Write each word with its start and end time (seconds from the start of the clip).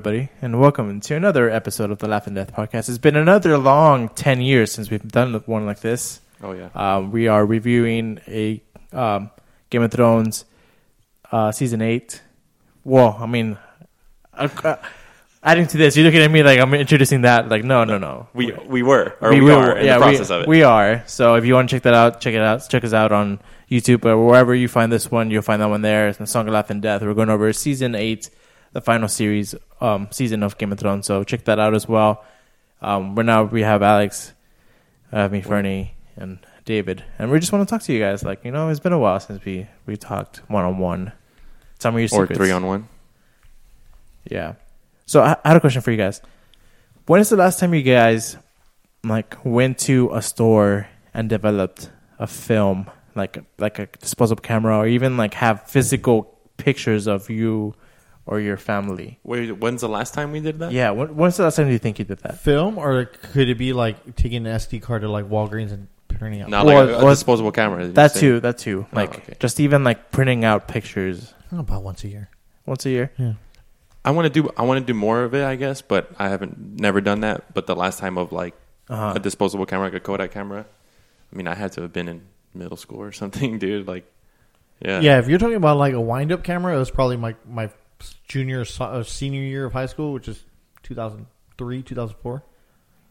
Everybody, 0.00 0.30
and 0.40 0.58
welcome 0.58 0.98
to 0.98 1.14
another 1.14 1.50
episode 1.50 1.90
of 1.90 1.98
the 1.98 2.08
Laugh 2.08 2.26
and 2.26 2.34
Death 2.34 2.54
podcast. 2.54 2.88
It's 2.88 2.96
been 2.96 3.16
another 3.16 3.58
long 3.58 4.08
10 4.08 4.40
years 4.40 4.72
since 4.72 4.90
we've 4.90 5.06
done 5.06 5.34
one 5.44 5.66
like 5.66 5.80
this. 5.80 6.22
Oh 6.42 6.52
yeah. 6.52 6.70
Um, 6.74 7.10
we 7.10 7.28
are 7.28 7.44
reviewing 7.44 8.18
a 8.26 8.62
um, 8.94 9.30
Game 9.68 9.82
of 9.82 9.90
Thrones 9.90 10.46
uh, 11.30 11.52
season 11.52 11.82
8. 11.82 12.22
Well, 12.82 13.14
I 13.20 13.26
mean, 13.26 13.58
uh, 14.32 14.48
uh, 14.64 14.76
adding 15.42 15.66
to 15.66 15.76
this, 15.76 15.98
you're 15.98 16.06
looking 16.06 16.22
at 16.22 16.30
me 16.30 16.42
like 16.42 16.58
I'm 16.60 16.72
introducing 16.72 17.20
that. 17.20 17.50
Like, 17.50 17.64
no, 17.64 17.84
no, 17.84 17.98
no. 17.98 18.28
we 18.32 18.52
we 18.52 18.82
were 18.82 19.18
or 19.20 19.28
we, 19.28 19.42
will- 19.42 19.58
are 19.58 19.76
in 19.76 19.84
yeah, 19.84 19.98
the 19.98 20.04
process 20.06 20.30
we, 20.30 20.34
of 20.34 20.42
it. 20.44 20.48
We 20.48 20.62
are. 20.62 21.04
So 21.08 21.34
if 21.34 21.44
you 21.44 21.52
want 21.52 21.68
to 21.68 21.76
check 21.76 21.82
that 21.82 21.92
out, 21.92 22.22
check 22.22 22.32
it 22.32 22.40
out. 22.40 22.66
Check 22.70 22.84
us 22.84 22.94
out 22.94 23.12
on 23.12 23.38
YouTube 23.70 24.06
or 24.06 24.24
wherever 24.26 24.54
you 24.54 24.66
find 24.66 24.90
this 24.90 25.10
one, 25.10 25.30
you'll 25.30 25.42
find 25.42 25.60
that 25.60 25.68
one 25.68 25.82
there. 25.82 26.08
It's 26.08 26.16
the 26.16 26.26
Song 26.26 26.48
of 26.48 26.54
Laugh 26.54 26.70
and 26.70 26.80
Death. 26.80 27.02
We're 27.02 27.12
going 27.12 27.28
over 27.28 27.52
season 27.52 27.94
eight, 27.94 28.30
the 28.72 28.80
final 28.80 29.08
series, 29.08 29.54
um, 29.80 30.08
season 30.10 30.42
of 30.42 30.58
Game 30.58 30.72
of 30.72 30.78
Thrones. 30.78 31.06
So 31.06 31.24
check 31.24 31.44
that 31.44 31.58
out 31.58 31.74
as 31.74 31.88
well. 31.88 32.24
Um, 32.82 33.14
we're 33.14 33.24
now 33.24 33.44
we 33.44 33.62
have 33.62 33.82
Alex, 33.82 34.32
uh, 35.12 35.28
me, 35.28 35.40
Fernie, 35.40 35.94
and 36.16 36.38
David, 36.64 37.04
and 37.18 37.30
we 37.30 37.38
just 37.38 37.52
want 37.52 37.68
to 37.68 37.72
talk 37.72 37.82
to 37.82 37.92
you 37.92 38.00
guys. 38.00 38.22
Like 38.22 38.44
you 38.44 38.50
know, 38.50 38.68
it's 38.68 38.80
been 38.80 38.92
a 38.92 38.98
while 38.98 39.20
since 39.20 39.44
we 39.44 39.66
we 39.86 39.96
talked 39.96 40.38
one 40.48 40.64
on 40.64 40.78
one. 40.78 41.12
Tell 41.78 41.92
me 41.92 42.02
your 42.02 42.08
or 42.12 42.24
secrets. 42.24 42.38
three 42.38 42.50
on 42.50 42.66
one. 42.66 42.88
Yeah. 44.24 44.54
So 45.06 45.22
I 45.22 45.36
I 45.44 45.48
had 45.48 45.56
a 45.56 45.60
question 45.60 45.82
for 45.82 45.90
you 45.90 45.96
guys. 45.96 46.22
When 47.06 47.20
is 47.20 47.28
the 47.28 47.36
last 47.36 47.58
time 47.58 47.74
you 47.74 47.82
guys 47.82 48.36
like 49.02 49.36
went 49.44 49.78
to 49.80 50.10
a 50.14 50.22
store 50.22 50.88
and 51.12 51.28
developed 51.28 51.90
a 52.18 52.26
film, 52.26 52.90
like 53.14 53.38
like 53.58 53.78
a 53.78 53.86
disposable 53.86 54.42
camera, 54.42 54.78
or 54.78 54.86
even 54.86 55.16
like 55.16 55.34
have 55.34 55.68
physical 55.68 56.38
pictures 56.56 57.06
of 57.06 57.28
you 57.28 57.74
or 58.30 58.40
your 58.40 58.56
family? 58.56 59.18
Wait, 59.24 59.50
when's 59.58 59.80
the 59.80 59.88
last 59.88 60.14
time 60.14 60.30
we 60.32 60.40
did 60.40 60.58
that? 60.60 60.72
Yeah. 60.72 60.90
When, 60.92 61.16
when's 61.16 61.36
the 61.36 61.42
last 61.44 61.56
time 61.56 61.70
you 61.70 61.78
think 61.78 61.98
you 61.98 62.04
did 62.04 62.18
that? 62.20 62.38
film, 62.40 62.78
or 62.78 63.04
could 63.06 63.48
it 63.48 63.58
be 63.58 63.72
like 63.72 64.16
taking 64.16 64.46
an 64.46 64.54
SD 64.56 64.80
card 64.82 65.02
to 65.02 65.10
like 65.10 65.26
Walgreens 65.26 65.72
and 65.72 65.88
printing 66.08 66.40
out? 66.42 66.48
Not 66.48 66.64
Well, 66.66 66.84
like 66.86 66.94
a, 66.94 66.98
a 67.00 67.04
well, 67.04 67.14
disposable 67.14 67.52
camera. 67.52 67.84
you 67.86 67.92
That 67.92 68.12
say. 68.12 68.20
too. 68.20 68.40
That 68.40 68.58
too. 68.58 68.86
Oh, 68.90 68.96
Like 68.96 69.14
okay. 69.18 69.34
just 69.40 69.58
even 69.60 69.84
like 69.84 70.10
printing 70.12 70.44
out 70.44 70.68
pictures 70.68 71.34
About 71.52 71.82
once 71.82 72.04
a 72.04 72.08
year. 72.08 72.30
once 72.66 72.86
a 72.86 72.90
year. 72.90 73.12
Yeah. 73.18 73.34
I 74.04 74.12
want 74.12 74.32
to 74.32 74.42
do. 74.42 74.48
I 74.56 74.62
want 74.62 74.80
to 74.80 74.86
do 74.86 74.94
more 74.94 75.24
of 75.24 75.34
it, 75.34 75.44
I 75.44 75.56
guess, 75.56 75.82
but 75.82 76.10
I 76.18 76.28
haven't 76.30 76.80
never 76.80 77.00
done 77.02 77.20
that. 77.20 77.52
But 77.52 77.66
the 77.66 77.76
last 77.76 77.98
time 77.98 78.16
of 78.16 78.32
like 78.32 78.54
Uh-huh. 78.88 79.12
a 79.16 79.18
disposable 79.18 79.66
camera, 79.66 79.86
like 79.88 79.94
a 79.94 80.00
Kodak 80.00 80.30
camera. 80.32 80.64
I 81.32 81.36
mean, 81.36 81.46
I 81.46 81.54
had 81.54 81.72
to 81.72 81.82
have 81.82 81.92
been 81.92 82.08
in 82.08 82.22
middle 82.54 82.76
school 82.78 83.00
or 83.02 83.12
something, 83.22 83.58
dude. 83.58 83.86
Like, 83.86 84.04
yeah, 84.80 85.00
Yeah, 85.00 85.18
if 85.18 85.28
you're 85.28 85.38
talking 85.38 85.56
about 85.56 85.76
like 85.76 85.92
a 85.94 86.00
wind 86.00 86.32
up 86.32 86.42
camera, 86.44 86.74
it 86.74 86.78
was 86.78 86.90
probably 86.90 87.18
my 87.18 87.34
my 87.46 87.68
junior 88.26 88.64
uh, 88.80 89.02
senior 89.02 89.40
year 89.40 89.64
of 89.66 89.72
high 89.72 89.86
school, 89.86 90.12
which 90.12 90.28
is 90.28 90.44
2003, 90.82 91.82
2004. 91.82 92.42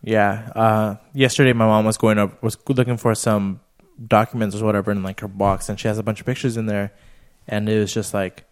Yeah. 0.02 0.52
Uh, 0.56 0.96
yesterday, 1.14 1.54
my 1.54 1.66
mom 1.66 1.86
was 1.86 1.98
going 1.98 2.18
up, 2.18 2.42
was 2.42 2.58
looking 2.68 2.98
for 2.98 3.14
some 3.16 3.60
documents 4.08 4.56
or 4.56 4.66
whatever 4.66 4.92
in 4.92 5.04
like 5.04 5.20
her 5.20 5.28
box, 5.28 5.70
and 5.70 5.80
she 5.80 5.88
has 5.88 5.98
a 5.98 6.04
bunch 6.04 6.20
of 6.20 6.26
pictures 6.26 6.58
in 6.58 6.66
there, 6.66 6.94
and 7.48 7.68
it 7.68 7.80
was 7.80 7.94
just 7.94 8.14
like, 8.14 8.46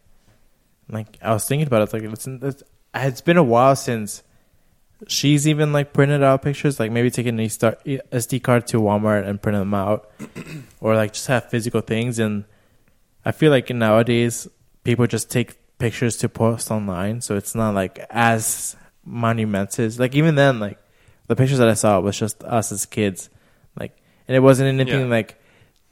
like 0.90 1.18
I 1.22 1.34
was 1.34 1.48
thinking 1.48 1.68
about 1.68 1.82
it. 1.82 1.84
It's 1.86 1.94
like 1.94 2.04
listen, 2.04 2.40
it's, 2.42 2.64
it's 2.94 3.22
been 3.22 3.38
a 3.38 3.44
while 3.44 3.76
since 3.76 4.24
she's 5.08 5.48
even 5.48 5.72
like 5.72 5.94
printed 5.94 6.24
out 6.24 6.42
pictures, 6.42 6.80
like 6.80 6.92
maybe 6.92 7.12
taking 7.12 7.40
an 7.40 7.46
SD 7.46 8.42
card 8.44 8.68
to 8.68 8.82
Walmart 8.82 9.28
and 9.28 9.42
printing 9.42 9.62
them 9.62 9.74
out, 9.74 10.10
or 10.82 10.96
like 10.96 11.14
just 11.14 11.28
have 11.28 11.50
physical 11.50 11.82
things. 11.82 12.20
And 12.20 12.46
I 13.24 13.32
feel 13.32 13.52
like 13.52 13.70
nowadays 13.70 14.48
people 14.84 15.08
just 15.08 15.30
take 15.30 15.58
pictures 15.78 16.18
to 16.18 16.30
post 16.30 16.72
online, 16.72 17.22
so 17.22 17.36
it's 17.36 17.54
not 17.56 17.74
like 17.76 18.00
as 18.10 18.76
monumentous. 19.06 20.00
Like 20.00 20.16
even 20.16 20.36
then, 20.36 20.60
like 20.60 20.80
the 21.28 21.36
pictures 21.36 21.58
that 21.60 21.70
I 21.70 21.74
saw 21.74 22.00
was 22.00 22.18
just 22.18 22.44
us 22.44 22.72
as 22.72 22.86
kids, 22.86 23.30
like, 23.80 23.96
and 24.28 24.36
it 24.36 24.40
wasn't 24.40 24.68
anything 24.70 25.02
Yeah. 25.02 25.08
like. 25.08 25.36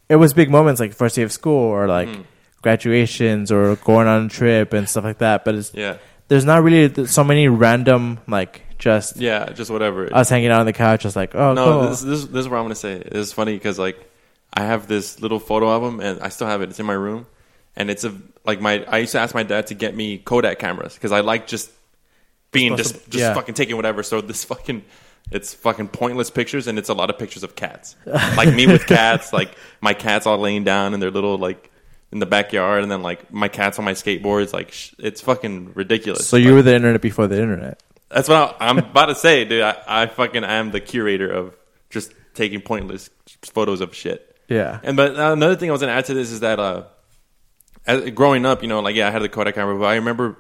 It 0.07 0.18
was 0.18 0.34
big 0.35 0.51
moments 0.51 0.79
like 0.79 0.94
first 0.94 1.16
day 1.16 1.23
of 1.23 1.31
school 1.31 1.57
or 1.57 1.88
like 1.88 2.07
Mm. 2.07 2.25
graduations 2.62 3.51
or 3.51 3.75
going 3.78 4.07
on 4.07 4.25
a 4.28 4.29
trip 4.29 4.73
and 4.73 4.88
stuff 4.88 5.03
like 5.03 5.18
that. 5.18 5.44
But 5.44 5.56
it's 5.56 5.73
yeah, 5.73 5.97
there's 6.28 6.46
not 6.46 6.62
really 6.63 7.07
so 7.07 7.23
many 7.23 7.47
random 7.47 8.19
like 8.28 8.62
just 8.78 9.17
yeah. 9.17 9.52
Just 9.52 9.72
whatever. 9.72 10.13
us 10.13 10.29
hanging 10.29 10.50
out 10.50 10.59
on 10.59 10.67
the 10.67 10.73
couch, 10.73 11.02
just 11.02 11.16
like 11.16 11.34
oh 11.34 11.53
no, 11.53 11.66
cool. 11.66 11.90
this, 11.90 12.02
this 12.02 12.25
this 12.25 12.40
is 12.41 12.50
what 12.50 12.57
I'm 12.57 12.66
gonna 12.66 12.75
say. 12.75 13.02
It's 13.03 13.34
funny 13.34 13.53
because 13.53 13.79
like 13.79 13.97
I 14.53 14.63
have 14.66 14.88
this 14.88 15.19
little 15.22 15.40
photo 15.40 15.72
album 15.72 16.00
and 16.00 16.19
I 16.22 16.29
still 16.29 16.47
have 16.47 16.62
it. 16.62 16.69
It's 16.69 16.79
in 16.79 16.85
my 16.85 16.94
room, 16.94 17.25
and 17.75 17.90
it's 17.90 18.03
a 18.03 18.13
like 18.45 18.61
my. 18.61 18.83
I 18.85 19.00
used 19.00 19.11
to 19.13 19.19
ask 19.19 19.33
my 19.33 19.44
dad 19.44 19.67
to 19.67 19.73
get 19.73 19.95
me 19.95 20.17
Kodak 20.17 20.59
cameras 20.59 20.94
because 20.94 21.11
I 21.11 21.22
like 21.22 21.47
just 21.47 21.72
being 22.51 22.78
just 22.78 22.94
just 23.09 23.22
yeah. 23.22 23.33
fucking 23.33 23.56
taking 23.56 23.75
whatever. 23.75 24.03
So 24.03 24.22
this 24.22 24.44
fucking. 24.44 24.83
It's 25.31 25.56
fucking 25.56 25.88
pointless 25.88 26.29
pictures, 26.29 26.67
and 26.67 26.78
it's 26.78 26.89
a 26.89 26.94
lot 26.94 27.09
of 27.09 27.17
pictures 27.17 27.41
of 27.41 27.55
cats. 27.55 27.95
like 28.05 28.53
me 28.53 28.67
with 28.67 28.85
cats, 28.85 29.34
like 29.34 29.55
my 29.81 29.95
cats 29.95 30.28
all 30.28 30.38
laying 30.38 30.63
down 30.63 30.94
in 30.94 31.00
their 31.00 31.09
little 31.09 31.39
like 31.39 31.72
in 32.11 32.19
the 32.19 32.28
backyard, 32.28 32.84
and 32.84 32.91
then 32.91 33.01
like 33.01 33.34
my 33.34 33.47
cats 33.47 33.79
on 33.79 33.85
my 33.85 33.94
skateboards. 33.94 34.53
Like 34.53 34.72
sh- 34.72 34.94
it's 35.00 35.22
fucking 35.22 35.73
ridiculous. 35.73 36.28
so 36.28 36.38
you 36.38 36.53
were 36.53 36.61
the 36.61 36.75
internet 36.75 37.01
before 37.01 37.25
the 37.25 37.41
internet. 37.41 37.81
That's 38.09 38.29
what 38.29 38.55
I, 38.61 38.67
I'm 38.69 38.78
about 38.78 39.07
to 39.07 39.16
say, 39.16 39.45
dude. 39.45 39.63
I, 39.63 39.81
I 39.88 40.05
fucking 40.05 40.44
am 40.44 40.69
the 40.69 40.79
curator 40.79 41.31
of 41.31 41.57
just 41.89 42.13
taking 42.35 42.61
pointless 42.61 43.09
photos 43.41 43.81
of 43.81 43.95
shit. 43.95 44.35
Yeah. 44.47 44.79
And 44.84 44.95
but 44.95 45.17
uh, 45.19 45.31
another 45.34 45.55
thing 45.55 45.69
I 45.69 45.72
was 45.72 45.81
gonna 45.81 45.94
add 45.94 46.05
to 46.05 46.13
this 46.13 46.31
is 46.31 46.41
that 46.41 46.59
uh, 46.59 46.84
as, 47.88 48.09
growing 48.12 48.46
up, 48.46 48.62
you 48.62 48.68
know, 48.68 48.79
like 48.79 48.96
yeah, 48.96 49.07
I 49.07 49.12
had 49.12 49.22
the 49.22 49.29
Kodak 49.29 49.56
camera, 49.56 49.78
but 49.78 49.85
I 49.85 49.96
remember 49.96 50.38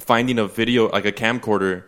finding 0.00 0.38
a 0.38 0.46
video, 0.46 0.88
like 0.88 1.04
a 1.04 1.12
camcorder, 1.12 1.84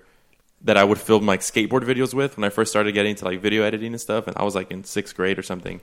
that 0.65 0.77
I 0.77 0.85
would 0.85 0.99
film 0.99 1.27
like 1.27 1.41
skateboard 1.41 1.83
videos 1.83 2.15
with 2.15 2.37
when 2.37 2.45
I 2.45 2.49
first 2.49 2.71
started 2.71 2.93
getting 2.93 3.11
into 3.11 3.25
like 3.25 3.41
video 3.41 3.65
editing 3.65 3.93
and 3.93 4.01
stuff, 4.01 4.27
and 4.27 4.37
I 4.37 4.45
was 4.45 4.55
like 4.55 4.71
in 4.71 4.85
sixth 4.85 5.17
grade 5.17 5.39
or 5.39 5.43
something. 5.43 5.81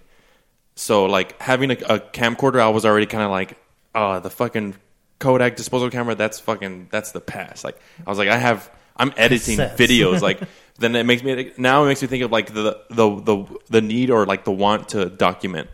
So 0.75 1.05
like 1.05 1.39
having 1.41 1.71
a, 1.71 1.73
a 1.73 1.99
camcorder, 1.99 2.59
I 2.59 2.69
was 2.69 2.85
already 2.85 3.05
kind 3.05 3.23
of 3.23 3.31
like, 3.31 3.57
oh, 3.93 4.19
the 4.19 4.29
fucking 4.29 4.75
Kodak 5.19 5.57
disposable 5.57 5.91
camera. 5.91 6.15
That's 6.15 6.39
fucking 6.39 6.87
that's 6.91 7.11
the 7.11 7.19
past. 7.19 7.63
Like 7.63 7.79
I 8.05 8.09
was 8.09 8.17
like, 8.17 8.29
I 8.29 8.37
have, 8.37 8.71
I'm 8.95 9.13
editing 9.17 9.57
videos. 9.57 10.21
Like 10.21 10.39
then 10.79 10.95
it 10.95 11.05
makes 11.05 11.23
me 11.23 11.51
now 11.57 11.83
it 11.83 11.87
makes 11.87 12.01
me 12.01 12.07
think 12.07 12.23
of 12.23 12.31
like 12.31 12.53
the 12.53 12.79
the 12.89 13.19
the 13.19 13.59
the 13.69 13.81
need 13.81 14.09
or 14.09 14.25
like 14.25 14.45
the 14.45 14.51
want 14.51 14.89
to 14.89 15.09
document. 15.09 15.69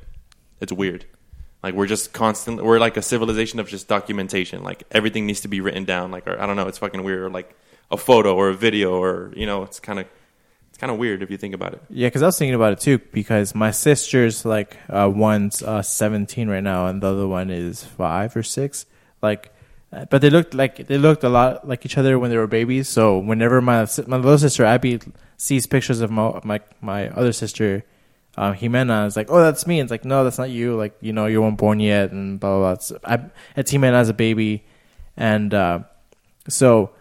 It's 0.59 0.71
weird. 0.71 1.05
Like 1.65 1.73
we're 1.73 1.87
just 1.87 2.13
constantly 2.13 2.63
we're 2.63 2.77
like 2.77 2.95
a 2.95 3.01
civilization 3.01 3.59
of 3.59 3.67
just 3.67 3.87
documentation. 3.87 4.61
Like 4.61 4.83
everything 4.91 5.25
needs 5.25 5.41
to 5.41 5.47
be 5.47 5.61
written 5.61 5.83
down. 5.83 6.11
Like 6.11 6.27
or 6.27 6.39
I 6.39 6.45
don't 6.45 6.55
know, 6.55 6.67
it's 6.67 6.77
fucking 6.77 7.01
weird. 7.01 7.23
Or 7.23 7.31
like 7.31 7.57
a 7.89 7.97
photo 7.97 8.35
or 8.35 8.49
a 8.49 8.53
video 8.53 9.01
or 9.01 9.33
you 9.35 9.47
know, 9.47 9.63
it's 9.63 9.79
kind 9.79 9.97
of 9.97 10.05
it's 10.69 10.77
kind 10.77 10.91
of 10.91 10.99
weird 10.99 11.23
if 11.23 11.31
you 11.31 11.37
think 11.37 11.55
about 11.55 11.73
it. 11.73 11.81
Yeah, 11.89 12.05
because 12.05 12.21
I 12.21 12.27
was 12.27 12.37
thinking 12.37 12.53
about 12.53 12.73
it 12.73 12.81
too. 12.81 12.99
Because 13.11 13.55
my 13.55 13.71
sister's 13.71 14.45
like 14.45 14.77
uh, 14.89 15.11
one's 15.11 15.63
uh, 15.63 15.81
seventeen 15.81 16.49
right 16.49 16.61
now, 16.61 16.85
and 16.85 17.01
the 17.01 17.07
other 17.07 17.27
one 17.27 17.49
is 17.49 17.83
five 17.83 18.37
or 18.37 18.43
six. 18.43 18.85
Like, 19.23 19.51
uh, 19.91 20.05
but 20.05 20.21
they 20.21 20.29
looked 20.29 20.53
like 20.53 20.85
they 20.85 20.99
looked 20.99 21.23
a 21.23 21.29
lot 21.29 21.67
like 21.67 21.83
each 21.83 21.97
other 21.97 22.19
when 22.19 22.29
they 22.29 22.37
were 22.37 22.45
babies. 22.45 22.89
So 22.89 23.17
whenever 23.17 23.59
my 23.59 23.87
my 24.05 24.17
little 24.17 24.37
sister 24.37 24.65
Abby 24.65 24.99
sees 25.37 25.65
pictures 25.65 25.99
of 25.99 26.11
my 26.11 26.39
my, 26.43 26.59
my 26.79 27.09
other 27.09 27.33
sister, 27.33 27.83
uh, 28.37 28.53
Jimena, 28.53 29.07
it's 29.07 29.15
like, 29.15 29.27
oh, 29.29 29.41
that's 29.41 29.65
me. 29.65 29.79
And 29.79 29.85
it's 29.87 29.91
like, 29.91 30.05
no, 30.05 30.23
that's 30.23 30.37
not 30.37 30.49
you. 30.49 30.75
Like, 30.75 30.95
you 31.01 31.13
know, 31.13 31.25
you 31.25 31.41
weren't 31.41 31.57
born 31.57 31.79
yet, 31.79 32.11
and 32.11 32.39
blah 32.39 32.49
blah. 32.51 32.59
blah. 32.59 32.71
It's, 32.73 32.91
I, 33.03 33.19
it's 33.55 33.71
Jimena 33.71 33.93
as 33.93 34.09
a 34.09 34.13
baby, 34.13 34.65
and 35.17 35.53
uh, 35.53 35.79
so 36.49 36.91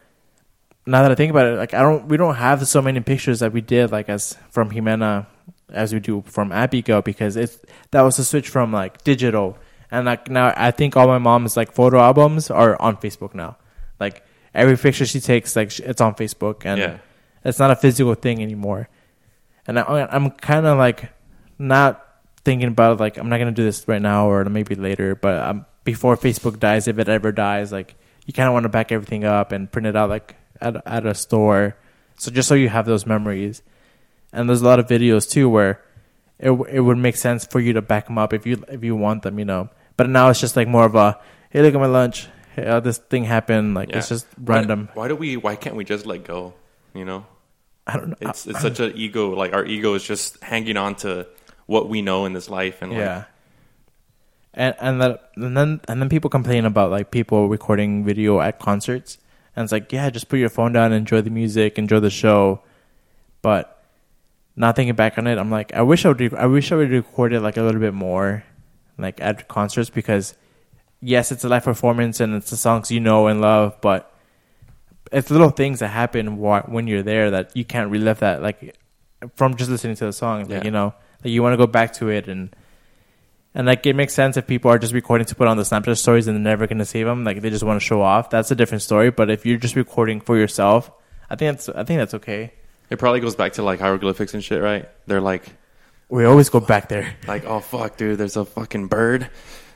now 0.87 1.03
that 1.03 1.11
I 1.11 1.15
think 1.15 1.31
about 1.31 1.47
it, 1.47 1.57
like 1.57 1.75
I 1.75 1.83
don't, 1.83 2.07
we 2.09 2.17
don't 2.17 2.35
have 2.37 2.67
so 2.69 2.81
many 2.83 3.01
pictures 3.01 3.41
that 3.41 3.53
we 3.53 3.61
did 3.61 3.91
like 3.91 4.09
as 4.09 4.37
from 4.51 4.71
Jimena 4.71 5.27
as 5.73 5.93
we 5.95 5.99
do 6.01 6.23
from 6.27 6.53
Abigail 6.53 7.01
because 7.03 7.37
it's 7.37 7.59
that 7.91 8.03
was 8.03 8.19
a 8.19 8.25
switch 8.25 8.49
from 8.51 8.71
like 8.71 9.03
digital 9.03 9.57
and 9.91 10.05
like 10.05 10.29
now 10.31 10.53
I 10.57 10.71
think 10.71 10.95
all 10.95 11.07
my 11.07 11.17
mom's 11.19 11.57
like 11.57 11.73
photo 11.73 11.99
albums 12.01 12.51
are 12.51 12.81
on 12.81 12.99
Facebook 12.99 13.35
now. 13.35 13.57
Like 13.99 14.23
every 14.55 14.77
picture 14.77 15.07
she 15.07 15.21
takes, 15.21 15.57
like 15.57 15.77
it's 15.81 16.03
on 16.03 16.15
Facebook 16.15 16.67
and 16.67 16.79
Yeah. 16.79 16.99
it's 17.45 17.59
not 17.59 17.71
a 17.71 17.77
physical 17.77 18.15
thing 18.15 18.43
anymore. 18.43 18.89
And 19.67 19.79
I, 19.79 20.07
I'm 20.13 20.31
kind 20.33 20.67
of 20.67 20.77
like 20.77 21.11
not 21.59 22.05
thinking 22.45 22.69
about 22.69 23.01
like 23.01 23.17
I'm 23.17 23.29
not 23.29 23.39
gonna 23.39 23.53
do 23.53 23.65
this 23.65 23.87
right 23.89 24.03
now 24.03 24.29
or 24.31 24.45
maybe 24.47 24.75
later, 24.75 25.15
but 25.15 25.39
um, 25.41 25.67
before 25.85 26.17
Facebook 26.17 26.59
dies, 26.59 26.89
if 26.89 26.99
it 26.99 27.09
ever 27.09 27.33
dies, 27.33 27.73
like 27.73 27.95
you 28.27 28.33
kind 28.33 28.47
of 28.49 28.53
want 28.53 28.65
to 28.65 28.69
back 28.69 28.93
everything 28.93 29.25
up 29.25 29.53
and 29.53 29.71
print 29.71 29.87
it 29.87 29.97
out 29.97 30.09
like 30.09 30.37
at 30.61 30.77
at 30.87 31.07
a 31.07 31.15
store, 31.15 31.77
so 32.17 32.31
just 32.31 32.49
so 32.49 32.55
you 32.55 32.69
have 32.69 32.87
those 32.87 33.07
memories. 33.07 33.63
And 34.33 34.49
there's 34.49 34.63
a 34.63 34.65
lot 34.65 34.79
of 34.79 34.87
videos 34.87 35.31
too 35.31 35.49
where 35.49 35.81
it 36.39 36.51
it 36.51 36.81
would 36.81 36.99
make 36.99 37.17
sense 37.17 37.45
for 37.47 37.61
you 37.61 37.73
to 37.75 37.83
back 37.83 38.07
them 38.07 38.19
up 38.19 38.33
if 38.33 38.47
you 38.47 38.65
if 38.69 38.83
you 38.83 38.97
want 38.97 39.23
them, 39.23 39.39
you 39.39 39.45
know. 39.45 39.69
But 39.97 40.09
now 40.11 40.29
it's 40.31 40.41
just 40.41 40.57
like 40.57 40.67
more 40.69 40.85
of 40.87 40.95
a 40.97 41.19
hey, 41.51 41.63
look 41.63 41.75
at 41.75 41.81
my 41.81 41.87
lunch. 41.87 42.29
Hey, 42.57 42.67
uh, 42.67 42.81
this 42.81 42.99
thing 42.99 43.25
happened. 43.25 43.75
Like 43.75 43.91
it's 43.91 44.11
Yeah. 44.11 44.17
just 44.17 44.27
Why- 44.39 44.57
random. 44.57 44.89
Why, 44.95 45.09
do 45.09 45.15
we? 45.17 45.37
Why 45.37 45.55
can't 45.57 45.77
we 45.77 45.85
just 45.85 46.05
let 46.07 46.25
go? 46.25 46.55
You 46.95 47.05
know, 47.05 47.27
I 47.87 47.97
don't 47.97 48.11
know. 48.11 48.17
it's 48.21 48.47
it's 48.47 48.61
such 48.61 48.81
an 48.81 48.93
ego. 48.97 49.31
Like 49.35 49.53
our 49.53 49.65
ego 49.65 49.95
is 49.95 50.03
just 50.05 50.43
hanging 50.43 50.77
on 50.77 50.95
to 50.97 51.27
what 51.67 51.89
we 51.89 52.03
know 52.03 52.25
in 52.27 52.33
this 52.33 52.49
life, 52.51 52.83
and 52.83 52.93
like, 52.93 53.01
Yeah. 53.01 53.25
And 54.57 54.75
and 54.81 55.01
that 55.01 55.31
and 55.37 55.57
then 55.57 55.81
and 55.89 56.01
then 56.01 56.09
people 56.09 56.31
complain 56.31 56.65
about 56.65 56.91
like 56.91 57.11
people 57.11 57.49
recording 57.49 58.05
video 58.05 58.41
at 58.41 58.59
concerts, 58.61 59.19
And 59.57 59.65
it's 59.65 59.73
like, 59.73 59.93
yeah, 59.93 60.11
just 60.11 60.29
put 60.29 60.39
your 60.39 60.49
phone 60.49 60.73
down, 60.73 60.93
enjoy 60.93 61.21
the 61.23 61.31
music, 61.31 61.79
enjoy 61.79 62.01
the 62.01 62.11
show. 62.11 62.61
But 63.43 63.83
not 64.57 64.77
thinking 64.77 64.95
back 64.95 65.19
on 65.19 65.27
it, 65.27 65.39
I'm 65.39 65.51
like, 65.51 65.75
I 65.75 65.83
wish 65.83 66.05
I 66.05 66.09
would. 66.09 66.35
I 66.35 66.47
wish 66.47 66.71
I 66.71 66.77
would 66.77 66.91
record 66.91 67.33
it 67.33 67.41
like 67.41 67.57
a 67.57 67.63
little 67.63 67.81
bit 67.81 67.95
more, 67.95 68.45
like 68.97 69.21
at 69.21 69.49
concerts, 69.49 69.91
because 69.91 70.35
yes, 71.01 71.33
it's 71.33 71.43
a 71.45 71.49
live 71.49 71.65
performance 71.65 72.21
and 72.21 72.35
it's 72.35 72.51
the 72.51 72.57
songs 72.57 72.91
you 72.91 73.01
know 73.01 73.27
and 73.27 73.41
love, 73.41 73.77
but 73.81 74.13
it's 75.13 75.31
little 75.31 75.51
things 75.51 75.81
that 75.81 75.89
happen 75.89 76.39
wh- 76.39 76.67
when 76.69 76.87
you're 76.87 77.03
there 77.03 77.31
that 77.31 77.55
you 77.57 77.65
can't 77.65 77.91
relive 77.91 78.21
that 78.21 78.41
like 78.43 78.77
from 79.37 79.55
just 79.57 79.69
listening 79.71 79.97
to 79.97 80.07
the 80.07 80.13
song. 80.13 80.43
Like, 80.43 80.51
Yeah. 80.51 80.65
you 80.65 80.71
know, 80.71 80.95
like 81.25 81.33
you 81.33 81.43
want 81.43 81.55
to 81.55 81.57
go 81.57 81.67
back 81.67 81.95
to 81.95 82.09
it 82.11 82.29
and 82.29 82.55
and 83.55 83.67
like 83.67 83.87
it 83.87 83.95
makes 83.95 84.13
sense 84.15 84.37
if 84.37 84.47
people 84.47 84.71
are 84.71 84.79
just 84.79 84.93
recording 84.93 85.27
to 85.27 85.35
put 85.35 85.47
on 85.49 85.57
the 85.57 85.63
Snapchat 85.63 85.97
stories 85.97 86.27
and 86.27 86.37
they're 86.37 86.53
never 86.53 86.67
going 86.67 86.79
to 86.79 86.85
save 86.85 87.07
them. 87.07 87.25
Like 87.25 87.41
they 87.41 87.51
just 87.51 87.63
want 87.65 87.81
to 87.81 87.87
show 87.87 88.03
off. 88.03 88.29
That's 88.31 88.51
a 88.51 88.55
different 88.57 88.83
story. 88.83 89.11
But 89.11 89.31
if 89.31 89.47
you're 89.47 89.59
just 89.59 89.77
recording 89.77 90.21
for 90.21 90.37
yourself, 90.37 90.91
I 91.31 91.37
think 91.37 91.57
that's 91.57 91.69
I 91.69 91.85
think 91.85 91.99
that's 91.99 92.15
okay. 92.15 92.53
It 92.91 92.99
probably 92.99 93.21
goes 93.21 93.35
back 93.37 93.55
to 93.55 93.63
like 93.63 93.81
hieroglyphics 93.81 94.35
and 94.35 94.43
shit, 94.45 94.61
right? 94.63 94.89
They're 95.07 95.21
like, 95.21 95.45
We 96.09 96.25
always 96.25 96.51
go 96.51 96.61
back 96.61 96.89
there. 96.89 97.15
like, 97.27 97.45
oh 97.45 97.61
fuck, 97.61 97.97
dude, 97.97 98.19
there's 98.19 98.37
a 98.37 98.45
fucking 98.45 98.89
bird, 98.89 99.31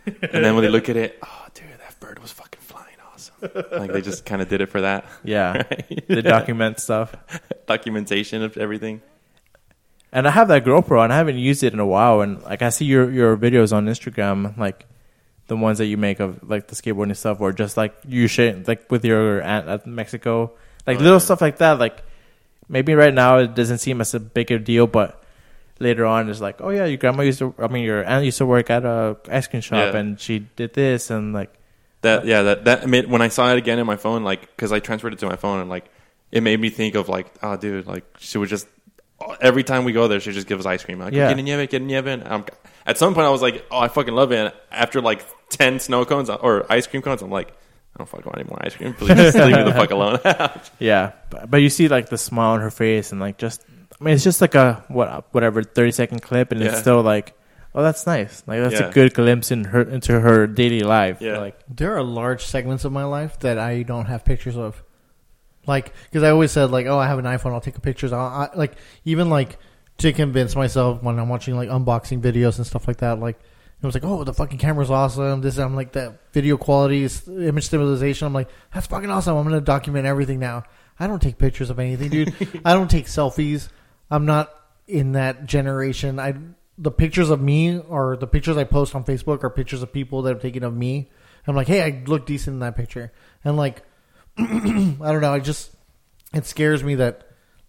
and 0.07 0.45
then 0.45 0.55
when 0.55 0.63
they 0.65 0.71
look 0.71 0.89
at 0.89 0.97
it, 0.97 1.19
oh 1.23 1.47
dude, 1.55 1.67
that 1.81 1.99
bird 2.01 2.19
was 2.19 2.33
fucking 2.33 2.61
flying 2.61 2.97
awesome. 3.13 3.51
Like 3.73 3.93
they 3.93 4.03
just 4.03 4.27
kind 4.27 4.43
of 4.43 4.49
did 4.49 4.61
it 4.61 4.67
for 4.67 4.81
that. 4.83 5.07
Yeah, 5.25 5.53
Right? 5.71 6.05
the 6.09 6.23
document 6.23 6.81
stuff. 6.81 7.15
documentation 7.67 8.43
of 8.43 8.57
everything. 8.57 9.03
And 10.13 10.27
I 10.27 10.31
have 10.31 10.49
that 10.49 10.65
GoPro, 10.65 11.05
and 11.05 11.13
I 11.13 11.17
haven't 11.17 11.37
used 11.37 11.63
it 11.63 11.73
in 11.75 11.81
a 11.81 11.87
while. 11.87 12.21
And 12.23 12.43
like 12.43 12.63
I 12.63 12.71
see 12.71 12.87
your 12.87 13.11
your 13.11 13.37
videos 13.37 13.73
on 13.77 13.87
Instagram, 13.87 14.57
like 14.57 14.87
the 15.49 15.57
ones 15.57 15.79
that 15.79 15.87
you 15.87 15.97
make 15.97 16.21
of 16.21 16.49
like 16.49 16.69
the 16.69 16.75
skateboarding 16.77 17.17
stuff, 17.17 17.41
or 17.41 17.53
just 17.53 17.77
like 17.77 17.95
you 18.07 18.27
share 18.27 18.57
like 18.67 18.91
with 18.91 19.05
your 19.05 19.43
aunt 19.43 19.69
at 19.69 19.87
Mexico, 19.87 20.53
like 20.87 20.97
Oh, 20.99 21.01
little 21.03 21.15
yeah. 21.19 21.29
stuff 21.29 21.41
like 21.41 21.59
that. 21.59 21.79
Like 21.79 22.03
maybe 22.69 22.95
right 22.95 23.13
now 23.15 23.39
it 23.39 23.55
doesn't 23.55 23.79
seem 23.79 24.01
as 24.01 24.15
a 24.15 24.21
bigger 24.21 24.59
deal, 24.59 24.87
but 24.87 25.23
later 25.79 26.05
on 26.07 26.29
it's 26.31 26.41
like, 26.41 26.61
oh 26.61 26.71
yeah, 26.71 26.87
your 26.87 26.97
grandma 26.99 27.23
used 27.23 27.39
to, 27.41 27.55
I 27.59 27.69
mean 27.69 27.85
your 27.85 28.05
aunt 28.05 28.25
used 28.25 28.39
to 28.39 28.47
work 28.47 28.71
at 28.71 28.85
a 28.85 29.17
ice 29.31 29.47
cream 29.47 29.61
shop, 29.63 29.93
Yeah. 29.93 30.01
and 30.01 30.19
she 30.19 30.41
did 30.57 30.73
this, 30.75 31.11
and 31.11 31.33
like 31.35 31.53
That 32.01 32.25
yeah, 32.25 32.43
that 32.43 32.65
that 32.65 32.89
made 32.89 33.11
when 33.11 33.21
I 33.23 33.29
saw 33.29 33.53
it 33.53 33.59
again 33.59 33.79
in 33.79 33.87
my 33.87 33.97
phone, 33.97 34.25
like 34.25 34.41
because 34.57 34.73
I 34.73 34.81
transferred 34.81 35.13
it 35.13 35.19
to 35.21 35.27
my 35.27 35.37
phone, 35.37 35.61
and 35.61 35.69
like 35.69 35.85
it 36.33 36.43
made 36.43 36.61
me 36.61 36.71
think 36.71 36.95
of 36.95 37.09
like, 37.11 37.27
oh 37.43 37.57
dude, 37.57 37.87
like 37.87 38.05
she 38.19 38.39
would 38.39 38.49
just 38.49 38.67
every 39.41 39.65
time 39.65 39.85
we 39.85 39.93
go 39.93 40.09
there, 40.09 40.21
she 40.21 40.33
just 40.33 40.47
gives 40.47 40.65
us 40.65 40.71
ice 40.71 40.85
cream. 40.85 40.99
Like, 41.01 41.13
Yeah. 41.13 41.33
get 41.33 41.43
nieve, 41.43 41.69
get 41.69 41.83
nieve. 41.83 42.07
And 42.07 42.23
I'm, 42.27 42.45
at 42.87 42.99
some 42.99 43.15
point, 43.15 43.27
I 43.27 43.31
was 43.31 43.43
like, 43.43 43.65
oh, 43.71 43.79
I 43.79 43.89
fucking 43.89 44.15
love 44.15 44.33
it. 44.33 44.39
And 44.39 44.53
after 44.71 45.01
like 45.01 45.25
ten 45.51 45.81
snow 45.81 46.05
cones 46.05 46.31
or 46.31 46.71
ice 46.71 46.87
cream 46.87 47.03
cones, 47.03 47.23
I'm 47.23 47.31
like, 47.31 47.49
I 47.51 47.99
don't 47.99 48.09
fucking 48.09 48.27
want 48.27 48.39
any 48.39 48.49
more 48.49 48.59
ice 48.65 48.75
cream. 48.77 48.95
Please 48.95 49.15
just 49.17 49.37
leave 49.37 49.57
me 49.57 49.63
the 49.65 49.73
fuck 49.73 49.91
alone. 49.91 50.21
Yeah, 50.79 51.13
but, 51.31 51.51
but 51.51 51.57
you 51.59 51.69
see 51.71 51.89
like 51.89 52.09
the 52.09 52.19
smile 52.19 52.53
on 52.53 52.61
her 52.61 52.71
face, 52.71 53.11
and 53.13 53.21
like 53.21 53.39
just 53.39 53.65
I 54.01 54.05
mean, 54.05 54.15
it's 54.15 54.23
just 54.25 54.41
like 54.41 54.55
a 54.55 54.85
what 54.89 55.27
whatever 55.35 55.63
thirty 55.65 55.91
second 55.91 56.23
clip, 56.23 56.53
and 56.53 56.63
it's 56.63 56.79
still 56.79 57.03
like, 57.03 57.35
oh, 57.75 57.83
that's 57.83 58.07
nice. 58.07 58.45
Like 58.47 58.61
that's 58.61 58.75
Yeah. 58.81 58.89
a 58.89 58.93
good 58.93 59.15
glimpse 59.15 59.51
in 59.51 59.65
her 59.65 59.83
into 59.83 60.21
her 60.21 60.47
daily 60.47 60.81
life. 60.83 61.21
Yeah. 61.21 61.39
like 61.39 61.59
There 61.69 61.97
are 61.97 62.03
large 62.05 62.45
segments 62.45 62.85
of 62.85 62.93
my 62.93 63.05
life 63.05 63.41
that 63.41 63.59
I 63.59 63.83
don't 63.83 64.07
have 64.07 64.25
pictures 64.25 64.57
of. 64.57 64.81
Like, 65.69 65.93
because 66.05 66.23
I 66.23 66.31
always 66.31 66.51
said, 66.51 66.71
like, 66.71 66.87
oh, 66.87 66.99
I 66.99 67.07
have 67.07 67.19
an 67.19 67.27
iPhone, 67.27 67.53
I'll 67.53 67.61
take 67.61 67.81
pictures. 67.83 68.13
I'll, 68.13 68.21
I, 68.21 68.49
like, 68.57 68.77
even 69.05 69.29
like 69.29 69.59
to 69.99 70.13
convince 70.13 70.57
myself 70.57 71.03
when 71.03 71.19
I'm 71.19 71.29
watching 71.29 71.57
like 71.57 71.69
unboxing 71.69 72.23
videos 72.23 72.57
and 72.57 72.67
stuff 72.67 72.89
like 72.89 72.97
that, 72.99 73.21
like, 73.21 73.39
it 73.81 73.87
was 73.87 73.95
like, 73.95 74.03
oh, 74.03 74.25
the 74.25 74.35
fucking 74.35 74.59
camera's 74.59 74.91
awesome. 74.91 75.41
This, 75.41 75.57
I'm 75.59 75.77
like, 75.77 75.93
that 75.93 76.33
video 76.33 76.57
quality, 76.57 77.05
is 77.05 77.29
image 77.29 77.65
stabilization. 77.65 78.27
I'm 78.27 78.33
like, 78.33 78.49
that's 78.75 78.89
fucking 78.89 79.11
awesome. 79.11 79.37
I'm 79.37 79.45
gonna 79.45 79.61
document 79.61 80.07
everything 80.07 80.41
now. 80.41 80.65
I 80.99 81.07
don't 81.07 81.23
take 81.23 81.39
pictures 81.39 81.71
of 81.71 81.79
anything, 81.79 82.09
dude. 82.09 82.61
I 82.65 82.73
don't 82.73 82.91
take 82.91 83.07
selfies. 83.07 83.69
I'm 84.11 84.27
not 84.27 84.53
in 84.89 85.13
that 85.13 85.45
generation. 85.47 86.19
I 86.19 86.35
the 86.77 86.91
pictures 86.91 87.29
of 87.29 87.41
me 87.41 87.79
or 87.79 88.17
the 88.17 88.27
pictures 88.27 88.57
I 88.57 88.65
post 88.65 88.95
on 88.95 89.05
Facebook 89.05 89.45
are 89.45 89.51
pictures 89.51 89.83
of 89.83 89.93
people 89.93 90.23
that 90.23 90.31
have 90.31 90.43
taken 90.43 90.63
of 90.65 90.75
me. 90.75 91.11
I'm 91.47 91.57
like, 91.57 91.67
hey, 91.67 91.83
I 91.83 92.03
look 92.07 92.27
decent 92.27 92.55
in 92.55 92.61
that 92.61 92.77
picture, 92.77 93.13
and 93.45 93.57
like, 93.57 93.83
I 95.03 95.13
don't 95.13 95.21
know. 95.21 95.33
I 95.33 95.41
just 95.41 95.71
it 96.33 96.47
scares 96.47 96.85
me 96.85 96.97
that 96.97 97.27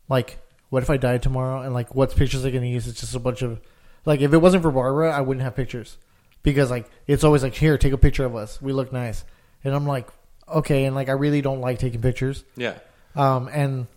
like, 0.08 0.38
what 0.70 0.84
if 0.84 0.90
I 0.90 0.98
died 0.98 1.24
tomorrow 1.24 1.62
and 1.62 1.74
like, 1.74 1.96
what's 1.96 2.14
pictures 2.14 2.46
I 2.46 2.52
gonna 2.52 2.66
use? 2.68 2.88
It's 2.88 3.00
just 3.02 3.16
a 3.16 3.20
bunch 3.20 3.42
of 3.42 3.60
like, 4.06 4.22
if 4.22 4.34
it 4.34 4.38
wasn't 4.38 4.64
for 4.64 4.72
Barbara, 4.72 5.12
I 5.12 5.22
wouldn't 5.22 5.44
have 5.44 5.56
pictures 5.56 5.98
because 6.44 6.70
like 6.70 6.90
it's 7.08 7.24
always 7.24 7.44
like, 7.44 7.56
here, 7.56 7.78
take 7.78 7.94
a 7.94 7.98
picture 7.98 8.26
of 8.26 8.36
us. 8.36 8.62
We 8.62 8.72
look 8.74 8.94
nice, 8.94 9.24
and 9.64 9.74
I'm 9.74 9.86
like, 9.88 10.08
okay, 10.48 10.86
and 10.86 10.96
like 10.96 11.10
I 11.10 11.14
really 11.14 11.42
don't 11.42 11.62
like 11.62 11.80
taking 11.80 12.02
pictures. 12.02 12.44
yeah, 12.56 12.76
Um, 13.16 13.50
and 13.52 13.88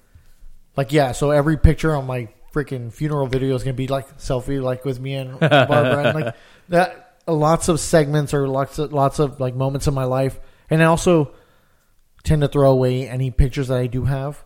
like, 0.76 0.92
yeah, 0.92 1.12
so 1.12 1.30
every 1.30 1.56
picture 1.58 1.94
on 1.94 2.06
my 2.06 2.28
freaking 2.54 2.92
funeral 2.92 3.26
video 3.26 3.54
is 3.54 3.62
gonna 3.62 3.74
be 3.74 3.88
like 3.88 4.18
selfie, 4.18 4.62
like 4.62 4.84
with 4.84 4.98
me 5.00 5.14
and 5.14 5.38
Barbara, 5.40 6.04
and 6.08 6.20
like 6.20 6.34
that. 6.70 6.98
Lots 7.24 7.68
of 7.68 7.78
segments 7.78 8.34
or 8.34 8.48
lots 8.48 8.80
of 8.80 8.92
lots 8.92 9.20
of 9.20 9.38
like 9.38 9.54
moments 9.54 9.86
in 9.86 9.94
my 9.94 10.02
life, 10.04 10.40
and 10.68 10.82
also 10.82 11.32
tend 12.24 12.42
to 12.42 12.48
throw 12.48 12.70
away 12.70 13.08
any 13.08 13.30
pictures 13.30 13.68
that 13.68 13.78
I 13.78 13.86
do 13.86 14.04
have 14.04 14.44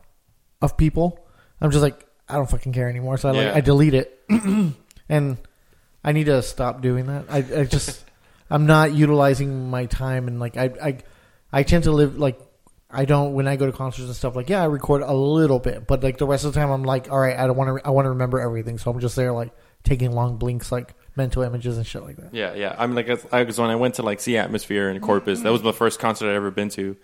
of 0.62 0.76
people. 0.76 1.26
I'm 1.60 1.70
just 1.70 1.82
like, 1.82 2.06
I 2.28 2.34
don't 2.34 2.48
fucking 2.50 2.72
care 2.72 2.88
anymore, 2.88 3.18
so 3.18 3.28
I 3.28 3.32
like 3.32 3.46
Yeah. 3.46 3.54
I 3.54 3.60
delete 3.60 3.94
it, 3.94 4.20
and 5.08 5.38
I 6.02 6.12
need 6.12 6.24
to 6.26 6.42
stop 6.42 6.82
doing 6.82 7.06
that. 7.06 7.26
I, 7.28 7.38
I 7.38 7.64
just 7.64 8.04
I'm 8.50 8.66
not 8.66 8.92
utilizing 8.92 9.70
my 9.70 9.86
time, 9.86 10.28
and 10.28 10.40
like 10.40 10.56
I 10.56 10.70
I 10.82 10.98
I 11.52 11.62
tend 11.62 11.84
to 11.84 11.92
live 11.92 12.18
like 12.18 12.40
I 12.90 13.04
don't 13.04 13.34
when 13.34 13.48
I 13.48 13.56
go 13.56 13.66
to 13.66 13.72
concerts 13.72 14.06
and 14.06 14.16
stuff. 14.16 14.36
Like 14.36 14.48
yeah, 14.48 14.62
I 14.62 14.66
record 14.66 15.02
a 15.02 15.12
little 15.12 15.58
bit, 15.58 15.86
but 15.86 16.02
like 16.02 16.18
the 16.18 16.26
rest 16.26 16.44
of 16.44 16.52
the 16.52 16.60
time, 16.60 16.70
I'm 16.70 16.82
like, 16.82 17.10
all 17.10 17.18
right, 17.18 17.36
I 17.36 17.46
don't 17.46 17.56
want 17.56 17.78
to 17.78 17.86
I 17.86 17.90
want 17.90 18.06
to 18.06 18.10
remember 18.10 18.40
everything, 18.40 18.78
so 18.78 18.90
I'm 18.90 19.00
just 19.00 19.16
there 19.16 19.32
like 19.32 19.52
taking 19.84 20.12
long 20.12 20.36
blinks, 20.36 20.72
like 20.72 20.94
mental 21.16 21.42
images 21.42 21.76
and 21.76 21.86
shit 21.86 22.02
like 22.02 22.16
that. 22.16 22.34
yeah, 22.34 22.54
yeah. 22.54 22.74
I'm 22.76 22.94
like, 22.94 23.08
I 23.32 23.44
was 23.44 23.58
when 23.58 23.70
I 23.70 23.76
went 23.76 23.94
to 23.96 24.02
like 24.02 24.20
see 24.20 24.36
Atmosphere 24.36 24.90
in 24.90 25.00
Corpus. 25.00 25.40
That 25.40 25.44
mm-hmm. 25.44 25.52
was 25.52 25.62
the 25.62 25.72
first 25.72 25.98
concert 25.98 26.28
I'd 26.30 26.34
ever 26.34 26.50
been 26.50 26.68
to. 26.70 26.96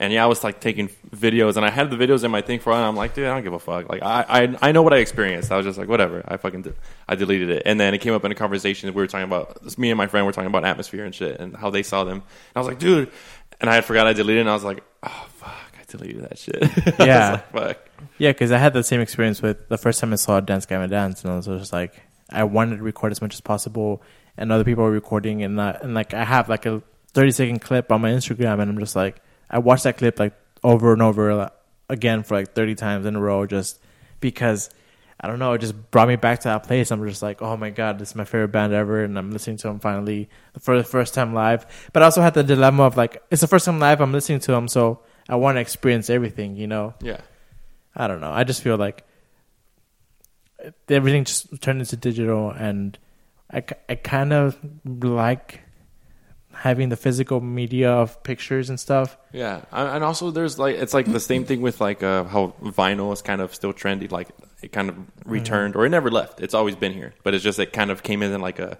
And 0.00 0.12
yeah, 0.14 0.24
I 0.24 0.26
was 0.26 0.42
like 0.42 0.60
taking 0.60 0.88
videos, 1.14 1.56
and 1.56 1.64
I 1.64 1.70
had 1.70 1.90
the 1.90 1.96
videos 1.96 2.24
in 2.24 2.30
my 2.30 2.40
thing 2.40 2.58
for 2.58 2.70
a 2.70 2.72
while. 2.72 2.80
And 2.82 2.88
I'm 2.88 2.96
like, 2.96 3.14
dude, 3.14 3.26
I 3.26 3.34
don't 3.34 3.44
give 3.44 3.52
a 3.52 3.58
fuck. 3.58 3.88
Like, 3.90 4.02
I, 4.02 4.24
I, 4.28 4.56
I 4.68 4.72
know 4.72 4.80
what 4.82 4.94
I 4.94 4.96
experienced. 4.96 5.52
I 5.52 5.58
was 5.58 5.66
just 5.66 5.78
like, 5.78 5.88
whatever. 5.88 6.24
I 6.26 6.38
fucking, 6.38 6.62
did. 6.62 6.74
I 7.06 7.14
deleted 7.16 7.50
it. 7.50 7.62
And 7.66 7.78
then 7.78 7.92
it 7.92 7.98
came 7.98 8.14
up 8.14 8.24
in 8.24 8.32
a 8.32 8.34
conversation. 8.34 8.88
We 8.94 9.02
were 9.02 9.06
talking 9.06 9.26
about 9.26 9.62
this, 9.62 9.76
me 9.76 9.90
and 9.90 9.98
my 9.98 10.06
friend 10.06 10.24
were 10.24 10.32
talking 10.32 10.46
about 10.48 10.64
atmosphere 10.64 11.04
and 11.04 11.14
shit, 11.14 11.38
and 11.38 11.54
how 11.54 11.68
they 11.68 11.82
saw 11.82 12.04
them. 12.04 12.14
And 12.16 12.22
I 12.56 12.58
was 12.60 12.66
like, 12.66 12.78
dude, 12.78 13.10
and 13.60 13.68
I 13.68 13.74
had 13.74 13.84
forgot 13.84 14.06
I 14.06 14.14
deleted. 14.14 14.38
it, 14.38 14.40
And 14.40 14.50
I 14.50 14.54
was 14.54 14.64
like, 14.64 14.82
oh 15.02 15.26
fuck, 15.34 15.72
I 15.78 15.84
deleted 15.86 16.22
that 16.24 16.38
shit. 16.38 16.62
I 16.62 16.66
was 16.66 17.06
Yeah. 17.06 17.30
like, 17.52 17.52
fuck. 17.52 17.88
yeah, 18.16 18.32
because 18.32 18.52
I 18.52 18.58
had 18.58 18.72
the 18.72 18.82
same 18.82 19.02
experience 19.02 19.42
with 19.42 19.68
the 19.68 19.76
first 19.76 20.00
time 20.00 20.14
I 20.14 20.16
saw 20.16 20.38
a 20.38 20.40
Dance 20.40 20.64
Gavin 20.64 20.88
Dance, 20.88 21.22
and 21.24 21.32
I 21.32 21.36
was 21.36 21.44
just 21.44 21.74
like, 21.74 22.00
I 22.30 22.44
wanted 22.44 22.78
to 22.78 22.82
record 22.82 23.12
as 23.12 23.20
much 23.20 23.34
as 23.34 23.42
possible, 23.42 24.02
and 24.38 24.50
other 24.50 24.64
people 24.64 24.82
were 24.82 24.90
recording, 24.90 25.42
and 25.42 25.60
uh, 25.60 25.76
and 25.82 25.92
like 25.92 26.14
I 26.14 26.24
have 26.24 26.48
like 26.48 26.64
a 26.64 26.82
thirty 27.08 27.32
second 27.32 27.58
clip 27.60 27.92
on 27.92 28.00
my 28.00 28.10
Instagram, 28.12 28.60
and 28.60 28.70
I'm 28.70 28.78
just 28.78 28.96
like, 28.96 29.20
I 29.50 29.58
watched 29.58 29.84
that 29.84 29.98
clip 29.98 30.18
like 30.18 30.34
over 30.62 30.92
and 30.92 31.02
over 31.02 31.34
like, 31.34 31.52
again 31.88 32.22
for 32.22 32.36
like 32.36 32.54
thirty 32.54 32.74
times 32.74 33.04
in 33.06 33.16
a 33.16 33.20
row, 33.20 33.46
just 33.46 33.80
because. 34.20 34.70
I 35.22 35.26
don't 35.26 35.38
know. 35.38 35.52
It 35.52 35.58
just 35.58 35.90
brought 35.90 36.08
me 36.08 36.16
back 36.16 36.38
to 36.40 36.48
that 36.48 36.62
place. 36.62 36.90
I'm 36.90 37.06
just 37.06 37.20
like, 37.20 37.42
oh 37.42 37.54
my 37.54 37.68
god, 37.68 37.98
this 37.98 38.08
is 38.08 38.14
my 38.14 38.24
favorite 38.24 38.52
band 38.52 38.72
ever, 38.72 39.04
and 39.04 39.18
I'm 39.18 39.30
listening 39.30 39.58
to 39.58 39.68
them 39.68 39.78
finally 39.78 40.30
for 40.58 40.78
the 40.78 40.82
first 40.82 41.12
time 41.12 41.34
live. 41.34 41.66
But 41.92 42.02
I 42.02 42.06
also 42.06 42.22
had 42.22 42.32
the 42.32 42.42
dilemma 42.42 42.84
of 42.84 42.96
like, 42.96 43.22
it's 43.30 43.42
the 43.42 43.46
first 43.46 43.66
time 43.66 43.78
live 43.78 44.00
I'm 44.00 44.12
listening 44.12 44.40
to 44.40 44.52
them, 44.52 44.66
so 44.66 45.00
I 45.28 45.36
want 45.36 45.56
to 45.56 45.60
experience 45.60 46.08
everything, 46.08 46.56
you 46.56 46.66
know. 46.66 46.94
Yeah. 47.02 47.20
I 47.94 48.06
don't 48.06 48.22
know. 48.22 48.30
I 48.32 48.44
just 48.44 48.62
feel 48.62 48.78
like 48.78 49.04
everything 50.88 51.24
just 51.24 51.60
turned 51.60 51.80
into 51.80 51.98
digital, 51.98 52.50
and 52.50 52.98
I, 53.52 53.62
I 53.90 53.96
kind 53.96 54.32
of 54.32 54.58
like 54.86 55.60
having 56.60 56.90
the 56.90 56.96
physical 56.96 57.40
media 57.40 57.90
of 57.90 58.22
pictures 58.22 58.68
and 58.68 58.78
stuff. 58.78 59.16
Yeah, 59.32 59.62
and 59.72 59.88
and 59.88 60.04
also 60.04 60.30
there's 60.30 60.58
like 60.58 60.76
it's 60.76 60.92
like 60.94 61.06
the 61.10 61.20
same 61.20 61.44
thing 61.44 61.62
with 61.62 61.80
like 61.80 62.02
uh, 62.02 62.24
how 62.24 62.52
vinyl 62.62 63.12
is 63.12 63.22
kind 63.22 63.40
of 63.40 63.54
still 63.54 63.72
trendy. 63.72 64.10
Like 64.10 64.28
it 64.62 64.70
kind 64.72 64.88
of 64.90 64.96
returned, 65.24 65.74
or 65.76 65.86
it 65.86 65.88
never 65.90 66.10
left. 66.10 66.40
It's 66.40 66.54
always 66.54 66.76
been 66.76 66.92
here, 66.92 67.14
but 67.24 67.34
it's 67.34 67.42
just 67.44 67.58
it 67.58 67.72
kind 67.72 67.90
of 67.90 68.02
came 68.02 68.22
in 68.22 68.38
like 68.40 68.58
a 68.58 68.78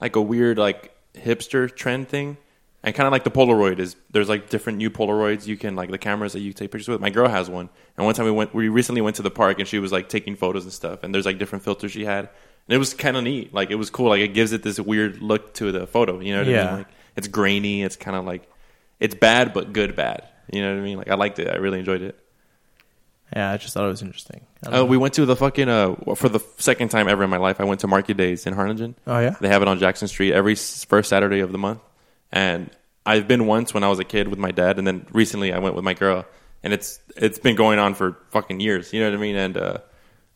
like 0.00 0.16
a 0.16 0.20
weird 0.22 0.58
like 0.58 0.94
hipster 1.14 1.74
trend 1.74 2.08
thing. 2.08 2.36
And 2.82 2.94
kind 2.94 3.06
of 3.08 3.12
like 3.12 3.24
the 3.24 3.32
Polaroid 3.32 3.80
is 3.80 3.96
there's 4.12 4.28
like 4.28 4.48
different 4.48 4.78
new 4.78 4.90
Polaroids 4.90 5.44
you 5.46 5.56
can 5.56 5.74
like 5.74 5.90
the 5.90 5.98
cameras 5.98 6.34
that 6.34 6.40
you 6.40 6.52
take 6.52 6.70
pictures 6.70 6.88
with. 6.88 7.00
My 7.00 7.10
girl 7.10 7.28
has 7.28 7.50
one, 7.50 7.68
and 7.96 8.04
one 8.06 8.14
time 8.14 8.26
we 8.26 8.30
went 8.32 8.54
we 8.54 8.68
recently 8.68 9.00
went 9.00 9.16
to 9.16 9.22
the 9.22 9.30
park 9.30 9.58
and 9.58 9.66
she 9.66 9.78
was 9.80 9.90
like 9.90 10.08
taking 10.08 10.36
photos 10.36 10.62
and 10.64 10.72
stuff. 10.72 11.02
And 11.02 11.12
there's 11.12 11.26
like 11.26 11.38
different 11.38 11.64
filters 11.64 11.90
she 11.90 12.04
had, 12.04 12.28
and 12.68 12.74
it 12.76 12.78
was 12.78 12.94
kind 12.94 13.16
of 13.16 13.24
neat. 13.24 13.52
Like 13.52 13.70
it 13.72 13.74
was 13.74 13.90
cool. 13.90 14.10
Like 14.10 14.20
it 14.20 14.34
gives 14.34 14.52
it 14.52 14.62
this 14.62 14.78
weird 14.78 15.20
look 15.20 15.52
to 15.54 15.72
the 15.72 15.86
photo. 15.88 16.20
You 16.20 16.34
know 16.34 16.40
what 16.40 16.48
I 16.48 16.50
Yeah. 16.52 16.66
mean? 16.66 16.76
Like 16.78 16.86
it's 17.16 17.28
grainy. 17.28 17.82
It's 17.82 17.96
kind 17.96 18.16
of 18.16 18.24
like 18.24 18.48
it's 19.00 19.14
bad 19.14 19.52
but 19.52 19.72
good 19.72 19.96
bad. 19.96 20.26
You 20.52 20.62
know 20.62 20.72
what 20.74 20.80
I 20.80 20.84
mean? 20.84 20.98
Like 20.98 21.10
I 21.10 21.14
liked 21.14 21.38
it. 21.38 21.48
I 21.48 21.56
really 21.56 21.78
enjoyed 21.78 22.02
it. 22.02 22.18
Yeah, 23.34 23.50
I 23.50 23.56
just 23.56 23.74
thought 23.74 23.84
it 23.84 23.88
was 23.88 24.02
interesting. 24.02 24.42
Uh, 24.64 24.84
we 24.86 24.96
went 24.96 25.14
to 25.14 25.26
the 25.26 25.34
fucking 25.34 25.68
uh 25.68 26.14
for 26.14 26.28
the 26.28 26.38
second 26.58 26.90
time 26.90 27.08
ever 27.08 27.24
in 27.24 27.30
my 27.30 27.38
life. 27.38 27.60
I 27.60 27.64
went 27.64 27.80
to 27.80 27.88
Market 27.88 28.16
Days 28.16 28.46
in 28.46 28.54
Harlingen. 28.54 28.94
oh 29.06 29.18
yeah, 29.18 29.34
They 29.40 29.48
have 29.48 29.62
it 29.62 29.68
on 29.68 29.78
Jackson 29.80 30.06
Street 30.08 30.32
every 30.32 30.54
first 30.54 31.08
Saturday 31.08 31.40
of 31.40 31.50
the 31.50 31.58
month. 31.58 31.80
And 32.30 32.70
I've 33.04 33.26
been 33.26 33.46
once 33.46 33.74
when 33.74 33.82
I 33.84 33.88
was 33.88 33.98
a 33.98 34.04
kid 34.04 34.28
with 34.28 34.38
my 34.38 34.50
dad, 34.52 34.78
and 34.78 34.86
then 34.86 35.06
recently 35.12 35.52
I 35.52 35.58
went 35.58 35.74
with 35.74 35.84
my 35.84 35.94
girl. 35.94 36.24
and 36.62 36.72
it's 36.72 37.00
it's 37.16 37.38
been 37.38 37.56
going 37.56 37.78
on 37.78 37.94
for 37.94 38.16
fucking 38.30 38.60
years. 38.60 38.92
You 38.92 39.00
know 39.00 39.10
what 39.10 39.18
I 39.18 39.20
mean? 39.20 39.36
And 39.36 39.56
uh, 39.56 39.78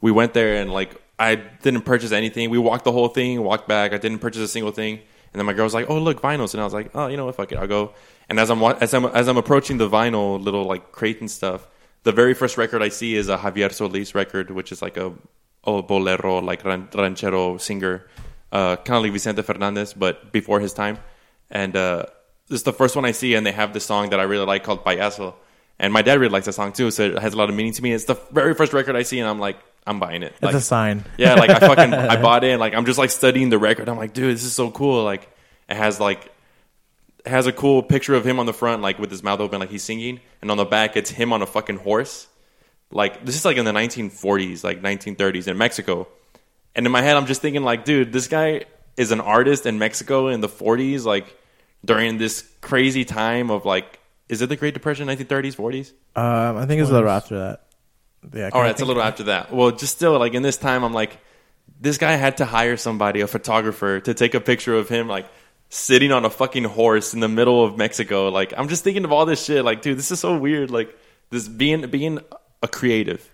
we 0.01 0.11
went 0.11 0.35
there, 0.35 0.57
and 0.61 0.73
like 0.73 1.01
I 1.19 1.37
didn't 1.37 1.83
purchase 1.83 2.11
anything. 2.13 2.51
We 2.51 2.59
walked 2.59 2.85
the 2.85 2.93
whole 2.93 3.09
thing, 3.09 3.43
walked 3.43 3.69
back. 3.69 3.93
I 3.93 3.99
didn't 3.99 4.19
purchase 4.19 4.43
a 4.43 4.49
single 4.49 4.73
thing. 4.73 5.01
And 5.33 5.39
then 5.39 5.47
my 5.47 5.53
girl 5.53 5.65
was 5.65 5.75
like, 5.75 5.89
"Oh, 5.89 5.99
look, 5.99 6.21
vinyls," 6.21 6.55
and 6.55 6.61
I 6.61 6.65
was 6.65 6.75
like, 6.75 6.91
"Oh, 6.95 7.07
you 7.07 7.17
know 7.17 7.27
what? 7.27 7.37
Fuck 7.37 7.53
it, 7.53 7.59
I'll 7.59 7.67
go." 7.67 7.95
And 8.29 8.41
as 8.41 8.51
I'm 8.51 8.63
as 8.63 8.93
I'm 8.95 9.05
as 9.07 9.29
I'm 9.29 9.37
approaching 9.37 9.79
the 9.79 9.89
vinyl 9.89 10.43
little 10.43 10.65
like 10.65 10.93
crate 10.93 11.21
and 11.21 11.31
stuff, 11.31 11.69
the 12.03 12.13
very 12.13 12.35
first 12.35 12.57
record 12.57 12.83
I 12.83 12.89
see 12.89 13.15
is 13.15 13.29
a 13.29 13.37
Javier 13.37 13.73
Solis 13.73 14.15
record, 14.15 14.51
which 14.51 14.73
is 14.73 14.83
like 14.83 14.97
a 14.97 15.13
oh 15.65 15.83
bolero 15.83 16.39
like 16.41 16.65
ran- 16.65 16.89
ranchero 16.95 17.59
singer, 17.59 18.07
uh, 18.53 18.77
kind 18.77 18.97
of 18.97 19.03
like 19.03 19.13
Vicente 19.13 19.43
Fernandez, 19.43 19.95
but 19.95 20.33
before 20.33 20.61
his 20.61 20.73
time. 20.73 20.99
And 21.51 21.77
uh, 21.77 22.07
this 22.49 22.61
is 22.61 22.63
the 22.65 22.73
first 22.73 22.97
one 22.97 23.05
I 23.05 23.13
see, 23.13 23.35
and 23.35 23.47
they 23.47 23.53
have 23.53 23.73
this 23.73 23.85
song 23.85 24.11
that 24.11 24.21
I 24.21 24.25
really 24.25 24.47
like 24.47 24.65
called 24.65 24.85
Payaso. 24.85 25.35
And 25.79 25.93
my 25.93 26.03
dad 26.03 26.21
really 26.21 26.33
likes 26.33 26.47
that 26.47 26.53
song 26.53 26.73
too, 26.73 26.91
so 26.91 27.05
it 27.05 27.19
has 27.19 27.35
a 27.35 27.37
lot 27.37 27.49
of 27.49 27.55
meaning 27.55 27.73
to 27.73 27.83
me. 27.83 27.93
It's 27.93 28.05
the 28.05 28.19
very 28.33 28.55
first 28.55 28.73
record 28.73 28.97
I 28.97 29.03
see, 29.03 29.19
and 29.19 29.29
I'm 29.29 29.39
like, 29.39 29.59
I'm 29.87 29.99
buying 29.99 30.23
it. 30.23 30.33
It's 30.35 30.43
Like, 30.43 30.55
a 30.55 30.61
sign. 30.61 31.05
yeah, 31.19 31.35
like 31.35 31.51
I 31.51 31.59
fucking 31.61 31.95
I 31.95 32.21
bought 32.21 32.45
it 32.45 32.51
and 32.51 32.61
like 32.61 32.75
I'm 32.75 32.85
just 32.87 32.99
like 32.99 33.11
studying 33.11 33.49
the 33.51 33.59
record. 33.59 33.89
I'm 33.89 33.97
like, 33.97 34.13
dude, 34.13 34.35
this 34.35 34.45
is 34.45 34.53
so 34.53 34.71
cool. 34.71 35.05
Like 35.05 35.29
it 35.69 35.77
has 35.77 35.99
like 36.01 36.31
it 37.25 37.29
has 37.29 37.47
a 37.47 37.53
cool 37.53 37.83
picture 37.83 38.15
of 38.15 38.27
him 38.27 38.39
on 38.39 38.47
the 38.47 38.53
front, 38.53 38.83
like 38.83 38.99
with 38.99 39.11
his 39.11 39.23
mouth 39.23 39.41
open, 39.41 39.61
like 39.61 39.71
he's 39.71 39.83
singing, 39.83 40.21
and 40.43 40.51
on 40.51 40.57
the 40.57 40.65
back 40.65 40.97
it's 40.97 41.11
him 41.11 41.33
on 41.33 41.43
a 41.43 41.47
fucking 41.47 41.77
horse. 41.79 42.27
Like 42.91 43.25
this 43.25 43.37
is 43.37 43.45
like 43.45 43.57
in 43.57 43.65
the 43.65 43.73
1940s, 43.73 44.65
like 44.65 44.83
1930s 44.83 45.47
in 45.49 45.57
Mexico. 45.59 46.09
And 46.75 46.87
in 46.87 46.93
my 46.93 47.03
head, 47.03 47.17
I'm 47.17 47.27
just 47.27 47.41
thinking 47.43 47.63
like, 47.63 47.85
dude, 47.85 48.13
this 48.13 48.29
guy 48.29 48.65
is 48.97 49.11
an 49.13 49.21
artist 49.21 49.67
in 49.67 49.79
Mexico 49.79 50.29
in 50.29 50.41
the 50.41 50.49
40s, 50.49 51.05
like 51.05 51.37
during 51.85 52.19
this 52.19 52.49
crazy 52.61 53.05
time 53.05 53.51
of 53.51 53.65
like, 53.65 53.99
is 54.29 54.43
it 54.43 54.49
the 54.49 54.57
Great 54.57 54.75
Depression, 54.75 55.09
1930s, 55.09 55.57
40s? 55.57 55.93
Um, 56.15 56.57
I 56.57 56.67
think 56.67 56.81
it's 56.81 56.91
a 56.91 56.93
little 56.93 57.09
after 57.11 57.39
that. 57.39 57.65
Yeah. 58.33 58.51
All 58.53 58.61
right, 58.61 58.71
it's 58.71 58.83
a 58.83 58.85
little 58.85 59.03
after 59.03 59.25
that. 59.25 59.53
Well, 59.53 59.71
just 59.71 59.97
still, 59.97 60.19
like 60.19 60.35
in 60.35 60.43
this 60.43 60.57
time, 60.57 60.85
I'm 60.85 60.93
like, 60.93 61.19
this 61.81 61.99
guy 61.99 62.13
had 62.13 62.39
to 62.39 62.45
hire 62.45 62.77
somebody, 62.77 63.23
a 63.23 63.27
photographer, 63.27 64.01
to 64.01 64.15
take 64.15 64.35
a 64.35 64.41
picture 64.41 64.77
of 64.77 64.89
him, 64.89 65.09
like 65.09 65.27
sitting 65.71 66.13
on 66.13 66.25
a 66.25 66.31
fucking 66.31 66.65
horse 66.65 67.15
in 67.15 67.21
the 67.21 67.29
middle 67.29 67.65
of 67.65 67.79
Mexico. 67.79 68.29
Like, 68.29 68.53
I'm 68.57 68.69
just 68.69 68.85
thinking 68.85 69.05
of 69.05 69.13
all 69.13 69.25
this 69.25 69.45
shit. 69.45 69.65
Like, 69.65 69.83
dude, 69.83 69.99
this 69.99 70.11
is 70.11 70.21
so 70.21 70.37
weird. 70.37 70.71
Like, 70.71 70.97
this 71.31 71.49
being 71.49 71.89
being 71.89 72.21
a 72.63 72.69
creative 72.69 73.27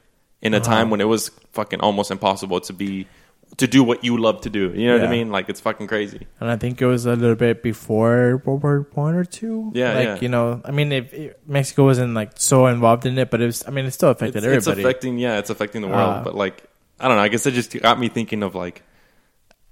in 0.42 0.54
a 0.54 0.60
time 0.60 0.90
when 0.90 1.00
it 1.00 1.08
was 1.08 1.30
fucking 1.52 1.80
almost 1.80 2.10
impossible 2.10 2.60
to 2.60 2.72
be 2.72 3.06
to 3.56 3.66
do 3.66 3.82
what 3.82 4.04
you 4.04 4.18
love 4.18 4.42
to 4.42 4.50
do. 4.50 4.72
You 4.74 4.88
know 4.88 4.98
what 4.98 5.06
I 5.06 5.10
mean? 5.10 5.30
Like, 5.30 5.48
it's 5.48 5.60
fucking 5.60 5.86
crazy. 5.86 6.26
And 6.40 6.50
I 6.50 6.56
think 6.56 6.82
it 6.82 6.86
was 6.86 7.06
a 7.06 7.16
little 7.16 7.36
bit 7.36 7.62
before 7.62 8.42
World 8.44 8.62
War 8.62 8.88
One 8.92 9.14
or 9.14 9.24
two. 9.24 9.72
Yeah, 9.74 9.94
like 9.94 10.04
yeah. 10.04 10.18
you 10.20 10.28
know, 10.28 10.60
I 10.64 10.70
mean, 10.70 10.92
if, 10.92 11.12
if 11.14 11.34
Mexico 11.46 11.84
wasn't 11.84 12.14
like 12.14 12.32
so 12.36 12.66
involved 12.66 13.06
in 13.06 13.16
it, 13.18 13.30
but 13.30 13.40
it 13.40 13.46
was. 13.46 13.66
I 13.66 13.70
mean, 13.70 13.86
it 13.86 13.92
still 13.92 14.10
affected 14.10 14.44
It's, 14.44 14.46
it's 14.46 14.66
everybody. 14.66 14.82
affecting, 14.82 15.18
yeah, 15.18 15.38
it's 15.38 15.50
affecting 15.50 15.82
the 15.82 15.88
world. 15.88 16.16
Uh, 16.16 16.24
but 16.24 16.34
like, 16.34 16.64
I 17.00 17.08
don't 17.08 17.16
know. 17.16 17.22
I 17.22 17.28
guess 17.28 17.46
it 17.46 17.52
just 17.52 17.78
got 17.80 17.98
me 17.98 18.08
thinking 18.08 18.42
of 18.42 18.54
like 18.54 18.82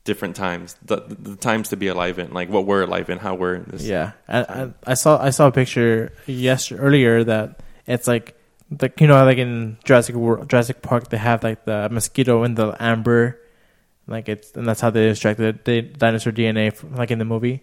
different 0.04 0.36
times, 0.36 0.76
the, 0.82 0.96
the 1.08 1.36
times 1.36 1.70
to 1.70 1.76
be 1.76 1.88
alive 1.88 2.18
in, 2.18 2.32
like 2.32 2.50
what 2.50 2.66
we're 2.66 2.82
alive 2.82 3.08
in, 3.10 3.18
how 3.18 3.34
we're 3.34 3.54
in 3.54 3.64
this. 3.64 3.84
Yeah, 3.84 4.12
and, 4.28 4.46
and 4.48 4.74
I 4.86 4.94
saw 4.94 5.20
I 5.20 5.30
saw 5.30 5.48
a 5.48 5.52
picture 5.52 6.12
yesterday 6.26 6.80
earlier 6.80 7.24
that 7.24 7.60
it's 7.86 8.06
like 8.06 8.36
like 8.80 9.00
you 9.00 9.06
know 9.06 9.22
like 9.24 9.38
in 9.38 9.78
Jurassic 9.84 10.14
World, 10.14 10.48
Jurassic 10.48 10.82
Park 10.82 11.08
they 11.08 11.16
have 11.16 11.42
like 11.42 11.64
the 11.64 11.88
mosquito 11.90 12.44
in 12.44 12.54
the 12.54 12.76
amber, 12.80 13.40
like 14.06 14.28
it's 14.28 14.52
and 14.52 14.66
that's 14.66 14.80
how 14.80 14.90
they 14.90 15.10
extracted 15.10 15.64
the 15.64 15.82
dinosaur 15.82 16.32
DNA 16.32 16.72
from, 16.72 16.94
like 16.94 17.10
in 17.10 17.18
the 17.18 17.24
movie. 17.24 17.62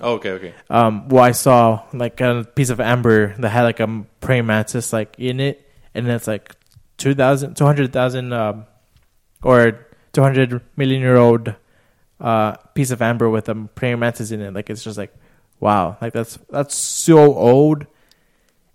Oh, 0.00 0.14
okay, 0.14 0.30
okay. 0.30 0.54
Um, 0.70 1.08
well, 1.08 1.24
I 1.24 1.32
saw 1.32 1.82
like 1.92 2.20
a 2.20 2.46
piece 2.54 2.70
of 2.70 2.80
amber 2.80 3.34
that 3.38 3.50
had 3.50 3.64
like 3.64 3.80
a 3.80 4.04
praying 4.20 4.46
mantis 4.46 4.92
like 4.92 5.14
in 5.18 5.40
it, 5.40 5.70
and 5.94 6.08
it's 6.08 6.26
like 6.26 6.56
2,000, 6.96 7.54
200,000, 7.54 8.32
um, 8.32 8.66
or 9.42 9.86
two 10.12 10.22
hundred 10.22 10.60
million 10.76 11.00
year 11.00 11.16
old 11.16 11.54
uh 12.20 12.52
piece 12.74 12.90
of 12.90 13.00
amber 13.00 13.30
with 13.30 13.48
a 13.48 13.54
praying 13.54 13.98
mantis 13.98 14.30
in 14.30 14.40
it. 14.40 14.52
Like 14.52 14.70
it's 14.70 14.84
just 14.84 14.98
like 14.98 15.14
wow, 15.60 15.96
like 16.00 16.12
that's 16.12 16.38
that's 16.48 16.74
so 16.74 17.34
old, 17.34 17.86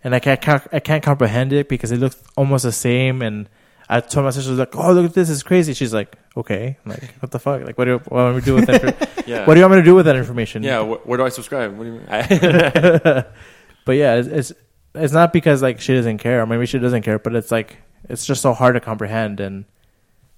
and 0.02 0.14
I 0.14 0.20
can't 0.20 0.66
I 0.72 0.80
can't 0.80 1.02
comprehend 1.02 1.52
it 1.52 1.68
because 1.68 1.92
it 1.92 1.98
looks 1.98 2.22
almost 2.36 2.64
the 2.64 2.72
same. 2.72 3.22
And 3.22 3.48
I 3.88 4.00
told 4.00 4.24
my 4.24 4.30
sister 4.30 4.52
like, 4.52 4.74
oh 4.76 4.92
look 4.92 5.04
at 5.06 5.14
this, 5.14 5.30
it's 5.30 5.42
crazy. 5.44 5.72
She's 5.74 5.94
like, 5.94 6.16
okay, 6.36 6.76
I'm 6.84 6.90
like 6.92 7.14
what 7.20 7.30
the 7.30 7.38
fuck, 7.38 7.62
like 7.64 7.78
what 7.78 7.84
do 7.84 7.98
what 8.08 8.30
do 8.30 8.34
we 8.34 8.40
do 8.40 8.54
with 8.54 8.66
that? 8.66 9.08
Yeah. 9.26 9.44
what 9.44 9.54
do 9.54 9.60
you 9.60 9.64
want 9.64 9.74
me 9.74 9.80
to 9.80 9.84
do 9.84 9.94
with 9.96 10.06
that 10.06 10.14
information? 10.16 10.62
yeah, 10.62 10.84
wh- 10.84 11.04
where 11.06 11.18
do 11.18 11.24
I 11.24 11.30
subscribe? 11.30 11.76
What 11.76 11.84
do 11.84 11.90
you 11.90 11.96
mean? 11.98 13.24
But 13.84 13.92
yeah, 13.92 14.14
it's, 14.16 14.28
it's 14.28 14.52
it's 14.94 15.12
not 15.12 15.32
because 15.32 15.62
like 15.62 15.80
she 15.80 15.94
doesn't 15.94 16.18
care, 16.18 16.42
or 16.42 16.46
maybe 16.46 16.66
she 16.66 16.78
doesn't 16.78 17.02
care, 17.02 17.18
but 17.18 17.34
it's 17.36 17.50
like 17.52 17.76
it's 18.08 18.24
just 18.26 18.42
so 18.42 18.52
hard 18.52 18.74
to 18.74 18.80
comprehend 18.80 19.40
and 19.40 19.64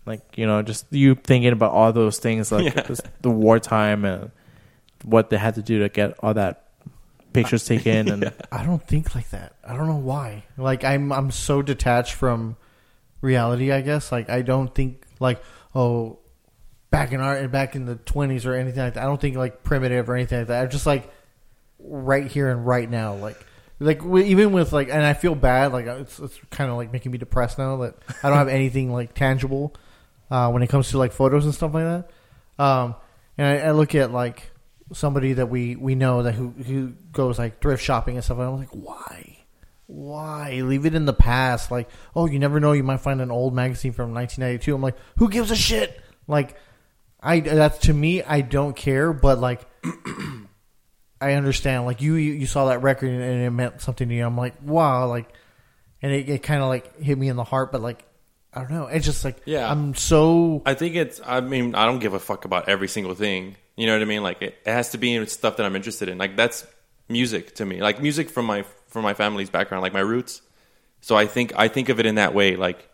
like 0.06 0.20
you 0.36 0.46
know 0.46 0.62
just 0.62 0.86
you 0.90 1.14
thinking 1.14 1.52
about 1.52 1.72
all 1.72 1.92
those 1.92 2.18
things 2.18 2.50
like 2.52 2.74
Yeah. 2.74 2.82
this, 2.82 3.00
the 3.22 3.30
wartime 3.30 4.04
and 4.04 4.30
what 5.04 5.30
they 5.30 5.36
had 5.38 5.54
to 5.54 5.62
do 5.62 5.78
to 5.80 5.88
get 5.88 6.14
all 6.22 6.34
that 6.34 6.64
pictures 7.32 7.64
taken 7.64 8.08
and 8.10 8.32
I 8.52 8.64
don't 8.64 8.82
think 8.86 9.14
like 9.14 9.30
that. 9.30 9.52
I 9.66 9.76
don't 9.76 9.86
know 9.86 9.96
why. 9.96 10.44
Like 10.56 10.84
I'm 10.84 11.12
I'm 11.12 11.30
so 11.30 11.62
detached 11.62 12.14
from 12.14 12.56
reality. 13.20 13.72
I 13.72 13.80
guess 13.80 14.12
like 14.12 14.30
I 14.30 14.42
don't 14.42 14.74
think 14.74 15.04
like 15.20 15.42
oh 15.74 16.18
back 16.90 17.12
in 17.12 17.20
our 17.20 17.46
back 17.48 17.76
in 17.76 17.84
the 17.84 17.96
twenties 17.96 18.46
or 18.46 18.54
anything 18.54 18.82
like 18.82 18.94
that. 18.94 19.02
I 19.02 19.06
don't 19.06 19.20
think 19.20 19.36
like 19.36 19.62
primitive 19.62 20.08
or 20.08 20.16
anything 20.16 20.38
like 20.38 20.48
that. 20.48 20.62
I'm 20.62 20.70
just 20.70 20.86
like 20.86 21.10
right 21.78 22.26
here 22.26 22.50
and 22.50 22.66
right 22.66 22.88
now. 22.88 23.14
Like 23.14 23.44
like 23.80 24.02
even 24.04 24.52
with 24.52 24.72
like 24.72 24.88
and 24.88 25.02
I 25.02 25.14
feel 25.14 25.34
bad. 25.34 25.72
Like 25.72 25.86
it's 25.86 26.18
it's 26.18 26.38
kind 26.50 26.70
of 26.70 26.76
like 26.76 26.92
making 26.92 27.12
me 27.12 27.18
depressed 27.18 27.58
now 27.58 27.76
that 27.78 27.94
I 28.22 28.28
don't 28.28 28.38
have 28.38 28.48
anything 28.48 28.92
like 28.92 29.14
tangible 29.14 29.74
uh, 30.30 30.50
when 30.50 30.62
it 30.62 30.68
comes 30.68 30.90
to 30.90 30.98
like 30.98 31.12
photos 31.12 31.44
and 31.44 31.54
stuff 31.54 31.74
like 31.74 31.84
that. 31.84 32.10
Um, 32.62 32.96
and 33.36 33.46
I, 33.46 33.68
I 33.68 33.70
look 33.70 33.94
at 33.94 34.12
like 34.12 34.50
somebody 34.92 35.34
that 35.34 35.46
we, 35.46 35.76
we 35.76 35.94
know 35.94 36.22
that 36.22 36.34
who 36.34 36.50
who 36.50 36.88
goes 37.12 37.38
like 37.38 37.60
thrift 37.60 37.82
shopping 37.82 38.16
and 38.16 38.24
stuff. 38.24 38.38
And 38.38 38.48
I'm 38.48 38.56
like, 38.56 38.70
why, 38.72 39.27
why 39.88 40.60
leave 40.60 40.86
it 40.86 40.94
in 40.94 41.06
the 41.06 41.12
past? 41.12 41.70
Like, 41.70 41.88
oh, 42.14 42.26
you 42.26 42.38
never 42.38 42.60
know, 42.60 42.72
you 42.72 42.84
might 42.84 43.00
find 43.00 43.20
an 43.20 43.30
old 43.30 43.54
magazine 43.54 43.92
from 43.92 44.14
1992. 44.14 44.74
I'm 44.74 44.82
like, 44.82 44.96
who 45.16 45.28
gives 45.28 45.50
a 45.50 45.56
shit? 45.56 46.00
Like, 46.28 46.56
I 47.20 47.40
that's 47.40 47.78
to 47.78 47.92
me, 47.92 48.22
I 48.22 48.42
don't 48.42 48.76
care, 48.76 49.12
but 49.12 49.40
like. 49.40 49.66
I 51.20 51.32
understand. 51.32 51.84
Like 51.84 52.00
you, 52.00 52.14
you, 52.14 52.46
saw 52.46 52.66
that 52.66 52.82
record 52.82 53.10
and 53.10 53.42
it 53.42 53.50
meant 53.50 53.80
something 53.80 54.08
to 54.08 54.14
you. 54.14 54.24
I'm 54.24 54.36
like, 54.36 54.54
wow, 54.62 55.08
like, 55.08 55.28
and 56.00 56.12
it, 56.12 56.28
it 56.28 56.42
kind 56.44 56.62
of 56.62 56.68
like 56.68 57.00
hit 57.00 57.18
me 57.18 57.28
in 57.28 57.34
the 57.34 57.42
heart. 57.42 57.72
But 57.72 57.80
like, 57.80 58.04
I 58.52 58.60
don't 58.60 58.70
know. 58.70 58.86
It's 58.86 59.04
just 59.04 59.24
like, 59.24 59.42
Yeah. 59.44 59.70
I'm 59.70 59.94
so 59.94 60.62
I 60.64 60.74
think 60.74 60.94
it's. 60.94 61.20
I 61.24 61.40
mean, 61.40 61.74
I 61.74 61.86
don't 61.86 61.98
give 61.98 62.14
a 62.14 62.18
fuck 62.18 62.44
about 62.44 62.68
every 62.68 62.88
single 62.88 63.14
thing. 63.14 63.56
You 63.76 63.86
know 63.86 63.94
what 63.94 64.02
I 64.02 64.04
mean? 64.04 64.22
Like 64.22 64.42
it, 64.42 64.58
it 64.64 64.72
has 64.72 64.90
to 64.90 64.98
be 64.98 65.12
in 65.12 65.26
stuff 65.26 65.56
that 65.56 65.66
I'm 65.66 65.74
interested 65.76 66.08
in. 66.08 66.18
Like 66.18 66.36
that's 66.36 66.66
music 67.08 67.56
to 67.56 67.66
me. 67.66 67.80
Like 67.80 68.00
music 68.00 68.30
from 68.30 68.46
my 68.46 68.64
from 68.88 69.02
my 69.02 69.14
family's 69.14 69.50
background, 69.50 69.82
like 69.82 69.92
my 69.92 70.00
roots. 70.00 70.42
So 71.00 71.16
I 71.16 71.26
think 71.26 71.52
I 71.56 71.68
think 71.68 71.88
of 71.88 72.00
it 72.00 72.06
in 72.06 72.16
that 72.16 72.34
way. 72.34 72.56
Like 72.56 72.88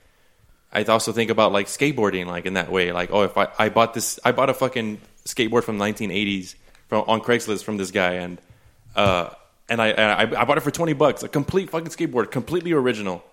I 0.73 0.83
also 0.85 1.13
think 1.13 1.31
about 1.31 1.53
like 1.53 1.67
skateboarding, 1.67 2.27
like 2.27 2.47
in 2.47 2.55
that 2.55 2.71
way. 2.71 2.93
Like 2.93 3.11
oh, 3.13 3.23
if 3.23 3.37
I 3.37 3.49
I 3.59 3.69
bought 3.69 3.95
this, 3.95 4.19
I 4.25 4.33
bought 4.33 4.51
a 4.51 4.55
fucking 4.55 5.01
skateboard 5.25 5.65
from 5.65 5.79
the 5.79 5.85
1980s 5.85 6.55
from 6.89 7.05
on 7.07 7.21
Craigslist 7.21 7.65
from 7.65 7.77
this 7.77 7.91
guy, 7.91 8.15
and 8.15 8.41
uh, 8.95 9.31
and 9.69 9.81
I 9.81 9.89
and 9.89 10.35
I, 10.35 10.41
I 10.41 10.45
bought 10.45 10.59
it 10.59 10.63
for 10.63 10.71
20 10.71 10.93
bucks, 10.93 11.23
a 11.23 11.29
complete 11.29 11.71
fucking 11.71 11.89
skateboard, 11.89 12.31
completely 12.31 12.73
original 12.73 13.25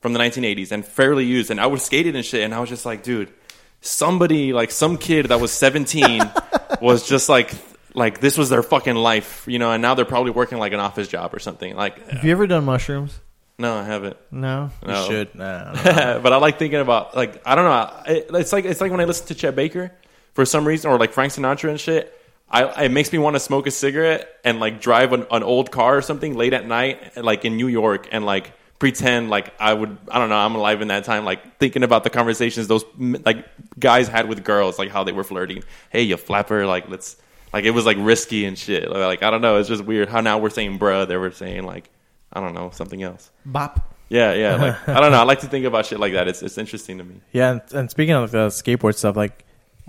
from 0.00 0.12
the 0.12 0.18
1980s 0.18 0.72
and 0.72 0.84
fairly 0.84 1.24
used. 1.24 1.50
And 1.50 1.60
I 1.60 1.66
was 1.66 1.82
skate 1.82 2.06
it 2.06 2.14
and 2.14 2.24
shit, 2.24 2.42
and 2.42 2.54
I 2.54 2.60
was 2.60 2.68
just 2.68 2.84
like, 2.84 3.02
dude, 3.02 3.32
somebody 3.80 4.52
like 4.52 4.70
some 4.70 4.98
kid 4.98 5.26
that 5.26 5.40
was 5.40 5.52
17 5.52 6.22
was 6.80 7.08
just 7.08 7.28
like 7.28 7.52
like 7.96 8.20
this 8.20 8.38
was 8.38 8.48
their 8.50 8.62
fucking 8.62 8.94
life, 8.94 9.44
you 9.48 9.58
know. 9.58 9.72
And 9.72 9.82
now 9.82 9.94
they're 9.94 10.04
probably 10.04 10.30
working 10.30 10.58
like 10.58 10.72
an 10.72 10.80
office 10.80 11.08
job 11.08 11.34
or 11.34 11.40
something. 11.40 11.74
Like 11.74 12.08
Have 12.10 12.24
you 12.24 12.30
ever 12.30 12.46
done 12.46 12.64
mushrooms? 12.64 13.18
no, 13.58 13.74
I 13.74 13.84
haven't. 13.84 14.16
No. 14.30 14.70
you 14.86 14.94
should. 15.06 15.34
Nah, 15.34 15.72
nah. 15.72 16.18
but 16.22 16.32
I 16.32 16.36
like 16.36 16.58
thinking 16.58 16.80
about 16.80 17.16
like 17.16 17.42
I 17.44 17.54
don't 17.54 17.64
know. 17.64 18.12
It, 18.14 18.26
it's 18.34 18.52
like 18.52 18.64
it's 18.66 18.80
like 18.80 18.90
when 18.90 19.00
I 19.00 19.04
listen 19.04 19.26
to 19.28 19.34
Chet 19.34 19.56
Baker 19.56 19.90
for 20.34 20.44
some 20.44 20.66
reason, 20.66 20.90
or 20.90 20.98
like 20.98 21.12
Frank 21.12 21.32
Sinatra 21.32 21.70
and 21.70 21.80
shit. 21.80 22.12
I 22.48 22.84
it 22.84 22.92
makes 22.92 23.12
me 23.12 23.18
want 23.18 23.34
to 23.34 23.40
smoke 23.40 23.66
a 23.66 23.72
cigarette 23.72 24.28
and 24.44 24.60
like 24.60 24.80
drive 24.80 25.12
an, 25.12 25.26
an 25.32 25.42
old 25.42 25.72
car 25.72 25.96
or 25.96 26.02
something 26.02 26.36
late 26.36 26.52
at 26.52 26.64
night, 26.66 27.16
like 27.16 27.44
in 27.44 27.56
New 27.56 27.66
York, 27.66 28.08
and 28.12 28.24
like 28.24 28.52
pretend 28.78 29.30
like 29.30 29.52
I 29.58 29.72
would. 29.72 29.96
I 30.08 30.18
don't 30.18 30.28
know. 30.28 30.36
I'm 30.36 30.54
alive 30.54 30.80
in 30.82 30.88
that 30.88 31.04
time, 31.04 31.24
like 31.24 31.58
thinking 31.58 31.82
about 31.82 32.04
the 32.04 32.10
conversations 32.10 32.68
those 32.68 32.84
m- 33.00 33.16
like 33.24 33.46
guys 33.80 34.06
had 34.06 34.28
with 34.28 34.44
girls, 34.44 34.78
like 34.78 34.90
how 34.90 35.02
they 35.02 35.12
were 35.12 35.24
flirting. 35.24 35.64
Hey, 35.90 36.02
you 36.02 36.16
flapper, 36.16 36.66
like 36.66 36.88
let's. 36.88 37.16
Like 37.52 37.64
it 37.64 37.70
was 37.70 37.86
like 37.86 37.96
risky 38.00 38.44
and 38.44 38.58
shit. 38.58 38.90
Like 38.90 39.22
I 39.22 39.30
don't 39.30 39.40
know. 39.40 39.56
It's 39.56 39.68
just 39.68 39.84
weird 39.84 40.08
how 40.08 40.20
now 40.20 40.38
we're 40.38 40.50
saying 40.50 40.78
bruh. 40.78 41.06
They 41.06 41.16
were 41.16 41.30
saying 41.30 41.64
like 41.64 41.90
I 42.32 42.40
don't 42.40 42.54
know 42.54 42.70
something 42.70 43.02
else. 43.02 43.30
Bop. 43.44 43.94
Yeah, 44.08 44.32
yeah. 44.34 44.56
Like, 44.56 44.88
I 44.88 45.00
don't 45.00 45.10
know. 45.10 45.18
I 45.18 45.24
like 45.24 45.40
to 45.40 45.48
think 45.48 45.64
about 45.64 45.86
shit 45.86 45.98
like 45.98 46.12
that. 46.12 46.28
It's 46.28 46.42
it's 46.42 46.58
interesting 46.58 46.98
to 46.98 47.04
me. 47.04 47.20
Yeah, 47.32 47.52
and, 47.52 47.62
and 47.72 47.90
speaking 47.90 48.14
of 48.14 48.30
the 48.30 48.48
skateboard 48.48 48.96
stuff, 48.96 49.16
like, 49.16 49.44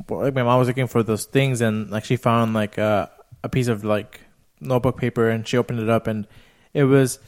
like 0.09 0.33
my 0.33 0.43
mom 0.43 0.59
was 0.59 0.67
looking 0.67 0.87
for 0.87 1.03
those 1.03 1.25
things, 1.25 1.61
and 1.61 1.89
like 1.89 2.05
she 2.05 2.15
found 2.15 2.53
like 2.53 2.79
uh, 2.79 3.07
a 3.43 3.49
piece 3.49 3.67
of 3.67 3.83
like 3.83 4.21
notebook 4.59 4.97
paper, 4.97 5.29
and 5.29 5.47
she 5.47 5.57
opened 5.57 5.79
it 5.79 5.89
up, 5.89 6.07
and 6.07 6.27
it 6.73 6.85
was 6.85 7.19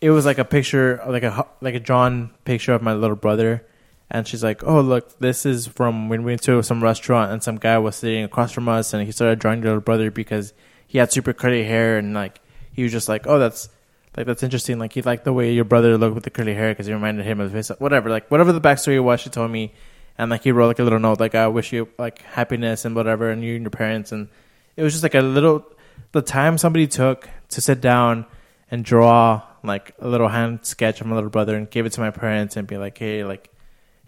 it 0.00 0.10
was 0.10 0.24
like 0.24 0.38
a 0.38 0.44
picture, 0.44 1.02
like 1.06 1.22
a 1.22 1.46
like 1.60 1.74
a 1.74 1.80
drawn 1.80 2.30
picture 2.44 2.72
of 2.72 2.82
my 2.82 2.94
little 2.94 3.16
brother, 3.16 3.66
and 4.10 4.26
she's 4.26 4.42
like, 4.42 4.64
"Oh, 4.64 4.80
look, 4.80 5.18
this 5.18 5.44
is 5.44 5.66
from 5.66 6.08
when 6.08 6.22
we 6.22 6.32
went 6.32 6.42
to 6.42 6.62
some 6.62 6.82
restaurant, 6.82 7.32
and 7.32 7.42
some 7.42 7.56
guy 7.56 7.78
was 7.78 7.96
sitting 7.96 8.24
across 8.24 8.52
from 8.52 8.68
us, 8.68 8.92
and 8.94 9.04
he 9.04 9.12
started 9.12 9.38
drawing 9.38 9.60
your 9.60 9.70
little 9.70 9.80
brother 9.80 10.10
because 10.10 10.52
he 10.86 10.98
had 10.98 11.12
super 11.12 11.32
curly 11.32 11.64
hair, 11.64 11.98
and 11.98 12.14
like 12.14 12.40
he 12.72 12.82
was 12.82 12.92
just 12.92 13.08
like, 13.08 13.26
oh, 13.26 13.38
that's 13.38 13.68
like 14.16 14.26
that's 14.26 14.42
interesting. 14.42 14.78
Like 14.78 14.92
he 14.92 15.02
liked 15.02 15.24
the 15.24 15.32
way 15.32 15.52
your 15.52 15.64
brother 15.64 15.96
looked 15.98 16.14
with 16.14 16.24
the 16.24 16.30
curly 16.30 16.54
hair 16.54 16.70
because 16.70 16.88
it 16.88 16.92
reminded 16.94 17.26
him 17.26 17.40
of 17.40 17.52
his 17.52 17.68
whatever. 17.78 18.08
Like 18.10 18.30
whatever 18.30 18.52
the 18.52 18.60
backstory 18.60 19.02
was, 19.02 19.20
she 19.20 19.30
told 19.30 19.50
me, 19.50 19.74
and 20.16 20.30
like 20.30 20.42
he 20.42 20.52
wrote 20.52 20.68
like 20.68 20.78
a 20.78 20.84
little 20.84 20.98
note, 20.98 21.20
like 21.20 21.34
I 21.34 21.48
wish 21.48 21.72
you 21.72 21.88
like 21.98 22.22
happiness 22.22 22.84
and 22.84 22.96
whatever, 22.96 23.30
and 23.30 23.44
you 23.44 23.54
and 23.56 23.64
your 23.64 23.70
parents, 23.70 24.12
and 24.12 24.28
it 24.76 24.82
was 24.82 24.92
just 24.92 25.02
like 25.02 25.14
a 25.14 25.20
little 25.20 25.64
the 26.12 26.22
time 26.22 26.56
somebody 26.56 26.86
took 26.86 27.28
to 27.50 27.60
sit 27.60 27.80
down 27.80 28.24
and 28.70 28.84
draw 28.84 29.42
like 29.62 29.94
a 29.98 30.08
little 30.08 30.28
hand 30.28 30.60
sketch 30.62 31.00
of 31.00 31.06
my 31.06 31.14
little 31.14 31.30
brother 31.30 31.56
and 31.56 31.70
give 31.70 31.84
it 31.84 31.92
to 31.92 32.00
my 32.00 32.10
parents 32.10 32.56
and 32.56 32.66
be 32.66 32.76
like, 32.76 32.96
hey, 32.96 33.24
like 33.24 33.50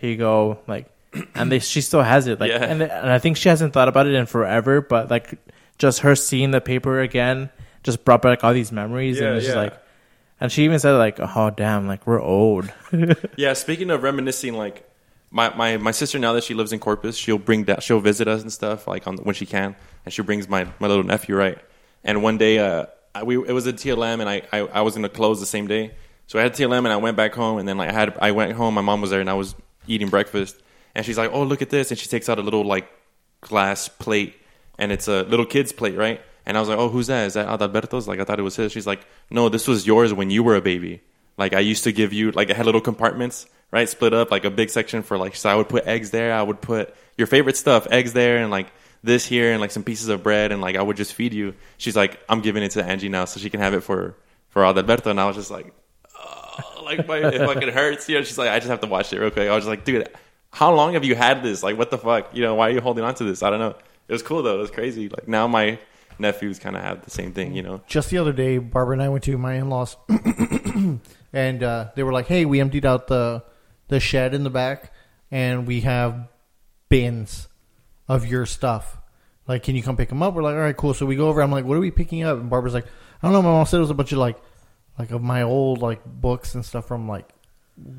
here 0.01 0.11
you 0.11 0.17
go, 0.17 0.59
like, 0.67 0.87
and 1.35 1.51
they 1.53 1.59
she 1.59 1.81
still 1.81 2.03
has 2.03 2.27
it, 2.27 2.41
like, 2.41 2.51
Yeah. 2.51 2.65
and 2.65 2.83
and 2.83 3.11
I 3.11 3.19
think 3.19 3.37
she 3.37 3.49
hasn't 3.49 3.73
thought 3.73 3.89
about 3.89 4.07
it 4.07 4.15
in 4.15 4.27
forever, 4.27 4.81
but 4.81 5.11
like 5.11 5.39
just 5.79 6.01
her 6.01 6.15
seeing 6.17 6.51
the 6.51 6.61
paper 6.61 7.01
again 7.01 7.51
just 7.83 8.05
brought 8.05 8.23
back 8.23 8.45
all 8.45 8.53
these 8.53 8.71
memories 8.73 9.19
Yeah, 9.19 9.29
and 9.29 9.37
it's 9.39 9.47
yeah. 9.49 9.55
like, 9.55 9.83
and 10.41 10.51
she 10.53 10.65
even 10.65 10.79
said 10.79 10.93
like, 10.93 11.19
oh 11.21 11.51
damn, 11.51 11.87
like 11.87 12.07
we're 12.07 12.21
old. 12.21 12.73
Yeah, 13.37 13.53
speaking 13.55 13.91
of 13.91 14.03
reminiscing, 14.03 14.55
like 14.55 14.87
my, 15.31 15.55
my, 15.55 15.77
my 15.77 15.91
sister 15.93 16.19
now 16.19 16.33
that 16.35 16.45
she 16.45 16.55
lives 16.55 16.73
in 16.73 16.79
Corpus, 16.81 17.17
she'll 17.17 17.39
bring 17.39 17.65
that 17.65 17.83
she'll 17.83 18.01
visit 18.01 18.27
us 18.29 18.43
and 18.43 18.53
stuff 18.53 18.87
like 18.89 19.07
on 19.07 19.17
when 19.19 19.35
she 19.35 19.47
can, 19.47 19.77
and 20.05 20.13
she 20.15 20.23
brings 20.23 20.49
my, 20.49 20.67
my 20.79 20.89
little 20.89 21.05
nephew 21.05 21.37
right. 21.37 21.59
And 22.05 22.23
one 22.23 22.37
day, 22.39 22.59
uh, 22.59 22.87
I, 23.15 23.23
we 23.25 23.37
it 23.37 23.53
was 23.53 23.67
at 23.67 23.75
TLM, 23.77 24.21
and 24.21 24.29
I, 24.29 24.43
I 24.53 24.59
I 24.61 24.81
was 24.83 24.95
gonna 24.95 25.09
close 25.09 25.41
the 25.41 25.47
same 25.47 25.67
day, 25.67 25.93
so 26.27 26.39
I 26.39 26.43
had 26.43 26.53
TLM, 26.55 26.79
and 26.79 26.89
I 26.89 26.97
went 26.97 27.17
back 27.17 27.35
home, 27.35 27.59
and 27.59 27.69
then 27.69 27.77
like 27.79 27.91
I 27.91 27.93
had 27.93 28.17
I 28.21 28.31
went 28.33 28.53
home, 28.53 28.73
my 28.75 28.81
mom 28.81 29.01
was 29.01 29.11
there, 29.11 29.21
and 29.21 29.29
I 29.29 29.35
was 29.35 29.55
eating 29.87 30.09
breakfast, 30.09 30.61
and 30.95 31.05
she's 31.05 31.19
like, 31.19 31.31
oh 31.33 31.43
look 31.43 31.63
at 31.63 31.71
this, 31.71 31.91
and 31.91 31.99
she 31.99 32.09
takes 32.09 32.29
out 32.29 32.39
a 32.39 32.43
little 32.43 32.65
like 32.65 32.91
glass 33.41 33.89
plate, 33.89 34.35
and 34.79 34.93
it's 34.93 35.09
a 35.09 35.23
little 35.25 35.47
kid's 35.47 35.73
plate, 35.73 35.97
right? 35.97 36.21
And 36.47 36.57
I 36.57 36.61
was 36.61 36.69
like, 36.69 36.79
oh 36.79 36.89
who's 36.89 37.07
that? 37.09 37.27
Is 37.27 37.35
that 37.35 37.47
Adalberto's? 37.47 38.09
Like 38.09 38.21
I 38.21 38.25
thought 38.25 38.39
it 38.39 38.43
was 38.43 38.57
his. 38.57 38.73
She's 38.73 38.87
like, 38.87 39.07
no, 39.31 39.49
this 39.49 39.69
was 39.69 39.87
yours 39.87 40.13
when 40.13 40.31
you 40.31 40.43
were 40.43 40.57
a 40.57 40.61
baby. 40.61 41.03
Like 41.37 41.55
I 41.55 41.61
used 41.61 41.85
to 41.85 41.93
give 41.93 42.13
you 42.13 42.33
like 42.33 42.51
I 42.51 42.55
had 42.55 42.67
little 42.67 42.81
compartments, 42.81 43.47
right, 43.71 43.89
split 43.89 44.13
up 44.13 44.31
like 44.31 44.45
a 44.45 44.51
big 44.51 44.71
section 44.71 45.03
for 45.03 45.17
like 45.17 45.35
so 45.37 45.49
I 45.49 45.55
would 45.55 45.69
put 45.69 45.87
eggs 45.87 46.11
there, 46.11 46.35
I 46.35 46.43
would 46.43 46.61
put 46.61 46.95
your 47.17 47.27
favorite 47.27 47.57
stuff, 47.57 47.87
eggs 47.91 48.13
there, 48.13 48.39
and 48.39 48.51
like 48.51 48.73
this 49.03 49.25
here 49.25 49.53
and 49.53 49.61
like 49.61 49.71
some 49.71 49.85
pieces 49.85 50.09
of 50.09 50.23
bread, 50.23 50.53
and 50.53 50.61
like 50.61 50.77
I 50.77 50.83
would 50.83 50.97
just 50.97 51.15
feed 51.15 51.33
you. 51.33 51.55
She's 51.79 51.97
like, 51.97 52.21
I'm 52.29 52.41
giving 52.41 52.63
it 52.63 52.73
to 52.73 52.85
Angie 52.85 53.09
now 53.09 53.25
so 53.25 53.41
she 53.41 53.51
can 53.51 53.61
have 53.61 53.75
it 53.75 53.81
for 53.81 54.17
for 54.49 54.63
Adalberto, 54.63 55.07
and 55.07 55.21
I 55.21 55.27
was 55.27 55.37
just 55.37 55.51
like, 55.51 55.73
like 56.97 57.07
my 57.07 57.19
it 57.19 57.39
fucking 57.39 57.69
hurts. 57.71 58.09
You 58.09 58.17
know, 58.17 58.23
she's 58.23 58.39
like, 58.39 58.51
I 58.51 58.59
just 58.59 58.69
have 58.69 58.81
to 58.81 58.87
watch 58.87 59.13
it 59.13 59.21
real 59.21 59.31
quick. 59.31 59.49
I 59.49 59.55
was 59.55 59.67
like, 59.67 59.85
dude, 59.85 60.09
how 60.51 60.75
long 60.75 60.95
have 60.95 61.05
you 61.05 61.15
had 61.15 61.43
this? 61.43 61.63
Like, 61.63 61.79
what 61.79 61.91
the 61.91 61.99
fuck? 61.99 62.35
You 62.35 62.43
know, 62.43 62.55
why 62.57 62.69
are 62.69 62.73
you 62.73 62.81
holding 62.81 63.05
on 63.05 63.15
to 63.17 63.25
this? 63.25 63.43
I 63.43 63.51
don't 63.51 63.61
know. 63.61 63.77
It 64.09 64.13
was 64.13 64.23
cool 64.23 64.43
though. 64.43 64.57
It 64.57 64.63
was 64.63 64.71
crazy. 64.71 65.09
Like 65.09 65.29
now 65.29 65.47
my 65.47 65.79
nephews 66.19 66.59
kind 66.59 66.77
of 66.77 66.83
have 66.83 67.05
the 67.05 67.11
same 67.11 67.33
thing. 67.33 67.55
You 67.55 67.63
know. 67.63 67.81
Just 67.87 68.11
the 68.11 68.19
other 68.19 68.33
day, 68.33 68.59
Barbara 68.59 68.95
and 68.95 69.03
I 69.03 69.09
went 69.09 69.25
to 69.25 69.39
my 69.39 69.55
in-laws, 69.55 69.97
and 71.33 71.63
uh, 71.63 71.91
they 71.95 72.03
were 72.03 72.13
like, 72.13 72.27
"Hey, 72.27 72.45
we 72.45 72.61
emptied 72.61 72.85
out 72.85 73.07
the 73.07 73.45
the 73.89 74.01
shed 74.01 74.35
in 74.35 74.43
the 74.43 74.51
back, 74.51 74.93
and 75.31 75.67
we 75.67 75.83
have 75.83 76.29
bins 76.89 77.49
of 78.09 78.27
your 78.27 78.47
stuff. 78.47 78.99
Like, 79.47 79.63
can 79.63 79.77
you 79.77 79.83
come 79.83 79.97
pick 79.97 80.09
them 80.09 80.23
up?" 80.23 80.35
We're 80.35 80.43
like, 80.43 80.55
"All 80.55 80.61
right, 80.61 80.77
cool." 80.77 80.95
So 80.95 81.07
we 81.07 81.17
go 81.17 81.29
over. 81.29 81.41
I'm 81.41 81.53
like, 81.53 81.65
"What 81.65 81.77
are 81.77 81.81
we 81.81 81.93
picking 81.93 82.25
up?" 82.25 82.39
And 82.39 82.51
Barbara's 82.51 82.75
like, 82.75 82.87
"I 83.23 83.27
don't 83.27 83.33
know." 83.33 83.43
My 83.43 83.51
mom 83.51 83.67
said 83.67 83.79
it 83.79 83.81
was 83.81 83.91
a 83.91 83.95
bunch 83.95 84.13
of 84.13 84.19
like, 84.19 84.37
like 84.99 85.11
of 85.11 85.23
my 85.23 85.43
old 85.43 85.81
like 85.81 86.05
books 86.05 86.55
and 86.55 86.65
stuff 86.65 86.87
from 86.87 87.09
like 87.09 87.29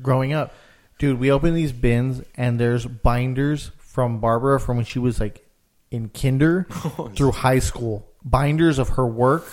growing 0.02 0.32
up. 0.32 0.52
Dude, 0.98 1.18
we 1.18 1.30
open 1.32 1.54
these 1.54 1.72
bins, 1.72 2.22
and 2.36 2.58
there's 2.60 2.86
binders 2.86 3.70
from 3.78 4.20
Barbara 4.20 4.60
from 4.60 4.76
when 4.76 4.86
she 4.86 4.98
was 4.98 5.18
like 5.20 5.44
in 5.90 6.08
kinder 6.08 6.66
oh, 6.98 7.10
through 7.14 7.32
high 7.32 7.58
school. 7.58 8.06
Binders 8.24 8.78
of 8.78 8.90
her 8.90 9.06
work 9.06 9.44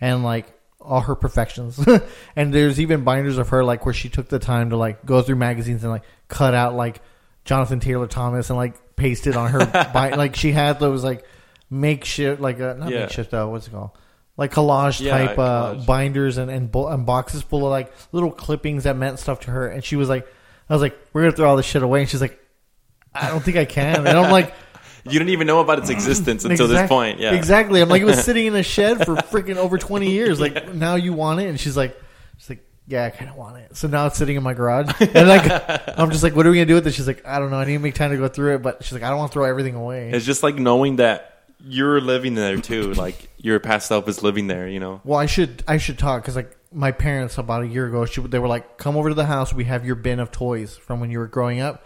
and 0.00 0.24
like 0.24 0.52
all 0.80 1.00
her 1.02 1.14
perfections. 1.14 1.78
and 2.36 2.54
there's 2.54 2.80
even 2.80 3.04
binders 3.04 3.36
of 3.38 3.50
her 3.50 3.62
like 3.64 3.84
where 3.84 3.92
she 3.94 4.08
took 4.08 4.28
the 4.28 4.38
time 4.38 4.70
to 4.70 4.76
like 4.76 5.04
go 5.04 5.20
through 5.20 5.36
magazines 5.36 5.82
and 5.82 5.92
like 5.92 6.04
cut 6.28 6.54
out 6.54 6.74
like 6.74 7.02
Jonathan 7.44 7.78
Taylor 7.80 8.06
Thomas 8.06 8.48
and 8.48 8.56
like 8.56 8.96
paste 8.96 9.26
it 9.26 9.36
on 9.36 9.50
her 9.50 9.66
bi- 9.92 10.14
like 10.14 10.34
she 10.36 10.52
had 10.52 10.80
those 10.80 11.04
like 11.04 11.24
makeshift 11.68 12.40
like 12.40 12.58
a, 12.60 12.76
not 12.78 12.90
Yeah. 12.90 13.00
makeshift 13.00 13.30
though 13.32 13.48
what's 13.50 13.66
it 13.66 13.70
called 13.72 13.90
like 14.36 14.52
collage 14.52 15.00
Yeah, 15.00 15.16
type 15.16 15.38
uh, 15.38 15.74
collage. 15.74 15.86
binders 15.86 16.38
and 16.38 16.50
and, 16.50 16.70
bo- 16.70 16.88
and 16.88 17.06
boxes 17.06 17.42
full 17.42 17.64
of 17.64 17.70
like 17.70 17.92
little 18.12 18.30
clippings 18.30 18.84
that 18.84 18.96
meant 18.96 19.18
stuff 19.18 19.40
to 19.40 19.50
her 19.50 19.68
and 19.68 19.82
she 19.84 19.96
was 19.96 20.08
like 20.08 20.26
I 20.68 20.72
was 20.74 20.82
like 20.82 20.98
we're 21.12 21.22
gonna 21.22 21.32
throw 21.36 21.48
all 21.48 21.56
this 21.56 21.66
shit 21.66 21.82
away 21.82 22.00
and 22.00 22.08
she's 22.10 22.20
like 22.20 22.38
I 23.14 23.28
don't 23.30 23.42
think 23.42 23.56
I 23.56 23.64
can 23.64 24.06
and 24.06 24.18
I'm 24.18 24.30
like 24.30 24.52
You 25.04 25.12
didn't 25.20 25.28
even 25.30 25.46
know 25.46 25.60
about 25.60 25.78
its 25.78 25.88
existence 25.88 26.44
until 26.44 26.66
this 26.66 26.88
point. 26.88 27.20
Yeah. 27.20 27.32
Exactly. 27.34 27.80
I'm 27.80 27.88
like, 27.88 28.02
it 28.02 28.06
was 28.06 28.24
sitting 28.24 28.46
in 28.46 28.56
a 28.56 28.64
shed 28.64 29.04
for 29.04 29.14
freaking 29.14 29.54
over 29.56 29.78
20 29.78 30.10
years. 30.10 30.40
Like, 30.40 30.74
now 30.74 30.96
you 30.96 31.12
want 31.12 31.38
it? 31.40 31.46
And 31.48 31.60
she's 31.60 31.76
like, 31.76 31.96
she's 32.38 32.48
like, 32.50 32.68
yeah, 32.88 33.04
I 33.04 33.10
kind 33.10 33.30
of 33.30 33.36
want 33.36 33.56
it. 33.58 33.76
So 33.76 33.86
now 33.86 34.06
it's 34.06 34.16
sitting 34.18 34.34
in 34.34 34.42
my 34.42 34.52
garage. 34.52 34.90
And 35.00 35.28
like, 35.28 35.44
I'm 35.96 36.10
just 36.10 36.24
like, 36.24 36.34
what 36.34 36.44
are 36.44 36.50
we 36.50 36.56
going 36.56 36.66
to 36.66 36.70
do 36.72 36.74
with 36.74 36.88
it? 36.88 36.90
She's 36.94 37.06
like, 37.06 37.24
I 37.24 37.38
don't 37.38 37.52
know. 37.52 37.58
I 37.58 37.64
need 37.66 37.74
to 37.74 37.78
make 37.78 37.94
time 37.94 38.10
to 38.10 38.16
go 38.16 38.26
through 38.26 38.56
it. 38.56 38.62
But 38.62 38.82
she's 38.82 38.94
like, 38.94 39.04
I 39.04 39.10
don't 39.10 39.18
want 39.18 39.30
to 39.30 39.32
throw 39.34 39.44
everything 39.44 39.76
away. 39.76 40.10
It's 40.10 40.26
just 40.26 40.42
like 40.42 40.56
knowing 40.56 40.96
that 40.96 41.35
you're 41.64 42.00
living 42.00 42.34
there 42.34 42.56
too. 42.58 42.92
Like 42.94 43.28
your 43.38 43.58
past 43.60 43.86
self 43.86 44.08
is 44.08 44.22
living 44.22 44.46
there. 44.46 44.68
You 44.68 44.80
know. 44.80 45.00
Well, 45.04 45.18
I 45.18 45.26
should 45.26 45.62
I 45.66 45.78
should 45.78 45.98
talk 45.98 46.22
because 46.22 46.36
like 46.36 46.56
my 46.72 46.92
parents 46.92 47.38
about 47.38 47.62
a 47.62 47.66
year 47.66 47.86
ago, 47.86 48.04
she, 48.06 48.20
they 48.20 48.38
were 48.38 48.48
like, 48.48 48.78
"Come 48.78 48.96
over 48.96 49.08
to 49.08 49.14
the 49.14 49.26
house. 49.26 49.52
We 49.52 49.64
have 49.64 49.84
your 49.84 49.94
bin 49.94 50.20
of 50.20 50.30
toys 50.30 50.76
from 50.76 51.00
when 51.00 51.10
you 51.10 51.18
were 51.18 51.26
growing 51.26 51.60
up." 51.60 51.84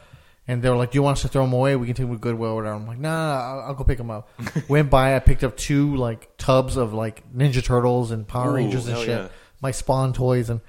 And 0.48 0.62
they 0.62 0.70
were 0.70 0.76
like, 0.76 0.90
"Do 0.90 0.96
you 0.96 1.02
want 1.02 1.18
us 1.18 1.22
to 1.22 1.28
throw 1.28 1.42
them 1.42 1.52
away? 1.52 1.76
We 1.76 1.86
can 1.86 1.94
take 1.94 2.06
them 2.06 2.16
to 2.16 2.20
Goodwill 2.20 2.50
or 2.50 2.56
whatever." 2.56 2.74
I'm 2.74 2.86
like, 2.86 2.98
"Nah, 2.98 3.10
nah, 3.10 3.34
nah, 3.34 3.52
I'll, 3.52 3.60
I'll 3.68 3.74
go 3.74 3.84
pick 3.84 3.98
them 3.98 4.10
up." 4.10 4.28
Went 4.68 4.90
by, 4.90 5.14
I 5.14 5.20
picked 5.20 5.44
up 5.44 5.56
two 5.56 5.96
like 5.96 6.36
tubs 6.38 6.76
of 6.76 6.92
like 6.92 7.30
Ninja 7.32 7.64
Turtles 7.64 8.10
and 8.10 8.26
Power 8.26 8.50
Ooh, 8.50 8.56
Rangers 8.56 8.86
and 8.86 8.98
shit. 8.98 9.08
yeah. 9.08 9.28
My 9.62 9.70
Spawn 9.70 10.12
toys 10.12 10.50
and 10.50 10.60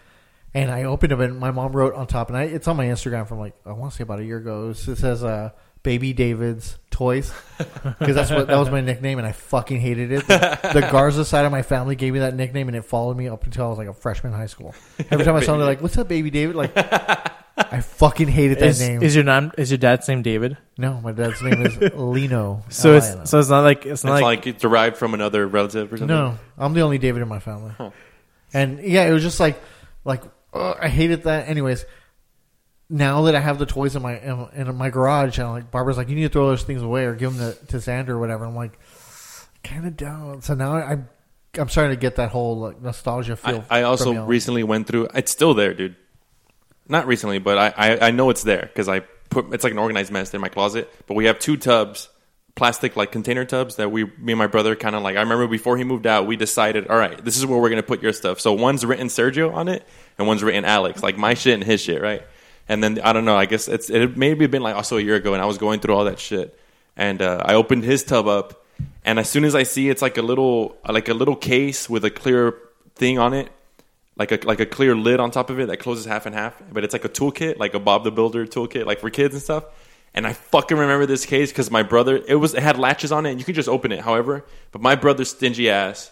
and 0.54 0.70
I 0.70 0.84
opened 0.84 1.12
them 1.12 1.22
and 1.22 1.40
my 1.40 1.52
mom 1.52 1.72
wrote 1.72 1.94
on 1.96 2.08
top 2.08 2.28
and 2.28 2.38
I, 2.38 2.44
it's 2.44 2.68
on 2.68 2.76
my 2.76 2.86
Instagram 2.86 3.28
from 3.28 3.40
like 3.40 3.56
I 3.66 3.72
want 3.72 3.92
to 3.94 3.98
say 3.98 4.04
about 4.04 4.20
a 4.20 4.26
year 4.26 4.38
ago. 4.38 4.70
It 4.70 4.76
says 4.76 5.24
uh, 5.24 5.52
"Baby 5.84 6.14
David's 6.14 6.78
Toys" 6.90 7.32
because 7.58 8.16
that's 8.16 8.30
what 8.30 8.48
that 8.48 8.58
was 8.58 8.70
my 8.70 8.82
nickname 8.82 9.18
and 9.18 9.28
I 9.28 9.32
fucking 9.32 9.80
hated 9.80 10.12
it. 10.12 10.28
The, 10.28 10.60
the 10.74 10.82
Garza 10.82 11.26
side 11.26 11.46
of 11.46 11.52
my 11.52 11.62
family 11.62 11.96
gave 11.96 12.14
me 12.14 12.20
that 12.20 12.36
nickname 12.36 12.68
and 12.68 12.78
it 12.78 12.86
followed 12.86 13.18
me 13.18 13.28
up 13.28 13.44
until 13.46 13.66
I 13.66 13.70
was 13.70 13.78
like 13.78 13.88
a 13.88 13.94
freshman 13.94 14.34
in 14.34 14.40
high 14.40 14.46
school. 14.48 14.76
Every 15.10 15.26
time 15.26 15.36
I 15.36 15.42
saw 15.42 15.54
them, 15.54 15.60
they're 15.60 15.68
like, 15.70 15.82
"What's 15.82 15.98
up, 15.98 16.08
Baby 16.08 16.30
David?" 16.30 16.56
Like, 16.56 16.72
I 17.58 17.82
fucking 17.82 18.28
hated 18.28 18.60
that 18.60 18.68
Is, 18.70 18.80
name. 18.82 19.02
is 19.04 19.14
your 19.16 19.24
name 19.24 19.52
is 19.58 19.70
your 19.72 19.78
dad's 19.78 20.08
name 20.08 20.22
David? 20.22 20.58
no, 20.78 21.00
my 21.02 21.12
dad's 21.12 21.42
name 21.42 21.62
is 21.66 21.78
Lino. 21.96 22.64
So 22.70 22.94
L-I-N-O. 22.94 23.22
it's 23.22 23.30
so 23.30 23.40
it's 23.40 23.50
not 23.50 23.62
like 23.62 23.80
it's 23.86 23.92
It's 23.92 24.04
not 24.04 24.14
like, 24.14 24.24
like, 24.24 24.48
it's 24.48 24.62
derived 24.62 24.98
from 24.98 25.14
another 25.14 25.48
relative 25.48 25.92
or 25.92 25.98
something. 25.98 26.16
No, 26.16 26.38
I'm 26.58 26.74
the 26.74 26.82
only 26.82 26.98
David 26.98 27.22
in 27.22 27.28
my 27.28 27.40
family. 27.40 27.74
Huh. 27.78 27.92
And 28.54 28.80
yeah, 28.84 29.06
it 29.08 29.12
was 29.12 29.24
just 29.24 29.40
like, 29.40 29.62
like 30.06 30.24
ugh, 30.54 30.78
I 30.80 30.88
hated 30.90 31.24
that. 31.24 31.48
Anyways, 31.48 31.86
now 32.92 33.24
that 33.24 33.36
I 33.36 33.40
have 33.40 33.58
the 33.58 33.66
toys 33.66 33.96
in 33.96 34.02
my 34.02 34.20
in, 34.20 34.48
in 34.54 34.76
my 34.76 34.90
garage, 34.90 35.40
and 35.40 35.50
like 35.50 35.72
Barbara's 35.72 35.98
like, 35.98 36.10
you 36.10 36.16
need 36.16 36.24
to 36.24 36.30
throw 36.30 36.48
those 36.48 36.64
things 36.64 36.82
away 36.82 37.06
or 37.06 37.16
give 37.16 37.36
them 37.36 37.54
to, 37.54 37.66
to 37.68 37.78
Xander 37.78 38.10
or 38.10 38.20
whatever. 38.20 38.46
I'm 38.46 38.56
like, 38.56 38.78
kind 39.64 39.88
of 39.88 39.96
down. 39.96 40.42
So 40.42 40.54
now 40.54 40.74
I'm 40.74 41.10
I'm 41.58 41.70
starting 41.70 41.96
to 41.96 42.00
get 42.00 42.18
that 42.18 42.30
whole 42.30 42.60
like, 42.60 42.82
nostalgia 42.82 43.36
feel. 43.36 43.64
I, 43.70 43.80
I 43.80 43.84
also 43.84 44.26
recently 44.26 44.64
went 44.64 44.88
through. 44.88 45.08
It's 45.16 45.32
still 45.32 45.54
there, 45.54 45.74
dude. 45.74 45.96
Not 46.88 47.08
recently, 47.08 47.40
but 47.40 47.58
I, 47.58 47.74
I, 47.78 48.08
I 48.08 48.12
know 48.12 48.30
it's 48.30 48.44
there 48.44 48.64
because 48.64 48.90
I 48.90 49.00
put 49.00 49.54
it's 49.54 49.64
like 49.64 49.72
an 49.72 49.80
organized 49.80 50.12
mess 50.12 50.34
in 50.34 50.42
my 50.42 50.50
closet. 50.50 50.92
But 51.08 51.14
we 51.14 51.26
have 51.26 51.40
two 51.40 51.56
tubs, 51.56 52.10
plastic 52.56 52.98
like 52.98 53.14
container 53.14 53.46
tubs 53.46 53.78
that 53.78 53.90
we 53.90 54.04
me 54.18 54.34
and 54.34 54.38
my 54.38 54.48
brother 54.48 54.76
kind 54.76 54.96
of 54.98 55.02
like. 55.02 55.16
I 55.16 55.22
remember 55.22 55.48
before 55.48 55.78
he 55.78 55.86
moved 55.86 56.06
out, 56.06 56.28
we 56.28 56.36
decided, 56.36 56.88
all 56.88 56.98
right, 56.98 57.24
this 57.24 57.38
is 57.38 57.46
where 57.46 57.58
we're 57.58 57.70
gonna 57.70 57.84
put 57.84 58.02
your 58.02 58.12
stuff. 58.12 58.42
So 58.42 58.52
one's 58.52 58.86
written 58.86 59.08
Sergio 59.08 59.54
on 59.54 59.70
it, 59.70 59.88
and 60.18 60.28
one's 60.28 60.44
written 60.44 60.66
Alex, 60.66 61.02
like 61.02 61.18
my 61.18 61.34
shit 61.34 61.54
and 61.54 61.64
his 61.64 61.80
shit, 61.80 62.02
right? 62.02 62.24
And 62.68 62.84
then 62.84 63.00
I 63.02 63.14
don't 63.14 63.26
know. 63.26 63.36
I 63.36 63.46
guess 63.46 63.68
it's 63.68 63.90
it 63.90 64.18
maybe 64.18 64.48
been 64.48 64.62
like 64.62 64.76
also 64.76 64.98
a 64.98 65.02
year 65.02 65.16
ago, 65.16 65.34
and 65.34 65.42
I 65.42 65.46
was 65.46 65.58
going 65.58 65.80
through 65.80 65.96
all 65.96 66.06
that 66.06 66.20
shit, 66.20 66.58
and 66.96 67.22
uh, 67.22 67.42
I 67.44 67.56
opened 67.56 67.84
his 67.84 68.04
tub 68.04 68.28
up, 68.28 68.66
and 69.04 69.20
as 69.20 69.30
soon 69.30 69.44
as 69.44 69.56
I 69.56 69.64
see 69.64 69.90
it's 69.90 70.02
like 70.02 70.18
a 70.18 70.22
little 70.22 70.78
like 70.88 71.10
a 71.10 71.14
little 71.14 71.36
case 71.36 71.90
with 71.90 72.06
a 72.06 72.10
clear 72.12 72.56
thing 72.96 73.20
on 73.20 73.34
it, 73.34 73.50
like 74.16 74.32
a 74.32 74.40
like 74.48 74.60
a 74.60 74.66
clear 74.66 74.96
lid 74.96 75.20
on 75.20 75.32
top 75.32 75.50
of 75.50 75.60
it 75.60 75.68
that 75.68 75.78
closes 75.78 76.06
half 76.06 76.26
and 76.26 76.36
half, 76.36 76.62
but 76.72 76.84
it's 76.84 76.94
like 76.94 77.06
a 77.06 77.10
toolkit, 77.10 77.58
like 77.58 77.74
a 77.74 77.80
Bob 77.80 78.04
the 78.04 78.12
Builder 78.12 78.46
toolkit, 78.46 78.86
like 78.86 79.00
for 79.00 79.10
kids 79.10 79.34
and 79.34 79.44
stuff. 79.44 79.66
And 80.14 80.28
I 80.28 80.34
fucking 80.34 80.78
remember 80.78 81.06
this 81.06 81.26
case 81.26 81.52
because 81.52 81.72
my 81.72 81.84
brother 81.84 82.22
it 82.28 82.36
was 82.36 82.54
it 82.54 82.64
had 82.64 82.78
latches 82.78 83.12
on 83.12 83.26
it, 83.26 83.32
and 83.32 83.40
you 83.40 83.46
could 83.46 83.56
just 83.56 83.70
open 83.70 83.92
it, 83.92 84.02
however. 84.02 84.46
But 84.72 84.82
my 84.82 84.96
brother's 84.96 85.30
stingy 85.30 85.70
ass 85.70 86.12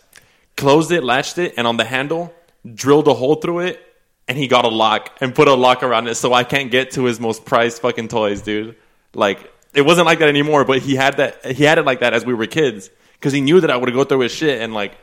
closed 0.58 0.92
it, 0.92 1.04
latched 1.04 1.38
it, 1.38 1.54
and 1.58 1.66
on 1.68 1.78
the 1.78 1.86
handle 1.86 2.34
drilled 2.74 3.08
a 3.08 3.14
hole 3.14 3.36
through 3.36 3.60
it, 3.60 3.89
and 4.30 4.38
he 4.38 4.48
got 4.48 4.64
a 4.64 4.70
lock 4.70 5.18
and 5.20 5.36
put 5.36 5.50
a 5.50 5.54
lock 5.54 5.84
around 5.84 6.08
it, 6.08 6.16
so 6.16 6.34
I 6.34 6.46
can't 6.46 6.72
get 6.72 6.92
to 6.92 7.04
his 7.04 7.20
most 7.20 7.44
prized 7.44 7.82
fucking 7.82 8.08
toys, 8.08 8.42
dude. 8.42 8.76
Like 9.14 9.52
it 9.74 9.82
wasn't 9.82 10.06
like 10.06 10.20
that 10.20 10.30
anymore, 10.30 10.64
but 10.64 10.80
he 10.80 10.96
had 10.96 11.18
that 11.18 11.46
he 11.46 11.64
had 11.64 11.80
it 11.80 11.86
like 11.86 12.00
that 12.00 12.14
as 12.14 12.26
we 12.26 12.34
were 12.34 12.46
kids 12.46 12.90
because 13.14 13.34
he 13.34 13.42
knew 13.42 13.60
that 13.60 13.70
I 13.72 13.76
would 13.76 13.92
go 13.92 14.04
through 14.04 14.20
his 14.22 14.32
shit 14.32 14.62
and 14.62 14.74
like 14.74 14.94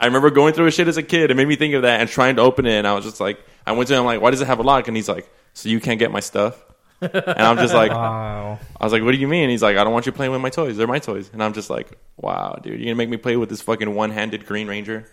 I 0.00 0.06
remember 0.06 0.30
going 0.30 0.54
through 0.54 0.66
his 0.66 0.74
shit 0.74 0.86
as 0.88 0.96
a 0.96 1.02
kid. 1.02 1.30
It 1.30 1.34
made 1.34 1.48
me 1.48 1.56
think 1.56 1.74
of 1.74 1.82
that 1.82 2.00
and 2.00 2.08
trying 2.08 2.36
to 2.36 2.42
open 2.42 2.66
it. 2.66 2.78
And 2.78 2.86
I 2.86 2.94
was 2.94 3.04
just 3.04 3.20
like, 3.20 3.44
I 3.66 3.72
went 3.72 3.88
to 3.88 3.94
him 3.96 4.04
like, 4.04 4.20
why 4.20 4.30
does 4.30 4.40
it 4.40 4.46
have 4.46 4.60
a 4.60 4.62
lock? 4.62 4.86
And 4.86 4.96
he's 4.96 5.08
like, 5.08 5.28
so 5.54 5.68
you 5.68 5.80
can't 5.80 5.98
get 5.98 6.12
my 6.12 6.20
stuff. 6.20 6.64
And 7.00 7.12
I'm 7.40 7.56
just 7.56 7.74
like, 7.74 7.90
Wow. 7.90 8.58
I 8.80 8.84
was 8.84 8.92
like, 8.92 9.02
what 9.02 9.12
do 9.12 9.18
you 9.18 9.28
mean? 9.28 9.50
He's 9.50 9.62
like, 9.62 9.76
I 9.76 9.82
don't 9.84 9.92
want 9.92 10.06
you 10.06 10.12
playing 10.12 10.30
with 10.32 10.40
my 10.40 10.50
toys. 10.50 10.76
They're 10.76 10.86
my 10.86 10.98
toys. 11.00 11.30
And 11.32 11.42
I'm 11.42 11.52
just 11.52 11.68
like, 11.68 11.98
wow, 12.16 12.58
dude, 12.62 12.74
you're 12.78 12.86
gonna 12.86 12.94
make 12.94 13.08
me 13.08 13.16
play 13.16 13.36
with 13.36 13.48
this 13.48 13.60
fucking 13.62 13.92
one-handed 13.92 14.46
Green 14.46 14.68
Ranger, 14.68 15.08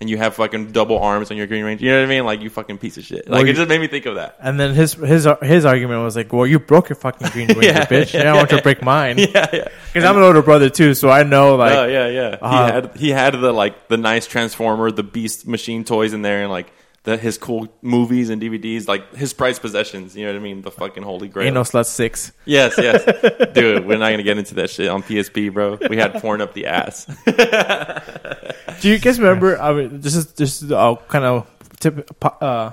and 0.00 0.10
you 0.10 0.18
have 0.18 0.34
fucking 0.34 0.72
double 0.72 0.98
arms 0.98 1.30
on 1.30 1.36
your 1.38 1.46
Green 1.46 1.64
Ranger. 1.64 1.84
You 1.84 1.92
know 1.92 2.00
what 2.00 2.06
I 2.06 2.08
mean? 2.08 2.24
Like 2.26 2.40
you 2.42 2.50
fucking 2.50 2.78
piece 2.78 2.98
of 2.98 3.04
shit. 3.04 3.28
Like 3.28 3.42
Well, 3.42 3.48
it 3.50 3.54
just 3.54 3.68
made 3.68 3.80
me 3.80 3.86
think 3.88 4.04
of 4.06 4.16
that. 4.16 4.36
And 4.40 4.60
then 4.60 4.74
his 4.74 4.92
his 4.94 5.26
his 5.42 5.64
argument 5.64 6.02
was 6.02 6.16
like, 6.16 6.32
"Well, 6.32 6.46
you 6.46 6.58
broke 6.58 6.88
your 6.90 6.96
fucking 6.96 7.28
Green 7.30 7.48
Ranger, 7.48 7.62
Yeah, 7.62 7.86
bitch. 7.86 8.12
yeah, 8.12 8.20
and 8.20 8.28
I 8.28 8.34
want 8.34 8.50
you 8.50 8.58
to 8.58 8.62
break 8.62 8.82
mine." 8.82 9.18
Yeah, 9.18 9.46
yeah. 9.52 9.68
Because 9.92 10.04
I'm 10.08 10.16
an 10.16 10.22
older 10.22 10.42
brother 10.42 10.68
too, 10.68 10.92
so 10.94 11.08
I 11.08 11.22
know 11.22 11.56
like 11.56 11.72
oh 11.74 11.86
yeah, 11.86 12.08
yeah. 12.08 12.36
uh, 12.42 12.50
he 12.66 12.72
had 12.72 12.96
he 12.96 13.10
had 13.10 13.32
the 13.40 13.52
like 13.52 13.88
the 13.88 13.96
nice 13.96 14.26
Transformer, 14.26 14.90
the 14.90 15.02
Beast 15.02 15.46
machine 15.46 15.84
toys 15.84 16.12
in 16.12 16.20
there, 16.22 16.42
and 16.42 16.50
like 16.50 16.70
the 17.06 17.16
his 17.16 17.38
cool 17.38 17.68
movies 17.82 18.30
and 18.30 18.42
DVDs, 18.42 18.88
like 18.88 19.14
his 19.14 19.32
prized 19.32 19.62
possessions. 19.62 20.16
You 20.16 20.26
know 20.26 20.32
what 20.32 20.40
I 20.40 20.42
mean? 20.42 20.62
The 20.62 20.72
fucking 20.72 21.04
holy 21.04 21.28
grail. 21.28 21.46
ain't 21.46 21.54
no 21.54 21.62
slut 21.62 21.86
six. 21.86 22.32
Yes, 22.44 22.74
yes, 22.76 23.04
dude. 23.54 23.86
We're 23.86 23.96
not 23.96 24.10
gonna 24.10 24.24
get 24.24 24.36
into 24.36 24.56
that 24.56 24.70
shit 24.70 24.88
on 24.88 25.04
PSP, 25.04 25.52
bro. 25.52 25.78
We 25.88 25.96
had 25.96 26.14
porn 26.14 26.40
up 26.40 26.52
the 26.52 26.66
ass. 26.66 27.06
Do 28.80 28.88
you 28.90 28.98
guys 28.98 29.20
remember? 29.20 29.58
I 29.58 29.72
mean, 29.72 30.00
this 30.00 30.16
is 30.16 30.32
this 30.32 30.62
is 30.62 30.72
uh, 30.72 30.96
kind 31.06 31.24
of 31.24 31.46
tip, 31.78 32.10
uh, 32.42 32.72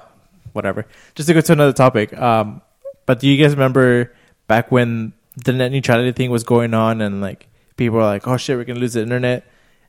whatever. 0.52 0.88
Just 1.14 1.28
to 1.28 1.36
go 1.36 1.42
to 1.42 1.54
another 1.54 1.74
topic. 1.74 2.12
Um, 2.18 2.62
but 3.06 3.20
do 3.20 3.28
you 3.30 3.42
guys 3.42 3.54
remember 3.54 4.14
back 4.48 4.72
when 4.72 5.14
the 5.46 5.54
net 5.54 5.72
neutrality 5.72 6.12
thing 6.12 6.32
was 6.32 6.44
going 6.44 6.74
on, 6.74 7.02
and 7.02 7.22
like 7.22 7.48
people 7.78 7.98
were 7.98 8.04
like, 8.04 8.28
"Oh 8.28 8.38
shit, 8.38 8.58
we're 8.58 8.64
gonna 8.64 8.80
lose 8.80 8.94
the 8.94 9.02
internet," 9.02 9.46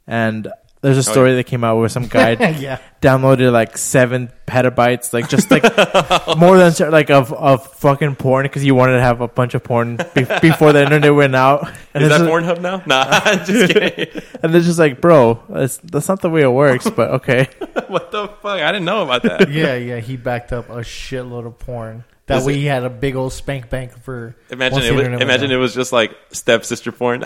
and 0.07 0.52
there's 0.84 0.98
a 0.98 1.10
oh, 1.10 1.12
story 1.14 1.30
yeah. 1.30 1.36
that 1.36 1.44
came 1.44 1.64
out 1.64 1.78
where 1.78 1.88
some 1.88 2.06
guy 2.08 2.32
yeah. 2.32 2.78
downloaded 3.00 3.50
like 3.50 3.78
seven 3.78 4.30
petabytes, 4.46 5.14
like 5.14 5.30
just 5.30 5.50
like 5.50 5.62
more 6.36 6.58
than 6.58 6.90
like 6.90 7.08
of 7.08 7.32
of 7.32 7.66
fucking 7.76 8.16
porn 8.16 8.44
because 8.44 8.60
he 8.60 8.70
wanted 8.70 8.92
to 8.92 9.00
have 9.00 9.22
a 9.22 9.28
bunch 9.28 9.54
of 9.54 9.64
porn 9.64 9.96
be- 10.14 10.24
before 10.42 10.74
the 10.74 10.82
internet 10.82 11.14
went 11.14 11.34
out. 11.34 11.66
And 11.94 12.04
Is 12.04 12.10
it's 12.10 12.18
that 12.18 12.26
just- 12.26 12.30
Pornhub 12.30 12.60
now? 12.60 12.82
Nah, 12.84 13.06
I'm 13.08 13.44
just 13.46 13.72
kidding. 13.72 14.22
And 14.42 14.54
it's 14.54 14.66
just 14.66 14.78
like, 14.78 15.00
bro, 15.00 15.42
that's, 15.48 15.78
that's 15.78 16.06
not 16.06 16.20
the 16.20 16.28
way 16.28 16.42
it 16.42 16.52
works. 16.52 16.88
But 16.90 17.12
okay, 17.12 17.48
what 17.88 18.12
the 18.12 18.28
fuck? 18.28 18.60
I 18.60 18.70
didn't 18.70 18.84
know 18.84 19.04
about 19.04 19.22
that. 19.22 19.50
Yeah, 19.50 19.76
yeah. 19.76 20.00
He 20.00 20.18
backed 20.18 20.52
up 20.52 20.68
a 20.68 20.80
shitload 20.80 21.46
of 21.46 21.58
porn. 21.58 22.04
That 22.26 22.42
way 22.42 22.54
it- 22.54 22.58
he 22.58 22.64
had 22.66 22.84
a 22.84 22.90
big 22.90 23.16
old 23.16 23.32
spank 23.32 23.70
bank 23.70 23.98
for. 24.02 24.36
Imagine 24.50 24.74
once 24.74 24.84
it. 24.84 24.92
Was, 24.92 25.00
internet 25.00 25.20
went 25.20 25.30
imagine 25.30 25.48
down. 25.48 25.58
it 25.58 25.62
was 25.62 25.74
just 25.74 25.92
like 25.94 26.14
stepsister 26.30 26.92
porn. 26.92 27.24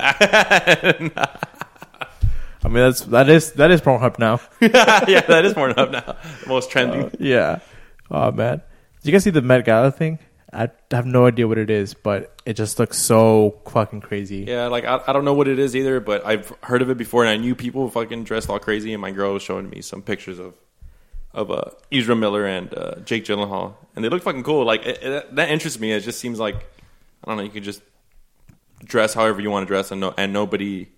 I 2.68 2.70
mean 2.70 2.84
that's 2.84 3.00
that 3.00 3.30
is 3.30 3.52
that 3.52 3.70
is 3.70 3.80
Pornhub 3.80 4.18
now. 4.18 4.40
yeah, 4.60 5.22
that 5.22 5.46
is 5.46 5.54
Pornhub 5.54 5.90
now. 5.90 6.16
Most 6.46 6.70
trendy. 6.70 7.16
yeah. 7.18 7.60
Oh 8.10 8.30
man, 8.30 8.60
did 9.00 9.06
you 9.06 9.12
guys 9.12 9.24
see 9.24 9.30
the 9.30 9.40
Met 9.40 9.64
Gala 9.64 9.90
thing? 9.90 10.18
I 10.52 10.68
have 10.90 11.06
no 11.06 11.24
idea 11.24 11.48
what 11.48 11.56
it 11.56 11.70
is, 11.70 11.94
but 11.94 12.42
it 12.44 12.54
just 12.54 12.78
looks 12.78 12.98
so 12.98 13.58
fucking 13.70 14.02
crazy. 14.02 14.44
Yeah, 14.46 14.66
like 14.66 14.84
I, 14.84 15.00
I 15.06 15.14
don't 15.14 15.24
know 15.24 15.32
what 15.32 15.48
it 15.48 15.58
is 15.58 15.74
either, 15.74 15.98
but 15.98 16.26
I've 16.26 16.52
heard 16.62 16.82
of 16.82 16.90
it 16.90 16.98
before, 16.98 17.24
and 17.24 17.30
I 17.30 17.38
knew 17.38 17.54
people 17.54 17.88
fucking 17.88 18.24
dressed 18.24 18.50
all 18.50 18.58
crazy. 18.58 18.92
And 18.92 19.00
my 19.00 19.12
girl 19.12 19.32
was 19.32 19.42
showing 19.42 19.70
me 19.70 19.80
some 19.80 20.02
pictures 20.02 20.38
of 20.38 20.52
of 21.32 21.50
uh, 21.50 21.70
Ezra 21.90 22.16
Miller 22.16 22.44
and 22.44 22.74
uh, 22.74 22.96
Jake 22.96 23.24
Gyllenhaal, 23.24 23.76
and 23.96 24.04
they 24.04 24.10
look 24.10 24.22
fucking 24.22 24.42
cool. 24.42 24.66
Like 24.66 24.84
it, 24.84 25.02
it, 25.02 25.36
that 25.36 25.48
interests 25.48 25.80
me. 25.80 25.92
It 25.92 26.00
just 26.00 26.20
seems 26.20 26.38
like 26.38 26.56
I 27.24 27.28
don't 27.28 27.38
know. 27.38 27.44
You 27.44 27.50
could 27.50 27.64
just 27.64 27.80
dress 28.84 29.14
however 29.14 29.40
you 29.40 29.50
want 29.50 29.66
to 29.66 29.68
dress, 29.68 29.90
and 29.90 30.02
no, 30.02 30.12
and 30.18 30.34
nobody 30.34 30.88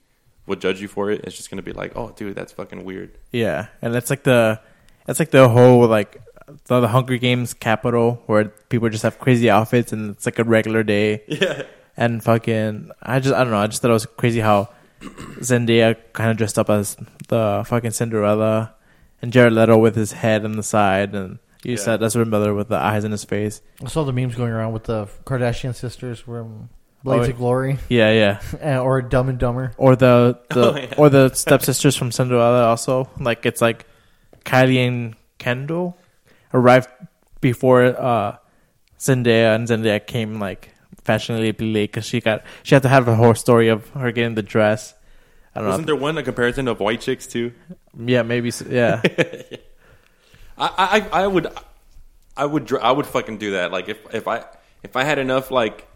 would 0.51 0.61
judge 0.61 0.83
you 0.83 0.89
for 0.89 1.11
it. 1.11 1.23
It's 1.25 1.35
just 1.37 1.49
gonna 1.51 1.63
be 1.63 1.73
like, 1.73 1.93
oh, 1.97 2.11
dude, 2.15 2.35
that's 2.37 2.53
fucking 2.53 2.85
weird. 2.85 3.17
Yeah, 3.33 3.69
and 3.81 3.97
it's 3.97 4.11
like 4.11 4.25
the 4.25 4.61
it's 5.09 5.19
like 5.19 5.31
the 5.31 5.49
whole 5.49 5.87
like 5.89 6.21
the, 6.67 6.81
the 6.81 6.89
Hunger 6.89 7.17
Games 7.17 7.55
capital 7.55 8.23
where 8.27 8.45
people 8.69 8.89
just 8.91 9.03
have 9.05 9.19
crazy 9.19 9.49
outfits 9.49 9.93
and 9.95 10.11
it's 10.15 10.27
like 10.27 10.39
a 10.39 10.45
regular 10.45 10.83
day. 10.83 11.23
Yeah. 11.29 11.63
And 11.97 12.23
fucking, 12.25 12.91
I 13.03 13.21
just 13.21 13.35
I 13.35 13.43
don't 13.45 13.51
know. 13.53 13.59
I 13.59 13.67
just 13.67 13.83
thought 13.83 13.91
it 13.91 13.95
was 13.95 14.07
crazy 14.07 14.41
how 14.41 14.69
Zendaya 15.41 15.97
kind 16.13 16.31
of 16.31 16.37
dressed 16.37 16.59
up 16.59 16.71
as 16.71 16.97
the 17.29 17.63
fucking 17.67 17.91
Cinderella, 17.91 18.75
and 19.21 19.33
Jared 19.33 19.53
Leto 19.53 19.77
with 19.77 19.97
his 19.97 20.13
head 20.13 20.45
on 20.45 20.53
the 20.53 20.63
side, 20.63 21.15
and 21.15 21.39
you 21.63 21.73
Yeah. 21.73 21.79
said 21.79 22.03
Ezra 22.03 22.25
Miller 22.25 22.55
with 22.55 22.69
the 22.69 22.77
eyes 22.79 23.05
in 23.05 23.13
his 23.13 23.25
face. 23.25 23.61
I 23.85 23.89
saw 23.89 24.05
the 24.05 24.13
memes 24.13 24.35
going 24.35 24.53
around 24.53 24.73
with 24.73 24.85
the 24.85 25.09
Kardashian 25.27 25.75
sisters 25.75 26.21
from 26.21 26.71
Blades 27.03 27.29
Oh, 27.29 27.31
of 27.31 27.37
Glory 27.39 27.79
Yeah, 27.89 28.13
yeah. 28.13 28.41
uh, 28.77 28.83
or 28.83 29.01
Dumb 29.03 29.29
and 29.29 29.39
Dumber. 29.39 29.73
Or 29.79 29.97
the 29.97 30.39
the 30.51 30.73
Oh, 30.73 30.77
yeah. 30.77 30.95
or 30.99 31.09
the 31.09 31.31
stepsisters 31.35 31.97
from 31.97 32.13
Cinderella 32.13 32.65
also. 32.67 33.09
Like 33.19 33.47
it's 33.47 33.61
like 33.61 33.87
Kylie 34.45 34.87
and 34.87 35.15
Kendall 35.39 35.97
arrived 36.53 36.89
before 37.41 37.85
uh 37.85 38.37
Zendaya 38.99 39.55
and 39.55 39.67
Zendaya 39.67 40.05
came 40.07 40.39
like 40.39 40.75
fashionably 41.05 41.53
late 41.73 41.91
because 41.93 42.05
she 42.05 42.21
got 42.21 42.43
she 42.63 42.75
had 42.75 42.83
to 42.83 42.89
have 42.91 43.09
a 43.09 43.17
whole 43.17 43.35
story 43.35 43.69
of 43.69 43.89
her 43.91 44.13
getting 44.13 44.35
the 44.35 44.43
dress. 44.43 44.93
I 45.55 45.61
don't 45.61 45.65
know. 45.65 45.71
Wasn't 45.71 45.87
know. 45.89 45.95
there 45.95 46.01
one 46.03 46.19
a 46.19 46.23
comparison 46.23 46.69
of 46.69 46.79
white 46.81 47.01
chicks 47.01 47.27
too? 47.27 47.53
yeah, 47.99 48.23
maybe. 48.23 48.49
s 48.49 48.63
Yeah, 48.63 49.01
I, 50.59 50.69
I, 51.13 51.23
I 51.25 51.27
would, 51.27 51.47
I 52.37 52.45
would, 52.45 52.67
dr- 52.67 52.83
I 52.83 52.93
would 52.93 53.07
fucking 53.07 53.39
do 53.39 53.53
that. 53.53 53.73
Like 53.73 53.89
if, 53.89 53.99
if 54.15 54.29
I, 54.29 54.45
if 54.83 54.95
I 54.97 55.05
had 55.05 55.19
enough 55.19 55.51
like 55.51 55.87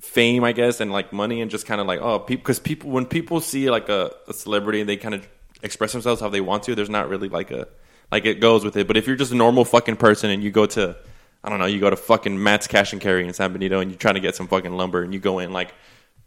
fame, 0.00 0.44
I 0.44 0.52
guess, 0.52 0.80
and 0.80 0.90
like 0.90 1.12
money, 1.12 1.40
and 1.40 1.50
just 1.50 1.66
kind 1.66 1.80
of 1.80 1.86
like, 1.86 2.00
oh, 2.00 2.18
because 2.18 2.58
people, 2.58 2.90
when 2.90 3.06
people 3.06 3.40
see 3.40 3.70
like 3.70 3.88
a, 3.88 4.12
a 4.26 4.32
celebrity 4.32 4.80
and 4.80 4.88
they 4.88 4.96
kind 4.96 5.14
of 5.14 5.28
express 5.62 5.92
themselves 5.92 6.20
how 6.20 6.28
they 6.28 6.40
want 6.40 6.64
to, 6.64 6.74
there's 6.74 6.90
not 6.90 7.08
really 7.08 7.28
like 7.28 7.50
a, 7.50 7.68
like 8.10 8.24
it 8.24 8.40
goes 8.40 8.64
with 8.64 8.76
it. 8.76 8.86
But 8.86 8.96
if 8.96 9.06
you're 9.06 9.16
just 9.16 9.32
a 9.32 9.36
normal 9.36 9.64
fucking 9.64 9.96
person 9.96 10.30
and 10.30 10.42
you 10.42 10.50
go 10.50 10.66
to, 10.66 10.96
I 11.44 11.48
don't 11.48 11.58
know, 11.58 11.66
you 11.66 11.80
go 11.80 11.90
to 11.90 11.96
fucking 11.96 12.42
Matt's 12.42 12.66
Cash 12.66 12.92
and 12.92 13.00
Carry 13.00 13.26
in 13.26 13.32
San 13.32 13.52
Benito 13.52 13.80
and 13.80 13.90
you're 13.90 13.98
trying 13.98 14.14
to 14.14 14.20
get 14.20 14.34
some 14.36 14.48
fucking 14.48 14.72
lumber 14.72 15.02
and 15.02 15.14
you 15.14 15.20
go 15.20 15.38
in 15.38 15.52
like 15.52 15.72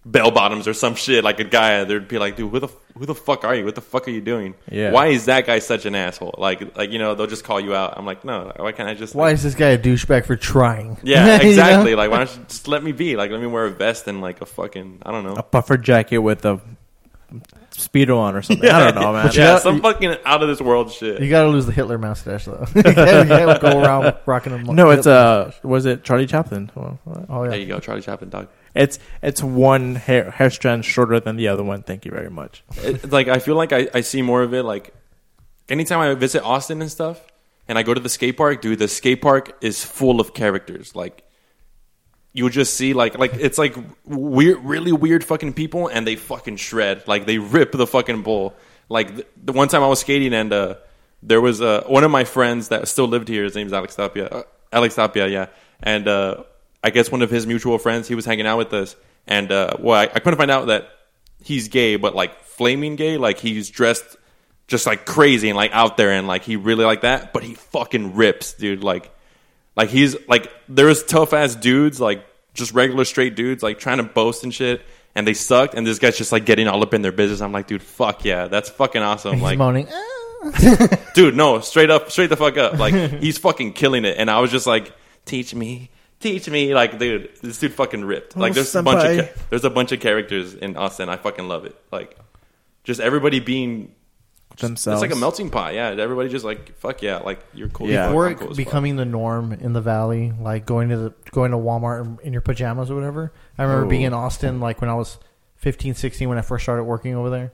bell 0.05 0.31
bottoms 0.31 0.67
or 0.67 0.73
some 0.73 0.95
shit, 0.95 1.23
like 1.23 1.39
a 1.39 1.43
guy, 1.45 1.83
they'd 1.85 2.07
be 2.07 2.17
like, 2.19 2.35
dude, 2.35 2.51
who 2.51 2.59
the 2.59 2.67
who 2.97 3.05
the 3.05 3.15
fuck 3.15 3.43
are 3.45 3.55
you? 3.55 3.63
What 3.65 3.75
the 3.75 3.81
fuck 3.81 4.07
are 4.07 4.11
you 4.11 4.21
doing? 4.21 4.53
Yeah. 4.69 4.91
Why 4.91 5.07
is 5.07 5.25
that 5.25 5.45
guy 5.45 5.59
such 5.59 5.85
an 5.85 5.95
asshole? 5.95 6.35
Like, 6.37 6.75
like 6.77 6.91
you 6.91 6.99
know, 6.99 7.15
they'll 7.15 7.27
just 7.27 7.43
call 7.43 7.59
you 7.59 7.73
out. 7.73 7.93
I'm 7.97 8.05
like, 8.05 8.23
no, 8.25 8.51
why 8.57 8.71
can't 8.73 8.89
I 8.89 8.93
just? 8.95 9.15
Why 9.15 9.31
is 9.31 9.43
this 9.43 9.55
guy 9.55 9.69
a 9.69 9.77
douchebag 9.77 10.25
for 10.25 10.35
trying? 10.35 10.97
yeah, 11.03 11.37
You 11.37 11.43
know? 11.43 11.49
exactly. 11.49 11.95
Like, 11.95 12.11
why 12.11 12.17
don't 12.19 12.35
you 12.37 12.43
just 12.47 12.67
let 12.67 12.83
me 12.83 12.91
be? 12.91 13.15
Like, 13.15 13.31
let 13.31 13.39
me 13.41 13.47
wear 13.47 13.65
a 13.65 13.71
vest 13.71 14.07
and 14.07 14.19
like 14.21 14.41
a 14.41 14.45
fucking, 14.45 14.99
I 15.05 15.11
don't 15.11 15.23
know. 15.23 15.33
a 15.35 15.43
puffer 15.43 15.77
jacket 15.77 16.17
with 16.19 16.43
a 16.45 16.59
speedo 17.71 18.17
on 18.17 18.35
or 18.35 18.41
something. 18.43 18.69
I 18.69 18.79
don't 18.91 18.95
know, 19.01 19.13
man. 19.13 19.25
Yeah, 19.33 19.53
got- 19.53 19.61
some 19.63 19.81
fucking 19.81 20.17
out 20.25 20.43
of 20.43 20.49
this 20.49 20.61
world 20.61 20.91
shit. 20.91 21.21
You 21.21 21.29
got 21.29 21.43
to 21.43 21.49
lose 21.49 21.65
the 21.65 21.71
Hitler 21.71 21.97
mustache 21.97 22.45
though. 22.45 22.65
you 22.75 22.83
can't 22.83 23.61
go 23.61 23.81
around 23.81 24.15
rocking 24.25 24.53
a 24.53 24.57
mu- 24.59 24.73
No, 24.73 24.91
it's 24.91 25.05
Hitler 25.05 25.17
uh, 25.17 25.43
mustache. 25.45 25.63
was 25.63 25.85
it 25.85 26.03
Charlie 26.03 26.27
Chaplin? 26.27 26.69
Oh 26.75 27.43
yeah. 27.45 27.49
there 27.49 27.59
you 27.59 27.65
go, 27.65 27.79
Charlie 27.79 28.01
Chaplin, 28.01 28.29
dog. 28.29 28.47
It's 28.75 28.97
it's 29.21 29.43
one 29.43 29.95
hair 29.95 30.31
hair 30.31 30.49
strand 30.49 30.85
shorter 30.85 31.19
than 31.19 31.35
the 31.35 31.47
other 31.47 31.63
one. 31.63 31.83
Thank 31.83 32.05
you 32.05 32.11
very 32.11 32.29
much. 32.29 32.63
It, 32.77 33.11
like, 33.11 33.27
I 33.27 33.39
feel 33.39 33.55
like 33.55 33.71
I, 33.71 33.87
I 33.93 34.01
see 34.01 34.21
more 34.21 34.41
of 34.41 34.53
it. 34.53 34.63
Like, 34.63 34.93
anytime 35.69 35.99
I 35.99 36.13
visit 36.15 36.43
Austin 36.43 36.81
and 36.81 36.89
stuff, 36.89 37.21
and 37.67 37.77
I 37.77 37.83
go 37.83 37.93
to 37.93 37.99
the 37.99 38.09
skate 38.09 38.35
park, 38.37 38.61
dude, 38.61 38.79
the 38.79 38.87
skate 38.87 39.21
park 39.21 39.57
is 39.61 39.85
full 39.85 40.19
of 40.19 40.33
characters. 40.33 40.95
Like, 40.95 41.23
you'll 42.33 42.49
just 42.49 42.73
see 42.73 42.93
like 42.93 43.17
like 43.17 43.35
it's 43.35 43.59
like 43.59 43.75
weird, 44.05 44.59
really 44.65 44.91
weird 44.91 45.23
fucking 45.23 45.53
people, 45.53 45.87
and 45.87 46.07
they 46.07 46.15
fucking 46.15 46.57
shred. 46.57 47.07
Like, 47.07 47.25
they 47.25 47.37
rip 47.37 47.73
the 47.73 47.85
fucking 47.85 48.23
bull. 48.23 48.55
Like 48.89 49.15
the, 49.15 49.25
the 49.43 49.53
one 49.53 49.67
time 49.67 49.83
I 49.83 49.87
was 49.87 49.99
skating, 49.99 50.33
and 50.33 50.51
uh, 50.51 50.75
there 51.21 51.41
was 51.41 51.61
uh, 51.61 51.83
one 51.87 52.03
of 52.03 52.11
my 52.11 52.23
friends 52.23 52.69
that 52.69 52.87
still 52.87 53.07
lived 53.07 53.27
here. 53.27 53.43
His 53.43 53.55
name's 53.55 53.71
Alex 53.71 53.95
Tapia. 53.95 54.27
Uh, 54.27 54.43
Alex 54.71 54.95
Tapia, 54.95 55.27
yeah. 55.27 55.45
And 55.81 56.07
uh, 56.07 56.43
I 56.83 56.89
guess 56.89 57.11
one 57.11 57.21
of 57.21 57.29
his 57.29 57.47
mutual 57.47 57.77
friends, 57.77 58.07
he 58.07 58.15
was 58.15 58.25
hanging 58.25 58.45
out 58.45 58.57
with 58.57 58.73
us, 58.73 58.95
and 59.25 59.51
uh, 59.51 59.77
well, 59.79 59.99
I, 59.99 60.03
I 60.03 60.19
couldn't 60.19 60.37
find 60.37 60.51
out 60.51 60.67
that 60.67 60.89
he's 61.41 61.67
gay, 61.69 61.95
but 61.95 62.13
like 62.15 62.41
flaming 62.43 62.95
gay, 62.95 63.17
like 63.17 63.39
he's 63.39 63.69
dressed 63.69 64.17
just 64.67 64.85
like 64.85 65.05
crazy 65.05 65.49
and 65.49 65.57
like 65.57 65.71
out 65.73 65.97
there, 65.97 66.11
and 66.11 66.27
like 66.27 66.43
he 66.43 66.55
really 66.55 66.85
like 66.85 67.01
that. 67.01 67.33
But 67.33 67.43
he 67.43 67.53
fucking 67.53 68.15
rips, 68.15 68.53
dude. 68.53 68.83
Like, 68.83 69.11
like 69.75 69.89
he's 69.89 70.15
like 70.27 70.51
there's 70.67 71.03
tough 71.03 71.33
ass 71.33 71.55
dudes, 71.55 72.01
like 72.01 72.25
just 72.53 72.73
regular 72.73 73.05
straight 73.05 73.35
dudes, 73.35 73.63
like 73.63 73.79
trying 73.79 73.97
to 73.97 74.03
boast 74.03 74.43
and 74.43 74.53
shit. 74.53 74.81
And 75.15 75.27
they 75.27 75.35
sucked, 75.35 75.75
and 75.75 75.85
this 75.85 75.99
guy's 75.99 76.17
just 76.17 76.31
like 76.31 76.43
getting 76.43 76.67
all 76.67 76.81
up 76.81 76.93
in 76.93 77.03
their 77.03 77.11
business. 77.11 77.39
I'm 77.39 77.51
like, 77.51 77.67
dude, 77.67 77.83
fuck 77.83 78.25
yeah, 78.25 78.47
that's 78.47 78.69
fucking 78.69 79.01
awesome. 79.01 79.33
He's 79.35 79.43
Like, 79.43 79.57
moaning. 79.59 79.87
"Ah." 79.93 80.09
dude, 81.13 81.35
no, 81.37 81.59
straight 81.61 81.89
up, 81.89 82.11
straight 82.11 82.29
the 82.29 82.35
fuck 82.35 82.57
up. 82.57 82.77
Like 82.77 82.93
he's 82.93 83.37
fucking 83.37 83.73
killing 83.73 84.05
it, 84.05 84.17
and 84.17 84.29
I 84.29 84.39
was 84.39 84.51
just 84.51 84.67
like, 84.67 84.91
teach 85.25 85.53
me, 85.55 85.89
teach 86.23 86.49
me. 86.49 86.73
Like, 86.73 86.97
dude, 86.97 87.29
this 87.41 87.59
dude 87.59 87.73
fucking 87.73 88.03
ripped. 88.05 88.35
Like, 88.35 88.51
Oh, 88.51 88.55
there's 88.55 88.73
a 88.75 88.81
bunch 88.81 89.19
of 89.19 89.25
ca- 89.27 89.33
there's 89.51 89.65
a 89.65 89.69
bunch 89.69 89.91
of 89.91 89.99
characters 89.99 90.55
in 90.55 90.75
Austin. 90.77 91.09
I 91.09 91.17
fucking 91.17 91.47
love 91.47 91.65
it. 91.65 91.75
Like, 91.91 92.17
just 92.83 92.99
everybody 92.99 93.39
being 93.39 93.93
Themselves. 94.57 95.01
it's 95.01 95.09
like 95.09 95.15
a 95.17 95.19
melting 95.19 95.49
pot. 95.49 95.73
Yeah, 95.73 95.89
everybody 95.89 96.29
just 96.29 96.45
like 96.45 96.77
fuck 96.77 97.01
yeah, 97.01 97.17
like 97.17 97.39
you're 97.53 97.69
cool. 97.69 97.87
Yeah. 97.89 98.07
Before 98.07 98.29
it 98.29 98.35
cool 98.37 98.51
as 98.51 98.57
fuck. 98.57 98.65
becoming 98.65 98.95
the 98.97 99.05
norm 99.05 99.51
in 99.53 99.73
the 99.73 99.81
valley, 99.81 100.31
like 100.39 100.65
going 100.65 100.89
to 100.89 100.97
the 100.97 101.13
going 101.31 101.51
to 101.51 101.57
Walmart 101.57 102.19
in 102.21 102.33
your 102.33 102.41
pajamas 102.41 102.91
or 102.91 102.95
whatever. 102.95 103.31
I 103.57 103.63
remember 103.63 103.85
Oh. 103.85 103.89
being 103.89 104.03
in 104.03 104.13
Austin, 104.13 104.59
like 104.59 104.79
when 104.81 104.89
I 104.89 104.93
was 104.95 105.17
15, 105.57 105.95
16, 105.95 106.29
when 106.29 106.37
I 106.37 106.41
first 106.41 106.63
started 106.63 106.83
working 106.83 107.15
over 107.15 107.29
there. 107.29 107.51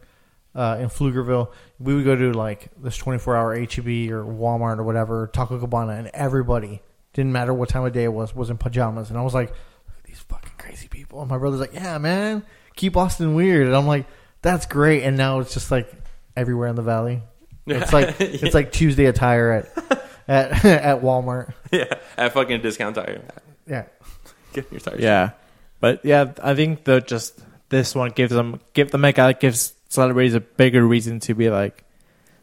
uh, 0.55 0.77
in 0.81 0.89
Pflugerville, 0.89 1.51
we 1.79 1.93
would 1.93 2.03
go 2.03 2.15
to 2.15 2.33
like 2.33 2.69
this 2.81 2.97
24 2.97 3.35
hour 3.37 3.55
HEB 3.55 4.11
or 4.11 4.23
Walmart 4.25 4.79
or 4.79 4.83
whatever, 4.83 5.27
Taco 5.31 5.59
Cabana, 5.59 5.93
and 5.93 6.07
everybody, 6.13 6.81
didn't 7.13 7.31
matter 7.31 7.53
what 7.53 7.69
time 7.69 7.85
of 7.85 7.93
day 7.93 8.03
it 8.03 8.13
was, 8.13 8.35
was 8.35 8.49
in 8.49 8.57
pajamas. 8.57 9.09
And 9.09 9.17
I 9.17 9.21
was 9.21 9.33
like, 9.33 9.49
look 9.49 9.97
at 9.97 10.03
these 10.05 10.19
fucking 10.19 10.51
crazy 10.57 10.87
people. 10.87 11.21
And 11.21 11.29
my 11.29 11.37
brother's 11.37 11.59
like, 11.59 11.73
yeah, 11.73 11.97
man, 11.97 12.43
keep 12.75 12.95
Austin 12.95 13.33
weird. 13.33 13.67
And 13.67 13.75
I'm 13.75 13.87
like, 13.87 14.05
that's 14.41 14.65
great. 14.65 15.03
And 15.03 15.17
now 15.17 15.39
it's 15.39 15.53
just 15.53 15.71
like 15.71 15.91
everywhere 16.35 16.67
in 16.67 16.75
the 16.75 16.81
valley. 16.81 17.21
It's 17.65 17.93
like 17.93 18.15
it's 18.19 18.53
like 18.53 18.71
Tuesday 18.71 19.05
attire 19.05 19.51
at 19.51 20.07
at 20.27 20.65
at 20.65 21.01
Walmart. 21.01 21.53
yeah, 21.71 21.93
at 22.17 22.33
fucking 22.33 22.61
discount 22.61 22.95
tire. 22.95 23.23
Yeah. 23.67 23.85
Get 24.53 24.71
your 24.71 24.79
tires. 24.79 25.01
Yeah, 25.01 25.31
but 25.79 26.03
yeah, 26.03 26.33
I 26.41 26.55
think 26.55 26.83
the 26.83 27.01
just 27.01 27.39
this 27.69 27.93
one 27.93 28.11
gives 28.11 28.31
them 28.31 28.59
give 28.73 28.91
the 28.91 28.97
Met 28.97 29.15
Gala 29.15 29.33
gives 29.33 29.73
celebrities 29.89 30.33
a 30.33 30.39
bigger 30.39 30.85
reason 30.85 31.19
to 31.21 31.33
be 31.35 31.49
like, 31.49 31.83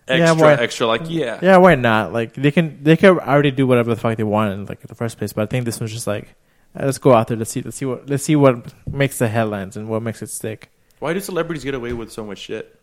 extra, 0.09 0.19
Yeah, 0.19 0.33
why- 0.43 0.63
extra. 0.63 0.87
Like 0.87 1.03
yeah, 1.07 1.39
yeah, 1.43 1.57
why 1.59 1.75
not? 1.75 2.13
Like 2.13 2.35
they 2.35 2.51
can 2.51 2.83
they 2.83 2.97
can 2.97 3.19
already 3.19 3.51
do 3.51 3.67
whatever 3.67 3.91
the 3.95 4.01
fuck 4.01 4.17
they 4.17 4.25
want 4.25 4.53
in 4.53 4.67
like 4.67 4.81
in 4.81 4.87
the 4.89 4.95
first 4.95 5.19
place. 5.19 5.33
But 5.33 5.43
I 5.43 5.47
think 5.47 5.65
this 5.65 5.81
one's 5.81 5.93
just 5.93 6.07
like, 6.07 6.35
uh, 6.79 6.85
let's 6.87 6.99
go 6.99 7.13
out 7.15 7.29
there, 7.29 7.37
let's 7.37 7.51
see, 7.51 7.63
let's 7.63 7.77
see 7.77 7.85
what 7.87 8.09
let's 8.09 8.25
see 8.25 8.37
what 8.37 8.73
makes 8.91 9.19
the 9.19 9.29
headlines 9.29 9.77
and 9.77 9.89
what 9.89 10.03
makes 10.03 10.23
it 10.23 10.31
stick. 10.31 10.71
Why 10.99 11.13
do 11.13 11.21
celebrities 11.21 11.65
get 11.65 11.75
away 11.75 11.93
with 11.93 12.11
so 12.13 12.25
much 12.25 12.39
shit? 12.39 12.79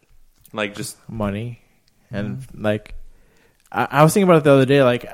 Like 0.53 0.75
just 0.75 0.97
money 1.09 1.61
and 2.11 2.45
like 2.53 2.93
I, 3.71 3.87
I 3.89 4.03
was 4.03 4.13
thinking 4.13 4.29
about 4.29 4.37
it 4.37 4.43
the 4.43 4.51
other 4.51 4.65
day 4.65 4.83
like 4.83 5.07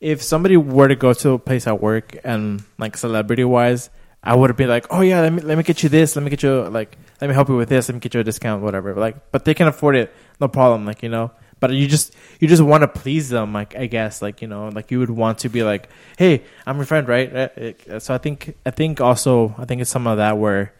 if 0.00 0.22
somebody 0.22 0.56
were 0.56 0.86
to 0.86 0.94
go 0.94 1.12
to 1.14 1.30
a 1.30 1.38
place 1.38 1.66
at 1.66 1.80
work 1.80 2.16
and 2.22 2.62
like 2.78 2.96
celebrity 2.96 3.42
wise 3.42 3.90
i 4.26 4.34
would 4.34 4.50
have 4.50 4.56
been 4.56 4.68
like 4.68 4.86
oh 4.90 5.00
yeah 5.00 5.20
let 5.20 5.32
me 5.32 5.40
let 5.42 5.56
me 5.56 5.64
get 5.64 5.82
you 5.82 5.88
this 5.88 6.16
let 6.16 6.22
me 6.22 6.30
get 6.30 6.42
you 6.42 6.62
like 6.64 6.98
let 7.20 7.28
me 7.28 7.34
help 7.34 7.48
you 7.48 7.56
with 7.56 7.68
this 7.68 7.88
let 7.88 7.94
me 7.94 8.00
get 8.00 8.12
you 8.12 8.20
a 8.20 8.24
discount 8.24 8.62
whatever 8.62 8.94
like 8.94 9.30
but 9.32 9.44
they 9.44 9.54
can 9.54 9.66
afford 9.68 9.96
it 9.96 10.12
no 10.40 10.48
problem 10.48 10.84
like 10.84 11.02
you 11.02 11.08
know 11.08 11.30
but 11.58 11.72
you 11.72 11.86
just 11.86 12.14
you 12.40 12.46
just 12.46 12.62
want 12.62 12.82
to 12.82 12.88
please 12.88 13.30
them 13.30 13.54
like 13.54 13.74
i 13.76 13.86
guess 13.86 14.20
like 14.20 14.42
you 14.42 14.48
know 14.48 14.68
like 14.68 14.90
you 14.90 14.98
would 14.98 15.10
want 15.10 15.38
to 15.38 15.48
be 15.48 15.62
like 15.62 15.88
hey 16.18 16.42
i'm 16.66 16.76
your 16.76 16.84
friend 16.84 17.08
right? 17.08 17.74
So 18.02 18.12
i 18.12 18.18
think 18.18 18.56
i 18.66 18.70
think 18.70 19.00
also 19.00 19.54
i 19.56 19.64
think 19.64 19.80
it's 19.80 19.90
some 19.90 20.06
of 20.06 20.18
that 20.18 20.36
where 20.36 20.74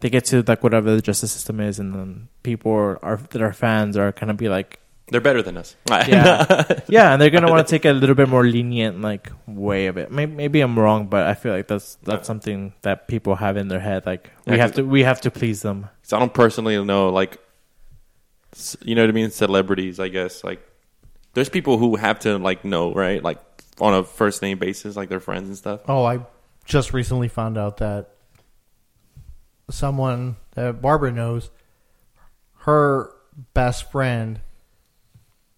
they 0.00 0.08
get 0.08 0.24
to 0.26 0.42
like 0.46 0.62
whatever 0.62 0.94
the 0.94 1.02
justice 1.02 1.30
system 1.30 1.60
is, 1.60 1.78
and 1.78 1.94
then 1.94 2.28
people 2.42 2.72
are 2.72 3.20
that 3.30 3.40
are 3.40 3.52
fans 3.52 3.96
are 3.96 4.12
kind 4.12 4.30
of 4.30 4.36
be 4.36 4.48
like, 4.48 4.80
they're 5.10 5.20
better 5.20 5.42
than 5.42 5.56
us. 5.56 5.76
yeah, 5.88 6.80
yeah, 6.88 7.12
and 7.12 7.20
they're 7.20 7.30
gonna 7.30 7.50
want 7.50 7.66
to 7.66 7.70
take 7.70 7.84
a 7.84 7.92
little 7.92 8.14
bit 8.14 8.28
more 8.28 8.44
lenient 8.44 9.00
like 9.00 9.30
way 9.46 9.86
of 9.86 9.96
it. 9.96 10.10
Maybe, 10.10 10.32
maybe 10.32 10.60
I'm 10.60 10.78
wrong, 10.78 11.06
but 11.06 11.26
I 11.26 11.34
feel 11.34 11.52
like 11.52 11.66
that's 11.68 11.96
that's 12.04 12.26
something 12.26 12.72
that 12.82 13.08
people 13.08 13.34
have 13.36 13.56
in 13.56 13.68
their 13.68 13.80
head. 13.80 14.06
Like 14.06 14.30
we 14.46 14.52
Yeah, 14.56 14.62
have 14.62 14.70
'cause- 14.70 14.76
to 14.76 14.82
we 14.86 15.02
have 15.02 15.20
to 15.22 15.30
please 15.30 15.62
them. 15.62 15.88
So 16.02 16.16
I 16.16 16.20
don't 16.20 16.32
personally 16.34 16.82
know, 16.84 17.08
like, 17.10 17.38
s- 18.52 18.76
you 18.82 18.94
know 18.94 19.02
what 19.02 19.10
I 19.10 19.12
mean? 19.12 19.30
Celebrities, 19.30 20.00
I 20.00 20.08
guess. 20.08 20.42
Like, 20.42 20.60
there's 21.34 21.48
people 21.48 21.78
who 21.78 21.96
have 21.96 22.18
to 22.20 22.38
like 22.38 22.64
know, 22.64 22.92
right? 22.94 23.22
Like 23.22 23.38
on 23.80 23.94
a 23.94 24.02
first 24.04 24.42
name 24.42 24.58
basis, 24.58 24.96
like 24.96 25.08
their 25.08 25.20
friends 25.20 25.48
and 25.48 25.56
stuff. 25.56 25.80
Oh, 25.88 26.04
I 26.04 26.20
just 26.64 26.92
recently 26.92 27.28
found 27.28 27.56
out 27.58 27.78
that 27.78 28.10
someone 29.70 30.36
that 30.54 30.82
Barbara 30.82 31.12
knows, 31.12 31.50
her 32.66 33.12
best 33.54 33.90
friend, 33.90 34.40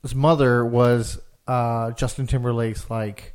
his 0.02 0.14
mother 0.14 0.64
was 0.64 1.20
uh, 1.46 1.92
Justin 1.92 2.26
Timberlake's 2.26 2.90
like 2.90 3.34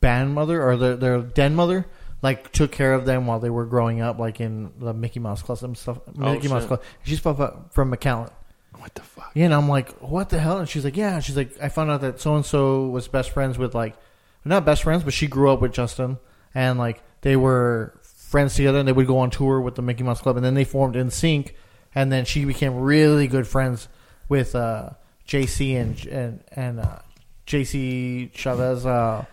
band 0.00 0.34
mother 0.34 0.62
or 0.62 0.76
their 0.76 0.96
their 0.96 1.20
den 1.22 1.54
mother. 1.54 1.86
Like 2.22 2.52
took 2.52 2.70
care 2.70 2.92
of 2.92 3.06
them 3.06 3.26
while 3.26 3.40
they 3.40 3.48
were 3.48 3.64
growing 3.64 4.02
up, 4.02 4.18
like 4.18 4.40
in 4.40 4.72
the 4.78 4.92
Mickey 4.92 5.20
Mouse 5.20 5.40
Club 5.40 5.58
and 5.62 5.76
stuff. 5.76 6.00
Mickey 6.14 6.48
Mouse 6.48 6.62
shit. 6.62 6.68
Club. 6.68 6.82
She's 7.02 7.18
from 7.18 7.36
from 7.70 7.90
McAllen. 7.90 8.30
What 8.76 8.94
the 8.94 9.02
fuck? 9.02 9.30
Yeah, 9.34 9.46
and 9.46 9.54
I'm 9.54 9.68
like, 9.68 9.90
what 10.00 10.28
the 10.28 10.38
hell? 10.38 10.58
And 10.58 10.68
she's 10.68 10.84
like, 10.84 10.96
yeah. 10.96 11.20
She's 11.20 11.36
like, 11.36 11.52
I 11.62 11.68
found 11.68 11.90
out 11.90 12.02
that 12.02 12.20
so 12.20 12.36
and 12.36 12.44
so 12.44 12.86
was 12.88 13.08
best 13.08 13.30
friends 13.30 13.58
with 13.58 13.74
like, 13.74 13.96
not 14.44 14.64
best 14.64 14.82
friends, 14.82 15.02
but 15.02 15.12
she 15.12 15.26
grew 15.26 15.50
up 15.50 15.60
with 15.60 15.72
Justin, 15.72 16.18
and 16.54 16.78
like 16.78 17.02
they 17.22 17.36
were 17.36 17.98
friends 18.02 18.54
together, 18.54 18.78
and 18.78 18.88
they 18.88 18.92
would 18.92 19.06
go 19.06 19.18
on 19.18 19.30
tour 19.30 19.60
with 19.60 19.74
the 19.74 19.82
Mickey 19.82 20.02
Mouse 20.02 20.20
Club, 20.20 20.36
and 20.36 20.44
then 20.44 20.54
they 20.54 20.64
formed 20.64 20.94
NSYNC, 20.96 21.52
and 21.94 22.12
then 22.12 22.24
she 22.24 22.44
became 22.44 22.76
really 22.76 23.28
good 23.28 23.46
friends 23.46 23.88
with 24.28 24.54
uh, 24.54 24.90
JC 25.30 25.80
and 25.80 26.06
and 26.06 26.44
and 26.52 26.80
uh, 26.80 26.98
JC 27.46 28.32
Chasez. 28.32 28.84
Uh, 28.84 29.24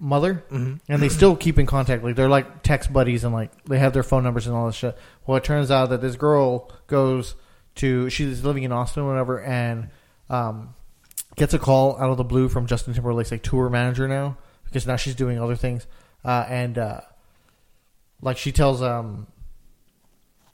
mother 0.00 0.44
and 0.88 1.02
they 1.02 1.08
still 1.08 1.34
keep 1.34 1.58
in 1.58 1.66
contact. 1.66 2.04
Like 2.04 2.14
they're 2.14 2.28
like 2.28 2.62
text 2.62 2.92
buddies 2.92 3.24
and 3.24 3.34
like 3.34 3.64
they 3.64 3.78
have 3.78 3.92
their 3.92 4.04
phone 4.04 4.22
numbers 4.22 4.46
and 4.46 4.54
all 4.54 4.66
this 4.66 4.76
shit. 4.76 4.96
Well 5.26 5.36
it 5.36 5.44
turns 5.44 5.70
out 5.70 5.90
that 5.90 6.00
this 6.00 6.16
girl 6.16 6.70
goes 6.86 7.34
to 7.76 8.08
she's 8.10 8.44
living 8.44 8.62
in 8.62 8.72
austin 8.72 9.02
or 9.02 9.08
whatever 9.08 9.42
and 9.42 9.88
um, 10.30 10.74
gets 11.36 11.54
a 11.54 11.58
call 11.58 11.98
out 11.98 12.10
of 12.10 12.16
the 12.16 12.24
blue 12.24 12.48
from 12.48 12.66
justin 12.66 12.94
timberlake's 12.94 13.30
like 13.30 13.42
tour 13.42 13.68
manager 13.68 14.08
now 14.08 14.36
because 14.64 14.86
now 14.86 14.96
she's 14.96 15.14
doing 15.14 15.40
other 15.40 15.56
things. 15.56 15.86
Uh, 16.24 16.44
and 16.48 16.78
uh, 16.78 17.00
like 18.22 18.36
she 18.36 18.52
tells 18.52 18.82
um 18.82 19.26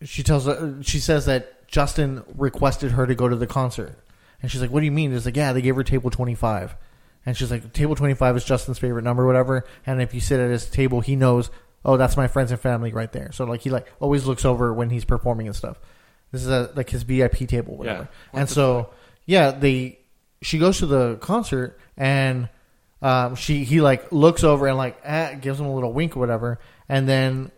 she 0.03 0.23
tells 0.23 0.49
uh, 0.49 0.81
she 0.83 1.01
says 1.01 1.27
that 1.27 1.69
justin 1.69 2.23
requested 2.37 2.93
her 2.93 3.07
to 3.07 3.15
go 3.15 3.29
to 3.29 3.37
the 3.37 3.47
concert 3.47 3.99
and 4.45 4.51
she's 4.51 4.61
like 4.61 4.71
what 4.71 4.81
do 4.81 4.87
you 4.87 4.93
mean 4.93 5.13
it's 5.13 5.25
like 5.25 5.37
yeah 5.37 5.53
they 5.55 5.63
gave 5.63 5.75
her 5.75 5.83
table 5.83 6.11
25 6.11 6.77
and 7.27 7.37
she's 7.37 7.51
like, 7.51 7.73
table 7.73 7.97
25 7.97 8.37
is 8.37 8.45
Justin's 8.45 8.79
favorite 8.79 9.03
number, 9.03 9.27
whatever. 9.27 9.65
And 9.87 10.03
if 10.03 10.13
you 10.15 10.21
sit 10.21 10.41
at 10.41 10.51
his 10.51 10.69
table, 10.69 11.01
he 11.01 11.17
knows, 11.17 11.51
oh, 11.85 11.97
that's 11.97 12.17
my 12.17 12.29
friends 12.29 12.51
and 12.51 12.61
family 12.61 12.93
right 12.93 13.11
there. 13.13 13.33
So 13.33 13.45
like 13.45 13.63
he 13.63 13.71
like 13.71 13.91
always 14.01 14.27
looks 14.27 14.45
over 14.45 14.73
when 14.75 14.91
he's 14.91 15.05
performing 15.05 15.47
and 15.47 15.57
stuff. 15.57 15.79
This 16.33 16.43
is 16.43 16.49
a, 16.49 16.71
like 16.75 16.91
his 16.91 17.03
VIP 17.03 17.49
table, 17.49 17.77
whatever. 17.77 18.09
Yeah. 18.33 18.41
And 18.41 18.49
so 18.49 18.91
yeah, 19.25 19.53
they 19.53 19.99
she 20.43 20.59
goes 20.59 20.79
to 20.79 20.87
the 20.87 21.17
concert 21.17 21.79
and 21.97 22.49
um, 23.01 23.37
she 23.37 23.65
he 23.65 23.81
like 23.81 24.13
looks 24.13 24.45
over 24.45 24.67
and 24.67 24.77
like 24.77 24.99
eh, 25.05 25.35
gives 25.37 25.61
him 25.61 25.67
a 25.67 25.75
little 25.75 25.93
wink 25.93 26.17
or 26.17 26.21
whatever. 26.21 26.59
And 26.89 27.09
then 27.09 27.53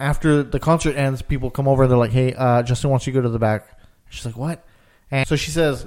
after 0.00 0.42
the 0.42 0.58
concert 0.58 0.96
ends, 0.96 1.22
people 1.22 1.50
come 1.50 1.68
over 1.68 1.84
and 1.84 1.90
they're 1.90 1.98
like, 1.98 2.10
hey, 2.10 2.34
uh, 2.34 2.62
Justin 2.62 2.90
wants 2.90 3.06
you 3.06 3.12
to 3.12 3.18
go 3.18 3.22
to 3.22 3.28
the 3.28 3.38
back. 3.38 3.78
She's 4.10 4.26
like, 4.26 4.36
what? 4.36 4.66
And 5.10 5.26
so 5.26 5.36
she 5.36 5.50
says 5.50 5.86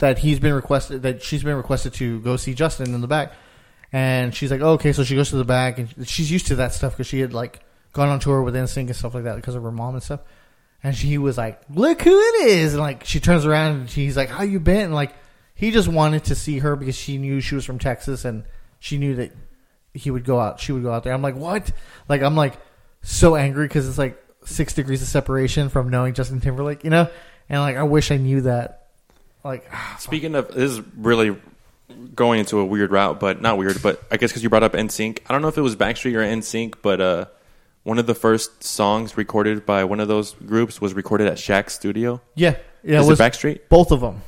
that 0.00 0.18
he's 0.18 0.40
been 0.40 0.52
requested 0.52 1.02
that 1.02 1.22
she's 1.22 1.42
been 1.42 1.56
requested 1.56 1.94
to 1.94 2.20
go 2.20 2.36
see 2.36 2.54
Justin 2.54 2.94
in 2.94 3.00
the 3.00 3.06
back, 3.06 3.32
and 3.92 4.34
she's 4.34 4.50
like, 4.50 4.60
oh, 4.60 4.72
okay, 4.72 4.92
so 4.92 5.04
she 5.04 5.14
goes 5.14 5.30
to 5.30 5.36
the 5.36 5.44
back 5.44 5.78
and 5.78 6.08
she's 6.08 6.30
used 6.30 6.48
to 6.48 6.56
that 6.56 6.74
stuff 6.74 6.92
because 6.92 7.06
she 7.06 7.20
had 7.20 7.32
like 7.32 7.60
gone 7.92 8.08
on 8.08 8.20
tour 8.20 8.42
with 8.42 8.54
NSYNC 8.54 8.86
and 8.86 8.96
stuff 8.96 9.14
like 9.14 9.24
that 9.24 9.36
because 9.36 9.54
of 9.54 9.62
her 9.62 9.72
mom 9.72 9.94
and 9.94 10.02
stuff, 10.02 10.20
and 10.82 10.96
she 10.96 11.18
was 11.18 11.38
like, 11.38 11.60
look 11.70 12.02
who 12.02 12.18
it 12.18 12.48
is, 12.48 12.74
and 12.74 12.82
like 12.82 13.04
she 13.04 13.20
turns 13.20 13.46
around 13.46 13.76
and 13.76 13.90
she's 13.90 14.16
like, 14.16 14.28
how 14.28 14.42
you 14.42 14.58
been? 14.58 14.86
And 14.86 14.94
like 14.94 15.14
he 15.54 15.70
just 15.70 15.88
wanted 15.88 16.24
to 16.24 16.34
see 16.34 16.58
her 16.58 16.74
because 16.74 16.96
she 16.96 17.18
knew 17.18 17.40
she 17.40 17.54
was 17.54 17.64
from 17.64 17.78
Texas 17.78 18.24
and 18.24 18.44
she 18.78 18.96
knew 18.96 19.14
that 19.16 19.32
he 19.92 20.10
would 20.10 20.24
go 20.24 20.40
out, 20.40 20.60
she 20.60 20.72
would 20.72 20.82
go 20.82 20.92
out 20.92 21.04
there. 21.04 21.12
I'm 21.12 21.22
like, 21.22 21.36
what? 21.36 21.70
Like 22.08 22.22
I'm 22.22 22.34
like 22.36 22.54
so 23.02 23.36
angry 23.36 23.66
because 23.66 23.86
it's 23.86 23.98
like 23.98 24.22
six 24.44 24.72
degrees 24.72 25.02
of 25.02 25.08
separation 25.08 25.68
from 25.68 25.90
knowing 25.90 26.14
Justin 26.14 26.40
Timberlake, 26.40 26.84
you 26.84 26.90
know, 26.90 27.08
and 27.50 27.60
like 27.60 27.76
I 27.76 27.82
wish 27.82 28.10
I 28.10 28.16
knew 28.16 28.40
that. 28.42 28.79
Like 29.44 29.64
Speaking 29.98 30.34
of, 30.34 30.48
this 30.48 30.72
is 30.72 30.80
really 30.96 31.36
going 32.14 32.40
into 32.40 32.58
a 32.58 32.64
weird 32.64 32.90
route, 32.92 33.18
but 33.20 33.40
not 33.40 33.58
weird. 33.58 33.82
But 33.82 34.02
I 34.10 34.16
guess 34.16 34.30
because 34.30 34.42
you 34.42 34.50
brought 34.50 34.62
up 34.62 34.72
NSYNC, 34.74 35.20
I 35.28 35.32
don't 35.32 35.42
know 35.42 35.48
if 35.48 35.58
it 35.58 35.62
was 35.62 35.76
Backstreet 35.76 36.14
or 36.14 36.20
NSYNC, 36.20 36.74
but 36.82 37.00
uh, 37.00 37.24
one 37.82 37.98
of 37.98 38.06
the 38.06 38.14
first 38.14 38.62
songs 38.62 39.16
recorded 39.16 39.64
by 39.66 39.84
one 39.84 40.00
of 40.00 40.08
those 40.08 40.34
groups 40.34 40.80
was 40.80 40.94
recorded 40.94 41.26
at 41.26 41.34
Shaq's 41.38 41.72
studio. 41.72 42.20
Yeah, 42.34 42.56
yeah. 42.84 43.00
Is 43.00 43.06
it 43.06 43.10
was 43.10 43.20
it 43.20 43.22
Backstreet? 43.22 43.60
both 43.68 43.90
of 43.92 44.00
them, 44.00 44.22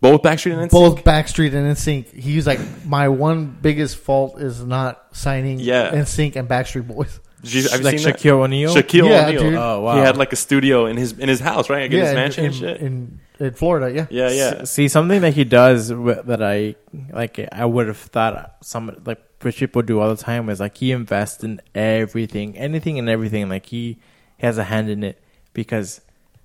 Both 0.00 0.22
Backstreet 0.22 0.52
and 0.58 0.70
NSYNC. 0.70 0.72
both 0.72 1.04
Backstreet 1.04 1.52
and 1.54 1.76
NSYNC. 1.76 2.12
He's 2.12 2.46
like, 2.46 2.60
my 2.86 3.08
one 3.08 3.46
biggest 3.60 3.96
fault 3.96 4.40
is 4.40 4.62
not 4.64 5.04
signing 5.16 5.58
Yeah. 5.58 5.90
NSYNC 5.90 6.36
and 6.36 6.48
Backstreet 6.48 6.86
Boys. 6.86 7.18
Did 7.42 7.52
you, 7.52 7.68
have 7.68 7.80
you 7.80 7.84
like 7.84 7.98
seen 7.98 8.08
that? 8.08 8.18
Shaquille 8.18 8.40
O'Neal. 8.42 8.74
Shaquille 8.74 9.08
Yeah, 9.08 9.26
O'Neal. 9.26 9.42
dude. 9.42 9.54
Oh 9.54 9.80
wow. 9.82 9.94
He 9.96 10.00
had 10.00 10.16
like 10.16 10.32
a 10.32 10.36
studio 10.36 10.86
in 10.86 10.96
his 10.96 11.12
in 11.12 11.28
his 11.28 11.38
house, 11.38 11.68
right? 11.68 11.82
Like 11.82 11.92
in 11.92 12.00
his 12.04 12.14
mansion 12.14 12.44
in, 12.44 12.50
and 12.50 12.54
shit. 12.58 12.80
in, 12.80 13.20
in 13.38 13.52
Florida. 13.54 13.90
Yeah, 13.94 14.06
yeah, 14.10 14.30
yeah. 14.30 14.60
S- 14.62 14.70
See 14.72 14.88
something 14.88 15.20
that 15.20 15.34
he 15.34 15.44
does 15.44 15.90
wi- 15.90 16.22
that 16.22 16.42
I 16.42 16.74
like. 17.10 17.38
I 17.52 17.64
would 17.64 17.86
have 17.88 17.98
thought 17.98 18.56
some 18.62 19.00
like 19.04 19.22
rich 19.42 19.58
people 19.58 19.82
do 19.82 20.00
all 20.00 20.08
the 20.14 20.22
time 20.22 20.48
is 20.48 20.60
like 20.60 20.76
he 20.76 20.92
invests 20.92 21.44
in 21.44 21.60
everything, 21.74 22.56
anything 22.56 22.98
and 22.98 23.08
everything. 23.08 23.48
Like 23.48 23.66
he, 23.66 23.98
he 24.38 24.46
has 24.46 24.58
a 24.58 24.64
hand 24.64 24.88
in 24.90 25.04
it 25.04 25.20
because 25.52 26.00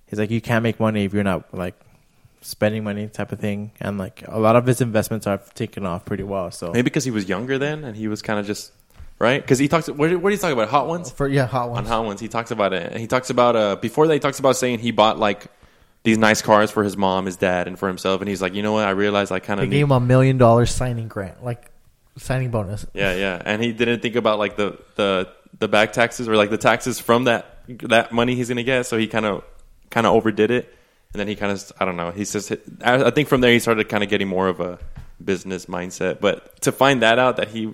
he's 0.08 0.20
like 0.20 0.30
you 0.30 0.42
can't 0.42 0.64
make 0.64 0.80
money 0.80 1.06
if 1.06 1.14
you're 1.14 1.24
not 1.24 1.54
like 1.54 1.76
spending 2.42 2.84
money 2.84 3.08
type 3.08 3.32
of 3.32 3.40
thing. 3.40 3.72
And 3.80 3.98
like 3.98 4.24
a 4.28 4.40
lot 4.40 4.56
of 4.56 4.66
his 4.66 4.82
investments 4.82 5.28
are 5.28 5.40
taken 5.54 5.86
off 5.86 6.06
pretty 6.06 6.24
well. 6.24 6.52
So 6.52 6.72
Maybe 6.72 6.84
because 6.84 7.06
he 7.06 7.12
was 7.12 7.30
younger 7.30 7.58
then, 7.58 7.84
and 7.84 7.96
he 7.96 8.08
was 8.08 8.22
kind 8.22 8.40
of 8.40 8.46
just 8.46 8.72
right. 9.20 9.42
Because 9.42 9.60
he 9.60 9.68
talks. 9.68 9.88
What, 9.88 9.98
what 10.18 10.30
did 10.30 10.36
he 10.36 10.42
talk 10.42 10.52
about? 10.52 10.70
Hot 10.70 10.88
ones. 10.88 11.12
for 11.12 11.28
yeah, 11.28 11.46
hot 11.46 11.70
ones. 11.70 11.88
On. 11.88 11.94
Hot 12.00 12.06
ones, 12.06 12.20
he 12.20 12.28
talks 12.28 12.52
about 12.52 12.74
it. 12.74 12.98
He 12.98 13.08
talks 13.08 13.30
about 13.30 13.56
uh 13.56 13.76
before 13.78 14.08
that. 14.08 14.14
He 14.14 14.20
talks 14.20 14.40
about 14.40 14.58
saying 14.58 14.80
he 14.80 14.92
bought 14.92 15.18
like 15.20 15.46
these 16.04 16.18
nice 16.18 16.42
cars 16.42 16.72
for 16.72 16.84
his 16.84 16.98
mom, 16.98 17.26
his 17.26 17.38
dad, 17.38 17.68
and 17.68 17.78
for 17.78 17.88
himself. 17.88 18.22
And 18.22 18.30
he's 18.30 18.42
like, 18.42 18.54
you 18.56 18.64
know 18.64 18.74
what? 18.74 18.86
I 18.86 18.92
realized 18.92 19.32
I 19.32 19.40
kind 19.40 19.60
of 19.60 19.70
gave 19.70 19.84
him 19.86 19.92
a 19.92 20.00
million 20.00 20.38
dollar 20.38 20.66
signing 20.66 21.08
grant, 21.08 21.44
like 21.44 21.70
signing 22.18 22.50
bonus. 22.52 22.86
yeah, 22.94 23.16
yeah. 23.16 23.42
And 23.44 23.62
he 23.62 23.72
didn't 23.72 24.02
think 24.02 24.16
about 24.16 24.40
like 24.40 24.56
the 24.56 24.80
the 24.96 25.30
the 25.60 25.68
back 25.68 25.94
taxes 25.94 26.28
or 26.28 26.36
like 26.36 26.50
the 26.50 26.58
taxes 26.58 27.00
from 27.00 27.26
that 27.26 27.60
that 27.68 28.12
money 28.12 28.36
he's 28.36 28.50
gonna 28.50 28.64
get. 28.64 28.86
So 28.86 28.98
he 28.98 29.08
kind 29.08 29.26
of 29.26 29.44
kind 29.90 30.08
of 30.08 30.14
overdid 30.14 30.50
it. 30.52 30.74
and 31.14 31.20
then 31.20 31.28
he 31.28 31.36
kind 31.36 31.52
of 31.52 31.72
I 31.80 31.86
don't 31.86 31.98
know. 31.98 32.12
He 32.12 32.26
says 32.26 32.52
I, 32.84 33.06
I 33.06 33.10
think 33.12 33.28
from 33.28 33.42
there 33.42 33.52
he 33.52 33.60
started 33.60 33.88
kind 33.90 34.04
of 34.04 34.10
getting 34.10 34.28
more 34.28 34.48
of 34.48 34.60
a 34.60 34.80
business 35.24 35.68
mindset. 35.68 36.20
But 36.20 36.62
to 36.62 36.72
find 36.72 37.04
that 37.04 37.20
out 37.20 37.38
that 37.38 37.50
he 37.50 37.74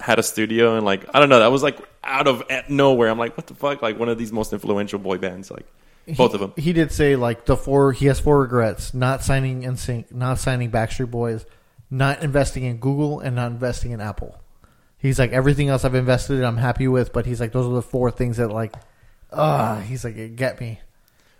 had 0.00 0.18
a 0.18 0.22
studio 0.22 0.76
and 0.76 0.86
like 0.86 1.04
I 1.12 1.20
don't 1.20 1.28
know, 1.28 1.40
that 1.40 1.52
was 1.52 1.62
like 1.62 1.78
out 2.02 2.26
of 2.26 2.42
nowhere. 2.70 3.10
I'm 3.10 3.18
like, 3.18 3.36
what 3.36 3.46
the 3.48 3.54
fuck? 3.54 3.82
Like 3.82 3.98
one 3.98 4.08
of 4.08 4.16
these 4.16 4.32
most 4.32 4.52
influential 4.52 4.98
boy 4.98 5.18
bands, 5.18 5.50
like 5.50 5.66
both 6.16 6.34
of 6.34 6.40
them. 6.40 6.52
He 6.56 6.72
did 6.72 6.92
say 6.92 7.16
like 7.16 7.44
the 7.44 7.56
four. 7.56 7.92
He 7.92 8.06
has 8.06 8.20
four 8.20 8.40
regrets: 8.40 8.94
not 8.94 9.22
signing 9.22 9.62
NSYNC, 9.62 10.12
not 10.12 10.38
signing 10.38 10.70
Backstreet 10.70 11.10
Boys, 11.10 11.46
not 11.90 12.22
investing 12.22 12.64
in 12.64 12.78
Google, 12.78 13.20
and 13.20 13.36
not 13.36 13.50
investing 13.50 13.92
in 13.92 14.00
Apple. 14.00 14.40
He's 14.98 15.18
like 15.18 15.32
everything 15.32 15.68
else 15.68 15.84
I've 15.84 15.94
invested 15.94 16.38
in, 16.38 16.44
I'm 16.44 16.56
happy 16.56 16.88
with, 16.88 17.12
but 17.12 17.24
he's 17.24 17.40
like 17.40 17.52
those 17.52 17.66
are 17.66 17.74
the 17.74 17.82
four 17.82 18.10
things 18.10 18.38
that 18.38 18.48
like, 18.48 18.74
ah, 19.32 19.80
he's 19.86 20.04
like 20.04 20.16
it 20.16 20.36
get 20.36 20.60
me. 20.60 20.80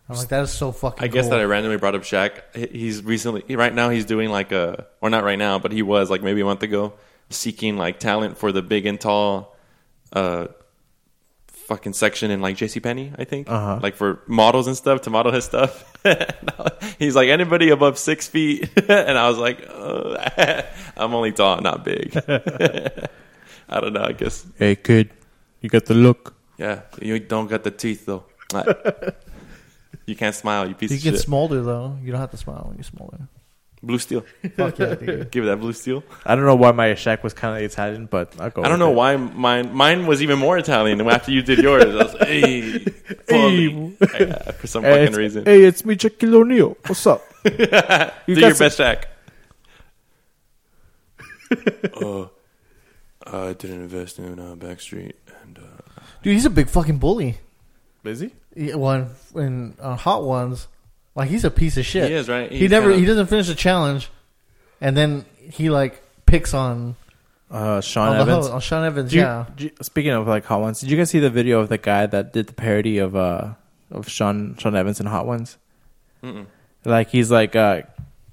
I'm 0.09 0.17
like 0.17 0.29
that 0.29 0.43
is 0.43 0.51
so 0.51 0.73
fucking. 0.73 1.05
I 1.05 1.09
guess 1.09 1.25
cool. 1.25 1.33
that 1.33 1.41
I 1.41 1.45
randomly 1.45 1.77
brought 1.77 1.95
up 1.95 2.03
Shaq. 2.03 2.41
He's 2.71 3.03
recently, 3.05 3.57
right 3.57 3.75
now, 3.75 3.91
he's 3.91 4.07
doing 4.07 4.31
like 4.31 4.53
a, 4.53 4.87
or 5.03 5.11
not 5.11 5.23
right 5.23 5.39
now, 5.39 5.59
but 5.59 5.71
he 5.71 5.83
was 5.83 6.09
like 6.09 6.23
maybe 6.23 6.41
a 6.41 6.45
month 6.47 6.63
ago, 6.63 6.95
seeking 7.29 7.77
like 7.77 8.01
talent 8.01 8.39
for 8.39 8.51
the 8.51 8.63
big 8.63 8.87
and 8.87 8.99
tall, 8.99 9.55
uh, 10.15 10.47
fucking 11.69 11.93
section 11.93 12.31
in 12.33 12.41
like 12.41 12.57
JCPenney, 12.57 13.13
I 13.19 13.25
think, 13.25 13.49
Uh-huh. 13.51 13.79
like 13.83 13.95
for 13.95 14.21
models 14.27 14.67
and 14.67 14.77
stuff 14.77 15.03
to 15.03 15.11
model 15.11 15.33
his 15.33 15.45
stuff. 15.45 15.85
he's 16.99 17.15
like 17.15 17.29
anybody 17.29 17.69
above 17.71 17.99
six 17.99 18.27
feet, 18.27 18.71
and 18.89 19.19
I 19.19 19.29
was 19.29 19.37
like, 19.39 19.59
uh, 19.69 20.17
I'm 20.97 21.13
only 21.15 21.33
tall, 21.33 21.61
not 21.61 21.85
big. 21.85 22.17
I 23.69 23.81
don't 23.81 23.93
know. 23.93 24.03
I 24.03 24.13
guess, 24.13 24.47
Hey 24.57 24.77
kid, 24.77 25.11
you 25.61 25.69
got 25.69 25.85
the 25.85 25.95
look. 25.95 26.35
yeah, 26.57 26.89
you 27.03 27.19
don't 27.21 27.49
got 27.49 27.63
the 27.65 27.71
teeth 27.71 28.07
though. 28.07 28.25
You 30.07 30.17
can't 30.17 30.35
smile, 30.35 30.67
you 30.69 30.75
piece 30.75 30.91
You 30.91 30.99
get 31.13 31.21
smolder 31.21 31.61
though. 31.63 31.99
You 32.03 32.13
don't 32.13 32.21
have 32.21 32.31
to 32.31 32.39
smile 32.41 32.65
when 32.69 32.77
you're 32.81 32.85
smolder. 32.85 33.29
Blue 33.81 33.99
steel. 33.99 34.25
Fuck 34.57 34.79
yeah, 34.81 34.95
dude. 34.97 35.31
Give 35.31 35.45
it 35.45 35.47
that 35.47 35.59
blue 35.61 35.73
steel. 35.73 36.03
I 36.27 36.35
don't 36.35 36.45
know 36.45 36.57
why 36.57 36.73
my 36.73 36.89
Shaq 36.95 37.23
was 37.23 37.33
kind 37.33 37.57
of 37.57 37.63
Italian, 37.63 38.07
but 38.07 38.35
I'll 38.41 38.51
go. 38.51 38.63
I 38.65 38.69
don't 38.69 38.81
know 38.81 38.91
it. 38.91 38.95
why 38.97 39.17
mine 39.17 39.73
mine 39.73 40.07
was 40.07 40.21
even 40.21 40.39
more 40.39 40.59
Italian 40.59 41.01
after 41.09 41.31
you 41.31 41.43
did 41.43 41.59
yours. 41.61 41.85
I 41.85 41.89
was 42.03 42.15
like, 42.15 42.27
hey, 42.29 42.73
Paulie. 43.29 43.97
Yeah, 44.19 44.51
for 44.53 44.67
some 44.67 44.83
Hey, 44.83 45.05
fucking 45.07 45.17
reason. 45.17 45.45
hey, 45.45 45.63
it's 45.63 45.85
me, 45.85 45.95
Shaquille 45.95 46.35
O'Neal. 46.35 46.77
What's 46.87 47.07
up? 47.07 47.23
Do 47.45 47.51
got 47.57 48.27
your 48.27 48.53
some- 48.55 48.67
best 48.67 48.79
Shaq. 48.81 49.05
uh, 52.03 52.27
I 53.27 53.53
didn't 53.53 53.83
invest 53.83 54.19
in 54.19 54.39
uh, 54.39 54.55
Backstreet, 54.57 55.13
and 55.45 55.59
uh, 55.59 56.01
Dude, 56.23 56.33
he's 56.35 56.45
a 56.47 56.51
big 56.51 56.69
fucking 56.69 56.99
bully. 56.99 57.39
Busy? 58.03 58.33
Yeah, 58.55 58.75
One 58.77 59.11
in 59.35 59.77
uh, 59.81 59.97
Hot 59.97 60.25
Ones, 60.25 60.69
like 61.19 61.29
he's 61.29 61.45
a 61.45 61.51
piece 61.51 61.77
of 61.77 61.85
shit. 61.85 62.09
He 62.09 62.15
is, 62.15 62.29
right? 62.29 62.51
he 62.51 62.59
He's 62.61 62.71
never 62.71 62.87
kinda- 62.91 63.01
he 63.01 63.05
doesn't 63.07 63.27
finish 63.27 63.49
the 63.49 63.55
challenge, 63.55 64.09
and 64.81 64.97
then 64.97 65.25
he 65.51 65.69
like 65.69 66.01
picks 66.27 66.55
on 66.55 66.95
Uh, 67.51 67.81
Sean 67.81 68.09
on, 68.09 68.15
the 68.17 68.21
Evans. 68.23 68.45
host, 68.47 68.53
on 68.55 68.61
Sean 68.61 68.85
Evans. 68.85 69.11
Did 69.11 69.17
you- 69.17 69.23
yeah, 69.23 69.45
did 69.57 69.65
you- 69.65 69.71
speaking 69.83 70.13
of 70.13 70.27
like 70.29 70.45
hot 70.45 70.61
ones, 70.61 70.81
did 70.81 70.91
you 70.91 70.97
guys 70.97 71.11
see 71.11 71.19
the 71.19 71.31
video 71.31 71.61
of 71.61 71.69
the 71.69 71.79
guy 71.79 72.07
that 72.07 72.33
did 72.33 72.47
the 72.47 72.53
parody 72.55 72.99
of 72.99 73.17
uh 73.17 73.55
of 73.91 74.09
Sean 74.09 74.55
Sean 74.59 74.77
Evans 74.77 75.01
in 75.01 75.07
Hot 75.07 75.27
Ones? 75.27 75.57
Mm-mm. 76.23 76.47
Like 76.85 77.11
he's 77.11 77.31
like 77.31 77.57
uh 77.57 77.83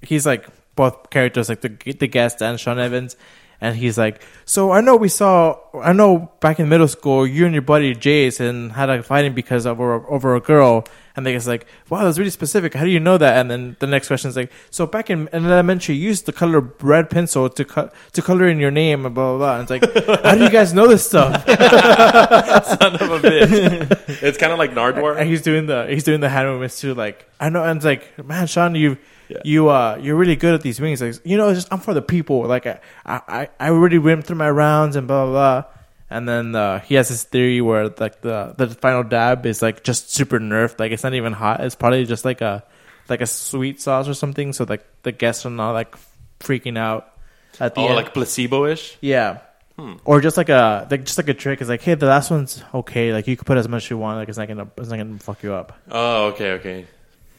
he's 0.02 0.26
like 0.26 0.46
both 0.76 1.08
characters, 1.10 1.48
like 1.48 1.62
the 1.62 1.70
the 1.98 2.06
guest 2.06 2.42
and 2.42 2.60
Sean 2.60 2.78
Evans, 2.78 3.16
and 3.62 3.74
he's 3.76 3.96
like, 3.96 4.20
so 4.44 4.70
I 4.70 4.82
know 4.82 4.96
we 4.96 5.08
saw, 5.08 5.56
I 5.82 5.94
know 5.94 6.30
back 6.40 6.60
in 6.60 6.68
middle 6.68 6.86
school, 6.88 7.26
you 7.26 7.46
and 7.46 7.54
your 7.54 7.62
buddy 7.62 7.94
Jace 7.94 8.38
and 8.38 8.72
had 8.72 8.90
a 8.90 9.02
fighting 9.02 9.32
because 9.32 9.64
of 9.64 9.80
over, 9.80 10.04
over 10.10 10.36
a 10.36 10.40
girl, 10.40 10.84
and 11.16 11.24
they 11.26 11.34
was 11.34 11.48
like, 11.48 11.66
wow, 11.88 12.04
that's 12.04 12.18
really 12.18 12.30
specific. 12.30 12.74
How 12.74 12.84
do 12.84 12.90
you 12.90 13.00
know 13.00 13.16
that? 13.18 13.38
And 13.38 13.50
then 13.50 13.76
the 13.80 13.86
next 13.86 14.08
question 14.08 14.28
is 14.28 14.36
like, 14.36 14.52
so 14.70 14.86
back 14.86 15.08
in, 15.10 15.28
in 15.32 15.46
elementary, 15.46 15.94
you 15.96 16.06
used 16.08 16.26
to 16.26 16.32
color 16.32 16.60
red 16.80 17.08
pencil 17.10 17.48
to 17.48 17.64
cut 17.64 17.94
to 18.12 18.22
color 18.22 18.46
in 18.46 18.58
your 18.60 18.70
name 18.70 19.06
and 19.06 19.14
blah 19.14 19.36
blah 19.36 19.38
blah. 19.38 19.60
And 19.60 19.70
it's 19.70 20.06
like, 20.06 20.22
how 20.22 20.34
do 20.34 20.44
you 20.44 20.50
guys 20.50 20.72
know 20.74 20.86
this 20.86 21.06
stuff? 21.06 21.44
son 21.46 22.94
of 22.94 23.10
a 23.10 23.18
bitch. 23.20 24.22
it's 24.22 24.38
kind 24.38 24.52
of 24.52 24.58
like 24.58 24.74
And 25.18 25.28
he's 25.28 25.42
doing 25.42 25.66
the 25.66 25.86
he's 25.86 26.04
doing 26.04 26.20
the 26.20 26.28
hand 26.28 26.48
movements 26.48 26.80
too. 26.80 26.94
Like 26.94 27.28
I 27.40 27.48
know, 27.48 27.64
and 27.64 27.76
it's 27.78 27.84
like, 27.84 28.22
man, 28.24 28.46
Sean, 28.46 28.74
you 28.74 28.98
Yeah. 29.28 29.38
you 29.44 29.68
uh 29.68 29.98
you're 30.00 30.16
really 30.16 30.36
good 30.36 30.54
at 30.54 30.62
these 30.62 30.80
wings. 30.80 31.00
Like 31.02 31.14
you 31.24 31.36
know, 31.36 31.48
it's 31.48 31.58
just 31.58 31.72
I'm 31.72 31.80
for 31.80 31.94
the 31.94 32.02
people. 32.02 32.42
Like 32.46 32.66
I 32.66 32.78
I 33.04 33.48
I 33.58 33.70
already 33.70 33.98
went 33.98 34.24
through 34.26 34.36
my 34.36 34.50
rounds 34.50 34.96
and 34.96 35.06
blah 35.08 35.24
blah 35.26 35.32
blah. 35.32 35.64
And 36.08 36.28
then 36.28 36.54
uh, 36.54 36.78
he 36.80 36.94
has 36.94 37.08
this 37.08 37.24
theory 37.24 37.60
where 37.60 37.88
like 37.88 38.20
the 38.20 38.54
the 38.56 38.68
final 38.68 39.02
dab 39.02 39.44
is 39.44 39.60
like 39.62 39.82
just 39.82 40.12
super 40.14 40.38
nerfed. 40.38 40.78
Like 40.78 40.92
it's 40.92 41.02
not 41.02 41.14
even 41.14 41.32
hot. 41.32 41.60
It's 41.64 41.74
probably 41.74 42.04
just 42.04 42.24
like 42.24 42.40
a 42.40 42.62
like 43.08 43.20
a 43.20 43.26
sweet 43.26 43.80
sauce 43.80 44.08
or 44.08 44.14
something. 44.14 44.52
So 44.52 44.64
like 44.68 44.84
the 45.02 45.10
guests 45.12 45.44
are 45.46 45.50
not 45.50 45.72
like 45.72 45.96
freaking 46.40 46.78
out 46.78 47.12
at 47.58 47.74
the 47.74 47.80
Oh, 47.80 47.86
end. 47.86 47.96
like 47.96 48.14
placebo-ish. 48.14 48.98
Yeah. 49.00 49.38
Hmm. 49.76 49.94
Or 50.04 50.20
just 50.20 50.36
like 50.36 50.48
a 50.48 50.86
like 50.90 51.04
just 51.04 51.18
like 51.18 51.28
a 51.28 51.34
trick 51.34 51.60
is 51.60 51.68
like, 51.68 51.82
hey, 51.82 51.94
the 51.94 52.06
last 52.06 52.30
one's 52.30 52.62
okay. 52.72 53.12
Like 53.12 53.26
you 53.26 53.36
can 53.36 53.44
put 53.44 53.58
as 53.58 53.68
much 53.68 53.84
as 53.84 53.90
you 53.90 53.98
want. 53.98 54.18
Like 54.18 54.28
it's 54.28 54.38
not 54.38 54.46
gonna 54.48 54.68
it's 54.78 54.88
not 54.88 54.96
gonna 54.98 55.18
fuck 55.18 55.42
you 55.42 55.52
up. 55.54 55.76
Oh, 55.90 56.26
okay, 56.28 56.52
okay. 56.52 56.86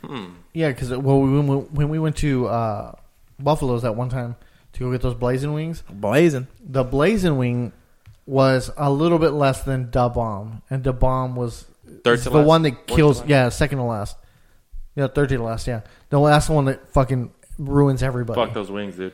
Hmm. 0.05 0.25
yeah. 0.53 0.67
Because 0.69 0.89
well, 0.91 1.19
we, 1.21 1.29
when, 1.39 1.47
we, 1.47 1.55
when 1.55 1.89
we 1.89 1.99
went 1.99 2.17
to 2.17 2.47
uh, 2.47 2.91
Buffalo's 3.39 3.83
that 3.83 3.95
one 3.95 4.09
time 4.09 4.35
to 4.73 4.79
go 4.81 4.91
get 4.91 5.01
those 5.01 5.15
blazing 5.15 5.53
wings, 5.53 5.83
Blazing. 5.89 6.47
the 6.63 6.83
blazing 6.83 7.37
wing 7.37 7.71
was 8.27 8.69
a 8.77 8.91
little 8.91 9.17
bit 9.17 9.31
less 9.31 9.63
than 9.63 9.89
Da 9.89 10.09
Bomb, 10.09 10.61
and 10.69 10.83
Da 10.83 10.91
Bomb 10.91 11.35
was 11.35 11.65
Third 12.03 12.19
to 12.19 12.29
the 12.29 12.37
last? 12.37 12.47
one 12.47 12.61
that 12.63 12.85
kills. 12.85 13.25
Yeah, 13.25 13.49
second 13.49 13.79
to 13.79 13.85
last. 13.85 14.17
Yeah, 14.95 15.07
third 15.07 15.29
to 15.29 15.41
last. 15.41 15.65
Yeah, 15.67 15.81
the 16.09 16.19
last 16.19 16.49
one 16.49 16.65
that 16.65 16.91
fucking 16.93 17.31
ruins 17.57 18.03
everybody. 18.03 18.39
Fuck 18.39 18.53
those 18.53 18.69
wings, 18.69 18.95
dude. 18.97 19.13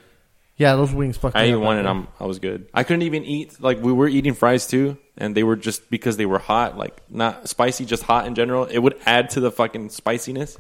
Yeah, 0.58 0.76
those 0.76 0.94
wings 0.94 1.18
fucking. 1.18 1.40
I 1.40 1.46
ate 1.46 1.54
up 1.54 1.62
one 1.62 1.78
and. 1.78 1.88
I'm 1.88 2.08
I 2.20 2.26
was 2.26 2.40
good. 2.40 2.68
I 2.74 2.84
couldn't 2.84 3.04
even 3.04 3.24
eat 3.24 3.62
like 3.62 3.82
we 3.82 3.92
were 3.94 4.08
eating 4.08 4.34
fries 4.34 4.68
too, 4.68 4.98
and 5.18 5.36
they 5.36 5.44
were 5.44 5.56
just 5.56 5.90
because 5.90 6.18
they 6.18 6.26
were 6.26 6.40
hot, 6.40 6.78
like 6.78 7.02
not 7.10 7.48
spicy, 7.50 7.86
just 7.86 8.04
hot 8.04 8.28
in 8.28 8.36
general. 8.36 8.66
It 8.66 8.80
would 8.80 8.98
add 9.06 9.30
to 9.32 9.40
the 9.40 9.52
fucking 9.52 9.90
spiciness. 9.90 10.58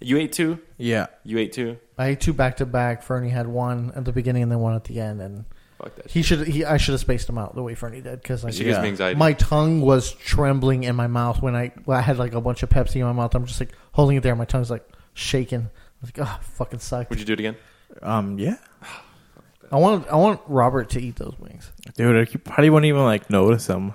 You 0.00 0.18
ate 0.18 0.32
two. 0.32 0.58
Yeah. 0.76 1.06
You 1.24 1.38
ate 1.38 1.52
two. 1.52 1.78
I 1.96 2.08
ate 2.08 2.20
two 2.20 2.34
back 2.34 2.58
to 2.58 2.66
back. 2.66 3.02
Fernie 3.02 3.30
had 3.30 3.46
one 3.46 3.92
at 3.96 4.04
the 4.04 4.12
beginning 4.12 4.42
and 4.42 4.52
then 4.52 4.60
one 4.60 4.74
at 4.74 4.84
the 4.84 5.00
end, 5.00 5.20
and 5.22 5.44
Fuck 5.82 5.94
that. 5.96 6.10
he 6.10 6.22
should. 6.22 6.46
He 6.46 6.64
I 6.64 6.76
should 6.78 6.92
have 6.92 7.00
spaced 7.00 7.26
them 7.26 7.36
out 7.38 7.54
the 7.54 7.62
way 7.62 7.74
Fernie 7.74 8.00
did 8.00 8.22
because 8.22 8.42
like 8.44 8.54
She 8.54 8.64
gives 8.64 8.76
Yeah. 8.76 8.82
me 8.82 8.88
anxiety. 8.88 9.18
my 9.18 9.32
tongue 9.34 9.80
was 9.82 10.12
trembling 10.12 10.84
in 10.84 10.96
my 10.96 11.06
mouth 11.06 11.42
when 11.42 11.54
I 11.54 11.72
when 11.84 11.98
I 11.98 12.00
had 12.00 12.18
like 12.18 12.32
a 12.34 12.40
bunch 12.40 12.62
of 12.62 12.70
Pepsi 12.70 12.96
in 12.96 13.02
my 13.04 13.12
mouth. 13.12 13.34
I'm 13.34 13.44
just 13.46 13.60
like 13.60 13.72
holding 13.92 14.16
it 14.16 14.22
there. 14.22 14.34
My 14.34 14.44
tongue's 14.46 14.70
like 14.70 14.88
shaking. 15.14 15.60
I 15.62 15.70
was 16.00 16.16
like, 16.16 16.26
oh, 16.28 16.38
fucking 16.42 16.78
sucked. 16.78 17.10
Would 17.10 17.18
you 17.18 17.24
do 17.26 17.34
it 17.34 17.40
again? 17.40 17.56
Um. 18.02 18.38
Yeah. 18.38 18.56
I 19.70 19.76
want 19.78 20.06
I 20.08 20.16
want 20.16 20.40
Robert 20.46 20.90
to 20.90 21.00
eat 21.02 21.16
those 21.16 21.34
wings. 21.38 21.70
Dude, 21.96 22.32
you 22.32 22.38
probably 22.38 22.70
won't 22.70 22.84
even 22.84 23.02
like 23.04 23.28
notice 23.30 23.66
them. 23.66 23.94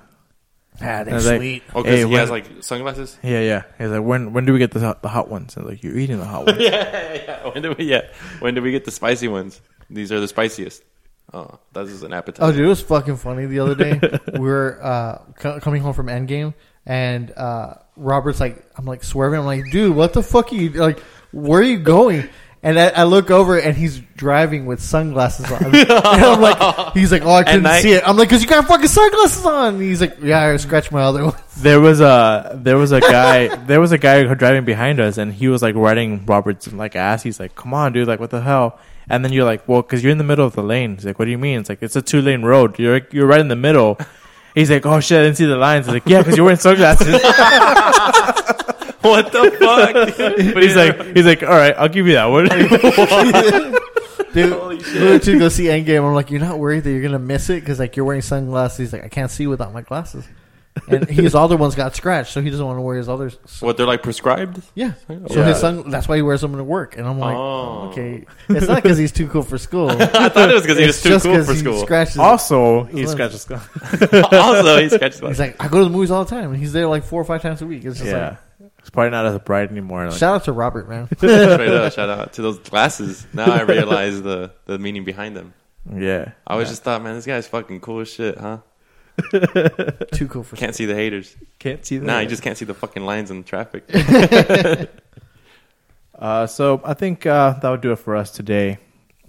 Ah, 0.82 1.04
they're 1.04 1.20
like- 1.20 1.38
sweet. 1.38 1.64
Oh, 1.76 1.82
because 1.84 1.86
Hey, 1.96 1.98
he 2.00 2.06
when- 2.06 2.20
has 2.20 2.30
like 2.30 2.46
sunglasses. 2.62 3.18
Yeah, 3.24 3.42
yeah. 3.42 3.64
He's 3.78 3.90
like, 3.90 4.04
when 4.04 4.34
when 4.34 4.46
do 4.46 4.54
we 4.54 4.60
get 4.60 4.72
the 4.72 4.80
hot- 4.80 5.02
the 5.02 5.10
hot 5.10 5.30
ones? 5.30 5.56
And 5.58 5.66
like, 5.66 5.84
you're 5.84 5.98
eating 5.98 6.18
the 6.20 6.26
hot 6.26 6.46
ones. 6.48 6.60
yeah, 6.60 7.14
yeah. 7.14 7.50
When 7.50 7.62
do 7.64 7.74
we? 7.78 7.86
Yeah. 7.86 8.02
When 8.40 8.54
do 8.56 8.62
we 8.62 8.72
get 8.72 8.86
the 8.86 8.92
spicy 8.92 9.28
ones? 9.28 9.62
These 9.90 10.12
are 10.12 10.20
the 10.20 10.28
spiciest. 10.28 10.84
Oh, 11.34 11.60
that 11.74 11.86
is 11.86 12.04
an 12.04 12.14
appetite. 12.14 12.46
Oh, 12.46 12.52
dude, 12.52 12.66
it 12.66 12.68
was 12.68 12.82
fucking 12.82 13.16
funny 13.18 13.46
the 13.46 13.60
other 13.60 13.76
day. 13.76 14.00
we 14.34 14.40
were 14.40 14.80
uh, 14.84 15.22
co- 15.40 15.60
coming 15.60 15.82
home 15.82 15.94
from 15.94 16.08
Endgame, 16.08 16.54
and 16.86 17.32
uh, 17.38 17.76
Robert's 17.96 18.40
like, 18.40 18.64
I'm 18.78 18.86
like 18.86 19.04
swerving. 19.04 19.40
I'm 19.40 19.46
like, 19.46 19.64
dude, 19.72 19.96
what 19.96 20.14
the 20.14 20.24
fuck 20.24 20.52
are 20.52 20.56
you 20.56 20.72
like? 20.72 21.00
Where 21.32 21.62
are 21.62 21.64
you 21.64 21.80
going? 21.80 22.28
And 22.64 22.80
I, 22.80 22.90
I 22.90 23.04
look 23.06 23.32
over, 23.32 23.58
and 23.58 23.76
he's 23.76 24.00
driving 24.16 24.66
with 24.66 24.84
sunglasses 24.84 25.50
on. 25.50 25.64
and 25.76 25.90
I'm 25.90 26.42
like, 26.42 26.94
he's 26.94 27.12
like, 27.12 27.24
oh, 27.24 27.32
I 27.32 27.44
couldn't 27.44 27.64
night? 27.64 27.82
see 27.82 27.94
it. 27.94 28.08
I'm 28.08 28.18
like, 28.18 28.30
cause 28.30 28.44
you 28.44 28.48
got 28.48 28.68
fucking 28.68 28.88
sunglasses 28.88 29.46
on. 29.46 29.76
And 29.76 29.82
he's 29.82 30.00
like, 30.00 30.18
yeah, 30.22 30.42
I 30.46 30.58
scratched 30.58 30.92
my 30.92 31.02
other 31.02 31.26
one. 31.26 31.36
There 31.58 31.80
was 31.80 32.02
a 32.02 32.60
there 32.62 32.78
was 32.78 32.92
a 32.92 33.00
guy 33.00 33.56
there 33.56 33.80
was 33.80 33.94
a 33.94 33.98
guy 33.98 34.26
who 34.26 34.36
driving 34.36 34.66
behind 34.66 35.00
us, 35.00 35.18
and 35.18 35.34
he 35.34 35.48
was 35.48 35.62
like 35.62 35.76
riding 35.76 36.26
Robert's 36.26 36.72
like 36.72 36.96
ass. 36.96 37.24
He's 37.24 37.40
like, 37.40 37.56
"Come 37.56 37.74
on, 37.74 37.94
dude! 37.94 38.08
Like, 38.08 38.20
what 38.20 38.32
the 38.32 38.42
hell?" 38.42 38.80
And 39.10 39.26
then 39.26 39.34
you're 39.34 39.46
like, 39.46 39.68
"Well, 39.68 39.82
because 39.82 40.04
you're 40.04 40.12
in 40.12 40.18
the 40.18 40.24
middle 40.24 40.46
of 40.46 40.54
the 40.54 40.64
lane." 40.64 40.96
He's 40.96 41.06
like, 41.06 41.20
"What 41.20 41.26
do 41.26 41.32
you 41.32 41.38
mean?" 41.38 41.60
It's 41.60 41.70
like 41.70 41.82
it's 41.82 41.96
a 41.96 42.02
two 42.02 42.22
lane 42.22 42.44
road. 42.44 42.80
You're 42.80 43.02
you're 43.12 43.28
right 43.28 43.42
in 43.42 43.48
the 43.48 43.56
middle. 43.56 43.98
He's 44.56 44.70
like, 44.70 44.86
"Oh 44.86 45.00
shit, 45.00 45.20
I 45.20 45.24
didn't 45.24 45.38
see 45.38 45.46
the 45.46 45.58
lines." 45.58 45.86
He's 45.86 45.94
like, 45.94 46.04
"Yeah, 46.06 46.20
because 46.20 46.38
you're 46.38 46.46
wearing 46.46 46.60
sunglasses." 46.60 47.08
what 49.02 49.32
the 49.32 49.52
fuck? 49.60 50.54
but 50.54 50.64
he's 50.64 50.76
like, 50.76 51.16
he's 51.16 51.26
like, 51.26 51.44
"All 51.44 51.50
right, 51.50 51.76
I'll 51.78 51.90
give 51.90 52.08
you 52.08 52.14
that 52.14 52.26
one." 52.26 52.48
Dude, 54.34 54.54
Holy 54.54 54.78
we 54.78 55.10
went 55.10 55.24
to 55.24 55.38
go 55.38 55.50
see 55.50 55.66
Endgame. 55.66 56.08
I'm 56.08 56.14
like, 56.14 56.32
you're 56.32 56.40
not 56.40 56.58
worried 56.58 56.86
that 56.86 56.92
you're 56.92 57.02
gonna 57.02 57.20
miss 57.20 57.50
it 57.50 57.60
because 57.60 57.80
like 57.80 57.98
you're 57.98 58.06
wearing 58.06 58.22
sunglasses. 58.22 58.78
He's 58.78 58.94
like, 58.94 59.04
I 59.04 59.10
can't 59.10 59.30
see 59.30 59.46
without 59.46 59.74
my 59.74 59.82
glasses. 59.82 60.26
And 60.88 61.08
his 61.10 61.36
other 61.36 61.58
ones 61.58 61.76
got 61.76 61.96
scratched, 61.96 62.32
so 62.32 62.42
he 62.42 62.50
doesn't 62.50 62.66
want 62.66 62.78
to 62.78 62.82
wear 62.82 62.96
his 62.98 63.10
others. 63.10 63.38
So, 63.46 63.66
what 63.66 63.76
they're 63.78 63.86
like 63.86 64.04
prescribed? 64.04 64.62
yeah, 64.74 64.94
so 65.08 65.20
Yeah. 65.30 65.46
his 65.46 65.58
sun. 65.60 65.90
That's 65.90 66.08
why 66.08 66.16
he 66.16 66.22
wears 66.22 66.40
them 66.42 66.56
to 66.56 66.64
work. 66.64 66.98
And 66.98 67.06
I'm 67.06 67.20
like, 67.20 67.36
Oh. 67.36 67.90
okay, 67.90 68.26
it's 68.50 68.68
not 68.68 68.82
because 68.82 68.98
he's 68.98 69.12
too 69.12 69.28
cool 69.28 69.42
for 69.44 69.58
school. 69.58 69.90
I 69.92 70.30
thought 70.30 70.50
it 70.50 70.54
was 70.54 70.62
because 70.64 70.78
he 70.78 70.86
was 70.88 71.02
too 71.02 71.10
just 71.10 71.26
cool 71.26 71.36
'cause 71.36 71.46
for 71.48 71.54
he 71.54 71.60
school. 71.60 71.82
Scratches. 71.82 72.18
also, 72.18 72.84
he 72.86 73.02
His 73.02 73.12
scratches. 73.12 73.46
also, 73.52 74.78
he 74.82 74.90
scratches. 74.90 75.20
He's 75.20 75.40
like, 75.40 75.62
I 75.64 75.68
go 75.68 75.80
to 75.80 75.84
the 75.86 75.90
movies 75.90 76.12
all 76.12 76.24
the 76.24 76.30
time, 76.30 76.52
and 76.52 76.58
he's 76.58 76.74
there 76.74 76.88
like 76.88 77.04
four 77.04 77.22
or 77.22 77.26
five 77.26 77.42
times 77.42 77.62
a 77.62 77.66
week. 77.66 77.84
It's 77.86 77.98
just 78.00 78.10
Yeah. 78.10 78.38
He's 78.80 78.90
probably 78.90 79.12
not 79.12 79.26
as 79.26 79.38
bright 79.40 79.70
anymore. 79.70 80.08
Like, 80.08 80.18
Shout 80.18 80.36
out 80.36 80.44
to 80.46 80.52
Robert, 80.54 80.90
man. 80.90 81.04
Up, 81.22 81.94
shout 81.94 82.10
out 82.10 82.34
to 82.34 82.42
those 82.42 82.58
glasses. 82.60 83.28
Now 83.34 83.52
I 83.52 83.62
realize 83.62 84.22
the 84.22 84.52
the 84.66 84.80
meaning 84.80 85.04
behind 85.04 85.36
them. 85.36 85.54
yeah. 85.96 86.32
I 86.48 86.54
always 86.54 86.70
just 86.70 86.84
thought, 86.84 87.04
man, 87.04 87.16
this 87.16 87.26
guy's 87.26 87.48
fucking 87.48 87.80
cool 87.82 88.00
as 88.02 88.10
shit, 88.12 88.38
huh? 88.40 88.60
Too 90.14 90.28
cool 90.28 90.44
for 90.44 90.56
Can't 90.56 90.76
see 90.76 90.86
the 90.86 90.96
haters. 90.96 91.36
Can't 91.60 91.86
see 91.86 91.98
the 91.98 92.06
Nah, 92.06 92.20
you 92.20 92.28
just 92.28 92.42
can't 92.44 92.58
see 92.58 92.66
the 92.66 92.74
fucking 92.74 93.06
lines 93.06 93.32
in 93.32 93.42
the 93.42 93.48
traffic. 93.48 93.84
Uh, 96.18 96.46
so 96.46 96.80
I 96.86 96.94
think 96.94 97.26
uh, 97.26 97.54
that 97.54 97.70
would 97.70 97.82
do 97.82 97.92
it 97.94 97.96
for 97.96 98.16
us 98.16 98.30
today. 98.30 98.78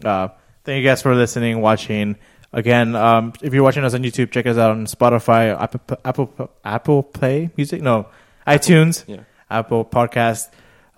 Uh, 0.04 0.28
thank 0.64 0.82
you 0.82 0.86
guys 0.86 1.00
for 1.00 1.14
listening, 1.14 1.62
watching. 1.62 2.16
Again, 2.52 2.94
um, 2.94 3.32
if 3.40 3.54
you're 3.54 3.62
watching 3.62 3.82
us 3.82 3.94
on 3.94 4.02
YouTube, 4.02 4.30
check 4.30 4.44
us 4.46 4.58
out 4.58 4.72
on 4.72 4.84
Spotify, 4.84 5.58
Apple, 5.58 5.80
Apple, 6.04 6.50
Apple 6.62 7.02
Play 7.02 7.50
Music, 7.56 7.80
no, 7.80 8.08
iTunes, 8.46 9.04
Yeah. 9.08 9.20
Apple 9.50 9.86
Podcast, 9.86 10.50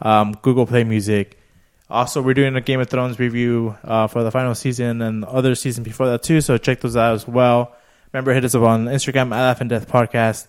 um, 0.03 0.33
Google 0.43 0.67
Play 0.67 0.83
Music. 0.83 1.39
Also, 1.89 2.21
we're 2.21 2.35
doing 2.35 2.57
a 2.57 2.61
Game 2.61 2.81
of 2.81 2.89
Thrones 2.91 3.21
review 3.21 3.77
uh, 3.85 4.09
for 4.09 4.25
the 4.25 4.33
final 4.33 4.57
season 4.57 5.01
and 5.01 5.25
other 5.25 5.55
season 5.55 5.85
before 5.85 6.09
that 6.09 6.25
too. 6.25 6.41
So 6.41 6.59
check 6.59 6.81
those 6.81 6.97
out 6.97 7.15
as 7.15 7.29
well. 7.29 7.77
Remember, 8.15 8.33
hit 8.33 8.45
us 8.45 8.55
up 8.55 8.63
on 8.63 8.87
Instagram 8.87 9.27
at 9.33 9.41
Laugh 9.43 9.61
and 9.61 9.69
Death 9.69 9.89
Podcast. 9.89 10.47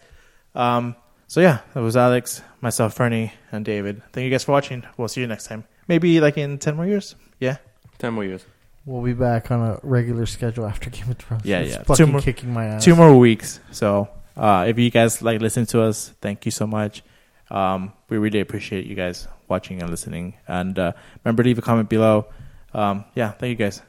Um, 0.53 0.95
so 1.27 1.41
yeah, 1.41 1.59
that 1.73 1.81
was 1.81 1.97
Alex, 1.97 2.41
myself, 2.61 2.93
Fernie, 2.93 3.33
and 3.51 3.65
David. 3.65 4.01
Thank 4.13 4.23
you 4.25 4.29
guys 4.31 4.43
for 4.45 4.51
watching. 4.53 4.85
We'll 4.97 5.07
see 5.09 5.21
you 5.21 5.27
next 5.27 5.47
time. 5.47 5.63
Maybe 5.87 6.21
like 6.21 6.37
in 6.37 6.59
ten 6.59 6.75
more 6.75 6.85
years. 6.85 7.15
Yeah. 7.39 7.57
Ten 7.97 8.13
more 8.13 8.23
years. 8.23 8.45
We'll 8.85 9.01
be 9.01 9.13
back 9.13 9.49
on 9.49 9.61
a 9.61 9.79
regular 9.81 10.27
schedule 10.27 10.67
after 10.67 10.91
Game 10.91 11.09
of 11.09 11.17
Thrones. 11.17 11.43
Yeah, 11.43 11.59
It's 11.61 11.71
yeah. 11.73 11.77
Two 11.79 11.83
Fucking 11.85 12.11
more- 12.11 12.21
kicking 12.21 12.53
my 12.53 12.65
ass. 12.65 12.85
two 12.85 12.95
more 12.95 13.17
weeks. 13.17 13.59
So 13.71 14.09
uh, 14.37 14.65
if 14.67 14.77
you 14.77 14.91
guys 14.91 15.23
like 15.23 15.41
listen 15.41 15.65
to 15.67 15.81
us, 15.81 16.13
thank 16.21 16.45
you 16.45 16.51
so 16.51 16.67
much. 16.67 17.01
Um, 17.49 17.93
we 18.09 18.17
really 18.19 18.39
appreciate 18.41 18.85
you 18.85 18.93
guys 18.95 19.27
watching 19.47 19.81
and 19.81 19.89
listening. 19.89 20.35
And 20.47 20.77
uh, 20.77 20.93
remember, 21.23 21.43
leave 21.43 21.57
a 21.57 21.61
comment 21.63 21.89
below. 21.89 22.27
Um, 22.75 23.05
yeah, 23.15 23.31
thank 23.31 23.49
you 23.49 23.55
guys. 23.65 23.81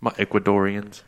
My 0.00 0.10
Ecuadorians. 0.12 1.02